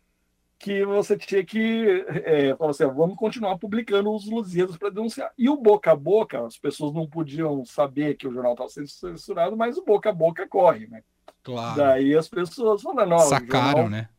que 0.59 0.83
você 0.85 1.15
tinha 1.17 1.45
que 1.45 2.05
é, 2.07 2.55
falar 2.55 2.71
assim, 2.71 2.83
ó, 2.83 2.89
vamos 2.89 3.15
continuar 3.15 3.57
publicando 3.57 4.11
os 4.11 4.27
Lusíadas 4.27 4.77
para 4.77 4.89
denunciar. 4.89 5.31
E 5.37 5.49
o 5.49 5.55
boca 5.55 5.91
a 5.91 5.95
boca, 5.95 6.45
as 6.45 6.57
pessoas 6.57 6.93
não 6.93 7.07
podiam 7.07 7.63
saber 7.63 8.15
que 8.15 8.27
o 8.27 8.31
jornal 8.31 8.53
estava 8.53 8.69
sendo 8.69 8.87
censurado, 8.87 9.55
mas 9.55 9.77
o 9.77 9.85
boca 9.85 10.09
a 10.09 10.13
boca 10.13 10.47
corre, 10.47 10.87
né? 10.87 11.03
Claro. 11.43 11.77
Daí 11.77 12.15
as 12.15 12.27
pessoas 12.27 12.81
falam, 12.81 13.05
não, 13.05 13.17
o 13.17 13.19
Sacaram, 13.19 13.81
jornal, 13.83 13.89
né? 13.89 14.09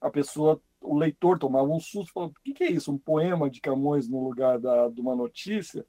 a 0.00 0.10
pessoa, 0.10 0.60
o 0.80 0.96
leitor 0.96 1.38
tomava 1.38 1.68
um 1.68 1.80
susto, 1.80 2.12
falando, 2.12 2.30
o 2.30 2.42
que, 2.44 2.54
que 2.54 2.64
é 2.64 2.70
isso? 2.70 2.92
Um 2.92 2.98
poema 2.98 3.50
de 3.50 3.60
Camões 3.60 4.08
no 4.08 4.22
lugar 4.22 4.58
da, 4.58 4.88
de 4.88 5.00
uma 5.00 5.16
notícia? 5.16 5.84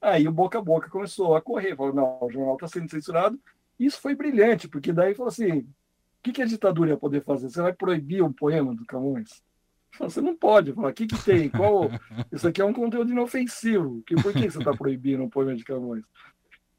Aí 0.00 0.26
o 0.26 0.32
boca 0.32 0.58
a 0.58 0.62
boca 0.62 0.90
começou 0.90 1.34
a 1.34 1.40
correr, 1.40 1.76
falou, 1.76 1.92
não, 1.92 2.18
o 2.20 2.30
jornal 2.30 2.54
está 2.54 2.66
sendo 2.66 2.90
censurado. 2.90 3.38
Isso 3.78 4.00
foi 4.00 4.14
brilhante, 4.14 4.68
porque 4.68 4.92
daí 4.92 5.14
falou 5.14 5.28
assim, 5.28 5.68
que, 6.22 6.32
que 6.32 6.42
a 6.42 6.46
ditadura 6.46 6.90
ia 6.90 6.96
poder 6.96 7.22
fazer? 7.22 7.48
Você 7.48 7.62
vai 7.62 7.72
proibir 7.72 8.22
um 8.22 8.32
poema 8.32 8.74
do 8.74 8.84
Camões? 8.84 9.42
Você 9.98 10.20
não 10.20 10.36
pode. 10.36 10.72
Falar, 10.72 10.90
o 10.90 10.94
que, 10.94 11.06
que 11.06 11.24
tem? 11.24 11.48
Qual... 11.48 11.90
Isso 12.32 12.46
aqui 12.46 12.60
é 12.60 12.64
um 12.64 12.72
conteúdo 12.72 13.10
inofensivo. 13.10 14.02
Que, 14.06 14.14
por 14.16 14.32
que 14.32 14.50
você 14.50 14.58
está 14.58 14.72
proibindo 14.72 15.22
um 15.22 15.30
poema 15.30 15.54
de 15.54 15.64
Camões? 15.64 16.04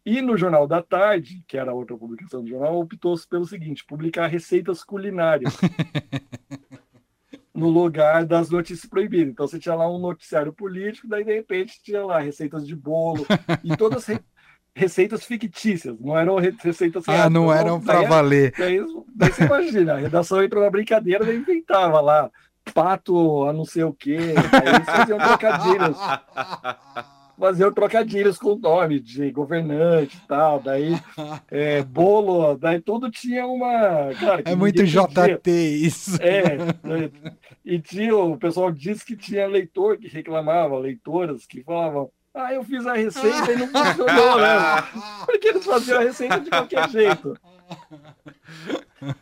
E 0.06 0.22
no 0.22 0.38
Jornal 0.38 0.68
da 0.68 0.82
Tarde, 0.82 1.44
que 1.48 1.58
era 1.58 1.74
outra 1.74 1.98
publicação 1.98 2.44
do 2.44 2.50
jornal, 2.50 2.80
optou-se 2.80 3.28
pelo 3.28 3.46
seguinte: 3.46 3.86
publicar 3.86 4.28
receitas 4.28 4.84
culinárias 4.84 5.56
no 7.54 7.70
lugar 7.70 8.26
das 8.26 8.50
notícias 8.50 8.90
proibidas. 8.90 9.34
Então 9.34 9.48
você 9.48 9.60
tinha 9.60 9.76
lá 9.76 9.90
um 9.90 10.00
noticiário 10.00 10.54
político, 10.54 11.08
daí 11.08 11.24
de 11.24 11.34
repente 11.34 11.82
tinha 11.84 12.04
lá 12.06 12.20
receitas 12.20 12.66
de 12.66 12.76
bolo 12.76 13.26
e 13.64 13.76
todas. 13.76 14.08
Receitas 14.76 15.24
fictícias, 15.26 16.00
não 16.00 16.18
eram 16.18 16.38
re- 16.38 16.56
receitas 16.64 17.04
Ah, 17.08 17.12
reais. 17.14 17.32
não 17.32 17.46
Então, 17.46 17.54
eram 17.54 17.80
daí 17.80 17.86
pra 18.00 18.08
valer. 18.10 18.54
Daí, 18.58 18.80
daí 19.16 19.32
você 19.32 19.44
imagina, 19.46 19.94
a 19.94 19.98
redação 19.98 20.44
entrou 20.44 20.64
na 20.64 20.70
brincadeira 20.70 21.32
e 21.32 21.38
inventava 21.38 22.00
lá 22.02 22.30
pato 22.74 23.46
a 23.46 23.54
não 23.54 23.66
sei 23.66 23.84
o 23.84 23.94
quê. 23.94 24.18
Aí 24.18 24.76
eles 24.76 24.86
faziam 24.86 25.18
trocadilhos, 25.18 25.98
faziam 27.38 27.72
trocadilhos 27.74 28.38
com 28.38 28.54
o 28.54 28.60
nome 28.60 29.00
de 29.00 29.32
governante 29.32 30.18
e 30.18 30.28
tal. 30.28 30.60
Daí 30.60 30.94
é, 31.50 31.82
bolo, 31.84 32.56
daí 32.58 32.80
tudo 32.82 33.10
tinha 33.10 33.46
uma. 33.48 34.10
É 34.46 34.56
muito. 34.56 34.84
JT 34.86 35.50
isso. 35.52 36.22
É, 36.22 36.58
é, 36.58 37.12
e 37.66 37.80
tinha, 37.80 38.16
o 38.16 38.38
pessoal 38.38 38.72
disse 38.72 39.06
que 39.06 39.16
tinha 39.16 39.48
leitor 39.48 39.98
que 39.98 40.08
reclamava, 40.08 40.78
leitoras 40.78 41.46
que 41.46 41.64
falavam, 41.64 42.10
ah, 42.40 42.54
eu 42.54 42.64
fiz 42.64 42.86
a 42.88 42.94
receita 42.94 43.52
e 43.52 43.58
não 43.58 43.68
funcionou, 43.72 44.38
né? 44.40 44.82
Porque 45.26 45.48
eles 45.50 45.66
faziam 45.66 46.00
a 46.00 46.04
receita 46.04 46.40
de 46.40 46.50
qualquer 46.50 46.90
jeito. 46.90 47.38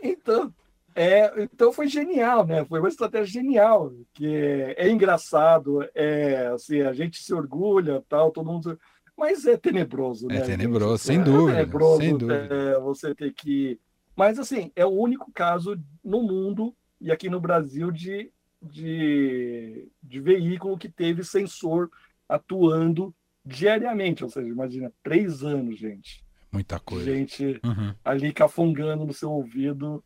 Então, 0.02 0.54
é, 0.96 1.44
então 1.44 1.72
foi 1.72 1.88
genial, 1.88 2.46
né? 2.46 2.66
Foi 2.66 2.80
uma 2.80 2.90
estratégia 2.90 3.42
genial, 3.42 3.92
que 4.14 4.28
é, 4.28 4.76
é 4.78 4.90
engraçado, 4.90 5.88
é 5.94 6.48
assim, 6.48 6.82
a 6.82 6.94
gente 6.94 7.22
se 7.24 7.34
orgulha, 7.34 8.04
tal, 8.10 8.32
todo 8.32 8.46
mundo. 8.48 8.80
Mas 9.16 9.46
é 9.46 9.58
tenebroso, 9.58 10.30
É 10.30 10.36
né? 10.36 10.42
tenebroso, 10.42 10.98
gente? 10.98 11.06
sem 11.06 11.20
É 11.20 11.24
dúvida, 11.24 11.58
tenebroso, 11.58 12.02
sem 12.02 12.18
dúvida. 12.18 12.48
é, 12.54 12.80
você 12.80 13.16
ter 13.16 13.34
que. 13.34 13.80
Mas 14.16 14.40
assim, 14.40 14.72
é 14.76 14.86
o 14.86 14.90
único 14.90 15.32
caso 15.32 15.78
no 16.04 16.22
mundo 16.24 16.74
e 17.00 17.12
aqui 17.12 17.30
no 17.30 17.40
Brasil 17.40 17.92
de, 17.92 18.32
de, 18.62 19.88
de 20.02 20.20
veículo 20.20 20.78
que 20.78 20.90
teve 20.90 21.24
sensor 21.24 21.90
atuando 22.28 23.16
diariamente. 23.46 24.24
Ou 24.24 24.30
seja, 24.30 24.48
imagina, 24.48 24.92
três 25.04 25.44
anos, 25.44 25.80
gente. 25.80 26.24
Muita 26.52 26.80
coisa. 26.80 27.06
Gente 27.06 27.60
Uhum. 27.64 27.94
ali 28.04 28.34
cafungando 28.34 29.06
no 29.06 29.14
seu 29.14 29.32
ouvido, 29.32 30.04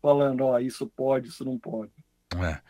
falando, 0.00 0.44
ó, 0.44 0.58
isso 0.58 0.86
pode, 0.86 1.28
isso 1.28 1.44
não 1.44 1.58
pode. 1.58 1.92
É. 2.36 2.60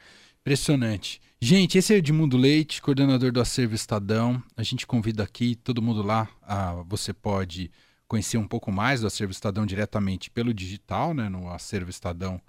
Impressionante. 0.40 1.20
Gente, 1.40 1.76
esse 1.76 1.92
é 1.92 1.96
o 1.96 1.98
Edmundo 1.98 2.36
Leite, 2.36 2.80
coordenador 2.80 3.30
do 3.30 3.40
Acervo 3.40 3.74
Estadão. 3.74 4.42
A 4.56 4.62
gente 4.62 4.86
convida 4.86 5.22
aqui 5.22 5.54
todo 5.56 5.82
mundo 5.82 6.02
lá. 6.02 6.28
A, 6.42 6.74
você 6.86 7.12
pode 7.12 7.70
conhecer 8.06 8.38
um 8.38 8.48
pouco 8.48 8.72
mais 8.72 9.02
do 9.02 9.06
Acervo 9.06 9.32
Estadão 9.32 9.66
diretamente 9.66 10.30
pelo 10.30 10.54
digital, 10.54 11.12
né, 11.12 11.28
no 11.28 11.50
Acervo 11.50 11.90
Estadão, 11.90 12.40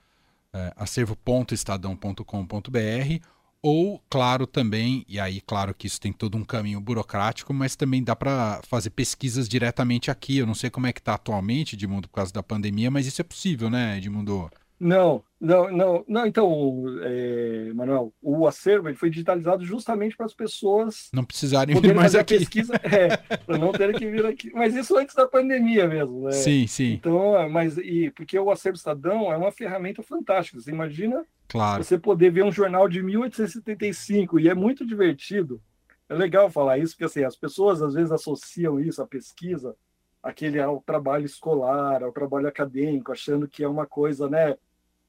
é, 0.54 0.72
acervo.estadão.com.br. 0.78 3.26
Ou, 3.62 4.02
claro, 4.10 4.48
também, 4.48 5.06
e 5.08 5.20
aí, 5.20 5.42
claro 5.42 5.74
que 5.76 5.86
isso 5.86 6.00
tem 6.00 6.14
todo 6.14 6.38
um 6.38 6.46
caminho 6.46 6.80
burocrático, 6.80 7.54
mas 7.54 7.76
também 7.76 8.02
dá 8.02 8.16
para 8.16 8.62
fazer 8.64 8.90
pesquisas 8.92 9.50
diretamente 9.50 10.10
aqui. 10.10 10.38
Eu 10.38 10.48
não 10.48 10.56
sei 10.56 10.70
como 10.70 10.88
é 10.88 10.94
que 10.94 11.00
está 11.02 11.16
atualmente, 11.16 11.76
Edmundo, 11.76 12.08
por 12.08 12.16
causa 12.16 12.32
da 12.32 12.42
pandemia, 12.42 12.90
mas 12.90 13.06
isso 13.06 13.20
é 13.22 13.24
possível, 13.24 13.70
né, 13.70 13.98
Edmundo? 13.98 14.50
Não, 14.80 15.22
não, 15.40 15.70
não, 15.70 16.06
não. 16.08 16.26
Então, 16.26 16.86
é, 17.02 17.72
Manuel, 17.74 18.14
o 18.22 18.48
acervo 18.48 18.88
ele 18.88 18.96
foi 18.96 19.10
digitalizado 19.10 19.66
justamente 19.66 20.16
para 20.16 20.26
as 20.26 20.34
pessoas 20.34 21.10
Não 21.14 21.26
precisarem 21.26 21.80
vir 21.80 21.94
mais 21.94 22.16
aqui. 22.16 22.38
pesquisa, 22.38 22.74
é, 22.76 23.18
para 23.18 23.58
não 23.58 23.72
terem 23.74 23.96
que 23.96 24.10
vir 24.10 24.26
aqui. 24.26 24.52
Mas 24.54 24.76
isso 24.76 24.98
antes 24.98 25.14
da 25.14 25.28
pandemia 25.28 25.88
mesmo, 25.88 26.26
né? 26.26 26.32
Sim, 26.32 26.66
sim, 26.66 26.94
Então, 26.94 27.50
mas 27.50 27.78
e 27.78 28.10
porque 28.12 28.40
o 28.40 28.50
acervo 28.50 28.78
Estadão 28.78 29.32
é 29.32 29.36
uma 29.36 29.52
ferramenta 29.52 30.02
fantástica. 30.02 30.60
Você 30.62 30.72
imagina 30.72 31.26
claro. 31.50 31.84
você 31.84 31.98
poder 31.98 32.32
ver 32.32 32.44
um 32.44 32.52
jornal 32.52 32.88
de 32.88 33.04
1875 33.04 34.40
e 34.40 34.48
é 34.48 34.54
muito 34.56 34.86
divertido. 34.86 35.62
É 36.08 36.16
legal 36.16 36.50
falar 36.50 36.78
isso 36.78 36.94
porque 36.94 37.06
assim 37.06 37.24
as 37.24 37.36
pessoas 37.36 37.82
às 37.82 37.94
vezes 37.94 38.12
associam 38.12 38.80
isso 38.80 39.02
à 39.02 39.08
pesquisa, 39.08 39.76
aquele 40.24 40.60
ao 40.60 40.82
trabalho 40.82 41.26
escolar, 41.26 42.02
ao 42.04 42.12
trabalho 42.12 42.48
acadêmico, 42.48 43.12
achando 43.12 43.48
que 43.48 43.64
é 43.64 43.68
uma 43.68 43.86
coisa, 43.86 44.30
né? 44.30 44.56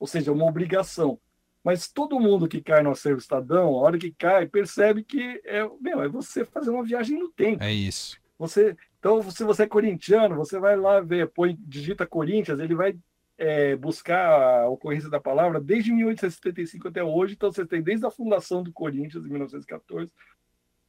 Ou 0.01 0.07
seja, 0.07 0.33
uma 0.33 0.47
obrigação. 0.47 1.21
Mas 1.63 1.89
todo 1.89 2.19
mundo 2.19 2.49
que 2.49 2.63
cai 2.63 2.83
no 2.83 2.91
acervo 2.91 3.19
Estadão, 3.19 3.67
a 3.67 3.83
hora 3.83 3.99
que 3.99 4.11
cai, 4.11 4.47
percebe 4.47 5.05
que 5.05 5.41
é, 5.45 5.63
meu, 5.81 6.03
é 6.03 6.09
você 6.09 6.45
fazer 6.45 6.71
uma 6.71 6.83
viagem 6.83 7.19
no 7.19 7.29
tempo. 7.29 7.63
É 7.63 7.73
isso. 7.73 8.19
Você, 8.39 8.75
então, 8.99 9.23
se 9.31 9.45
você 9.45 9.65
é 9.65 9.69
corintiano, 9.69 10.35
você 10.35 10.59
vai 10.59 10.75
lá 10.75 11.01
ver, 11.01 11.29
põe, 11.29 11.55
digita 11.61 12.07
Corinthians, 12.07 12.59
ele 12.59 12.75
vai 12.75 12.97
é, 13.37 13.77
buscar 13.77 14.63
a 14.63 14.69
ocorrência 14.69 15.11
da 15.11 15.21
palavra 15.21 15.61
desde 15.61 15.93
1875 15.93 16.89
até 16.89 17.05
hoje. 17.05 17.35
Então, 17.35 17.53
você 17.53 17.67
tem 17.67 17.83
desde 17.83 18.07
a 18.07 18.11
fundação 18.11 18.63
do 18.63 18.73
Corinthians, 18.73 19.27
em 19.27 19.29
1914. 19.29 20.11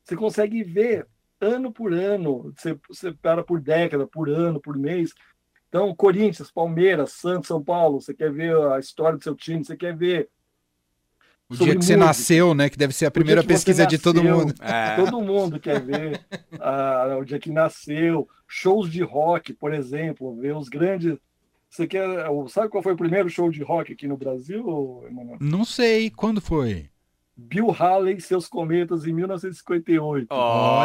Você 0.03 0.15
consegue 0.15 0.63
ver 0.63 1.05
ano 1.41 1.71
por 1.73 1.91
ano, 1.91 2.53
você 2.55 2.79
separa 2.91 3.43
por 3.43 3.59
década, 3.59 4.07
por 4.07 4.29
ano, 4.29 4.61
por 4.61 4.77
mês. 4.77 5.13
Então, 5.71 5.95
Corinthians, 5.95 6.51
Palmeiras, 6.51 7.13
Santos, 7.13 7.47
São 7.47 7.63
Paulo, 7.63 8.01
você 8.01 8.13
quer 8.13 8.29
ver 8.29 8.53
a 8.73 8.77
história 8.77 9.17
do 9.17 9.23
seu 9.23 9.33
time, 9.33 9.63
você 9.63 9.77
quer 9.77 9.95
ver 9.95 10.27
O 11.49 11.55
dia 11.55 11.73
que 11.77 11.85
você 11.85 11.95
nasceu, 11.95 12.53
né? 12.53 12.69
Que 12.69 12.77
deve 12.77 12.93
ser 12.93 13.05
a 13.05 13.11
primeira 13.11 13.41
pesquisa 13.41 13.87
de 13.87 13.97
todo 13.97 14.21
nasceu. 14.21 14.37
mundo. 14.37 14.53
É. 14.59 14.95
Todo 14.99 15.21
mundo 15.21 15.61
quer 15.61 15.81
ver 15.81 16.19
ah, 16.59 17.17
o 17.17 17.23
dia 17.23 17.39
que 17.39 17.49
nasceu, 17.49 18.27
shows 18.45 18.91
de 18.91 19.01
rock, 19.01 19.53
por 19.53 19.73
exemplo, 19.73 20.35
ver 20.35 20.53
os 20.57 20.67
grandes. 20.67 21.17
Você 21.69 21.87
quer. 21.87 22.05
Sabe 22.49 22.67
qual 22.67 22.83
foi 22.83 22.91
o 22.91 22.97
primeiro 22.97 23.29
show 23.29 23.49
de 23.49 23.63
rock 23.63 23.93
aqui 23.93 24.05
no 24.09 24.17
Brasil, 24.17 25.05
Emanuel? 25.07 25.37
Não 25.39 25.63
sei, 25.63 26.09
quando 26.09 26.41
foi? 26.41 26.89
Bill 27.37 27.71
Haley 27.71 28.17
e 28.17 28.21
seus 28.21 28.45
cometas 28.45 29.07
em 29.07 29.13
1958. 29.13 30.27
Ó, 30.29 30.35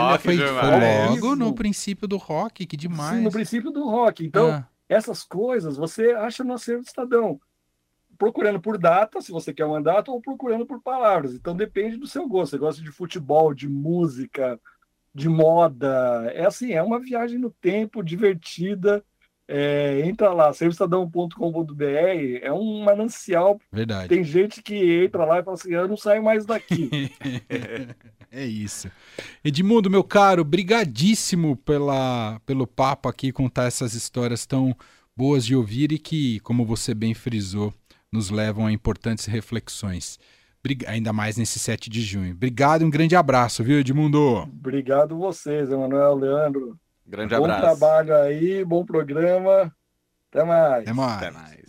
Olha, 0.08 0.16
que 0.16 0.22
foi, 0.24 0.36
foi 0.36 0.46
demais. 0.46 1.10
logo 1.10 1.34
no 1.34 1.52
princípio 1.52 2.06
do 2.06 2.16
rock, 2.16 2.64
que 2.64 2.76
demais. 2.76 3.16
Sim, 3.18 3.24
no 3.24 3.32
princípio 3.32 3.72
do 3.72 3.84
rock. 3.84 4.24
Então, 4.24 4.52
Ah, 4.52 4.68
essas 4.88 5.22
coisas 5.22 5.76
você 5.76 6.12
acha 6.12 6.44
no 6.44 6.54
acervo 6.54 6.82
do 6.82 6.86
Estadão. 6.86 7.40
procurando 8.18 8.60
por 8.60 8.78
data, 8.78 9.20
se 9.20 9.30
você 9.30 9.52
quer 9.52 9.66
uma 9.66 9.82
data, 9.82 10.10
ou 10.10 10.20
procurando 10.20 10.64
por 10.66 10.80
palavras. 10.80 11.34
Então 11.34 11.54
depende 11.54 11.98
do 11.98 12.06
seu 12.06 12.26
gosto. 12.26 12.52
Você 12.52 12.58
gosta 12.58 12.82
de 12.82 12.90
futebol, 12.90 13.52
de 13.52 13.68
música, 13.68 14.58
de 15.14 15.28
moda. 15.28 16.30
É 16.34 16.46
assim, 16.46 16.72
é 16.72 16.82
uma 16.82 16.98
viagem 16.98 17.38
no 17.38 17.50
tempo, 17.50 18.02
divertida. 18.02 19.04
É, 19.48 20.00
entra 20.04 20.32
lá, 20.32 20.52
serviçadão.com.br, 20.52 21.84
é 22.42 22.52
um 22.52 22.82
manancial. 22.82 23.60
Verdade. 23.70 24.08
Tem 24.08 24.24
gente 24.24 24.60
que 24.60 25.04
entra 25.04 25.24
lá 25.24 25.38
e 25.38 25.44
fala 25.44 25.54
assim: 25.54 25.72
eu 25.72 25.86
não 25.86 25.96
saio 25.96 26.22
mais 26.22 26.44
daqui. 26.44 27.12
é 28.30 28.44
isso. 28.44 28.90
Edmundo, 29.44 29.88
meu 29.88 30.02
caro, 30.02 30.44
brigadíssimo 30.44 31.56
pela, 31.56 32.40
pelo 32.44 32.66
papo 32.66 33.08
aqui, 33.08 33.30
contar 33.30 33.64
essas 33.66 33.94
histórias 33.94 34.44
tão 34.46 34.74
boas 35.16 35.46
de 35.46 35.54
ouvir 35.54 35.92
e 35.92 35.98
que, 35.98 36.40
como 36.40 36.66
você 36.66 36.92
bem 36.92 37.14
frisou, 37.14 37.72
nos 38.12 38.30
levam 38.30 38.66
a 38.66 38.72
importantes 38.72 39.26
reflexões. 39.26 40.18
Ainda 40.88 41.12
mais 41.12 41.36
nesse 41.36 41.60
7 41.60 41.88
de 41.88 42.02
junho. 42.02 42.32
Obrigado 42.32 42.82
e 42.82 42.84
um 42.84 42.90
grande 42.90 43.14
abraço, 43.14 43.62
viu, 43.62 43.78
Edmundo? 43.78 44.42
Obrigado 44.42 45.16
vocês, 45.16 45.70
Emanuel, 45.70 46.16
Leandro. 46.16 46.76
Grande 47.06 47.34
abraço. 47.34 47.60
Bom 47.60 47.66
trabalho 47.66 48.16
aí, 48.16 48.64
bom 48.64 48.84
programa. 48.84 49.72
Até 50.30 50.44
mais. 50.44 50.82
Até 50.82 50.92
mais. 50.92 51.16
Até 51.16 51.30
mais. 51.30 51.66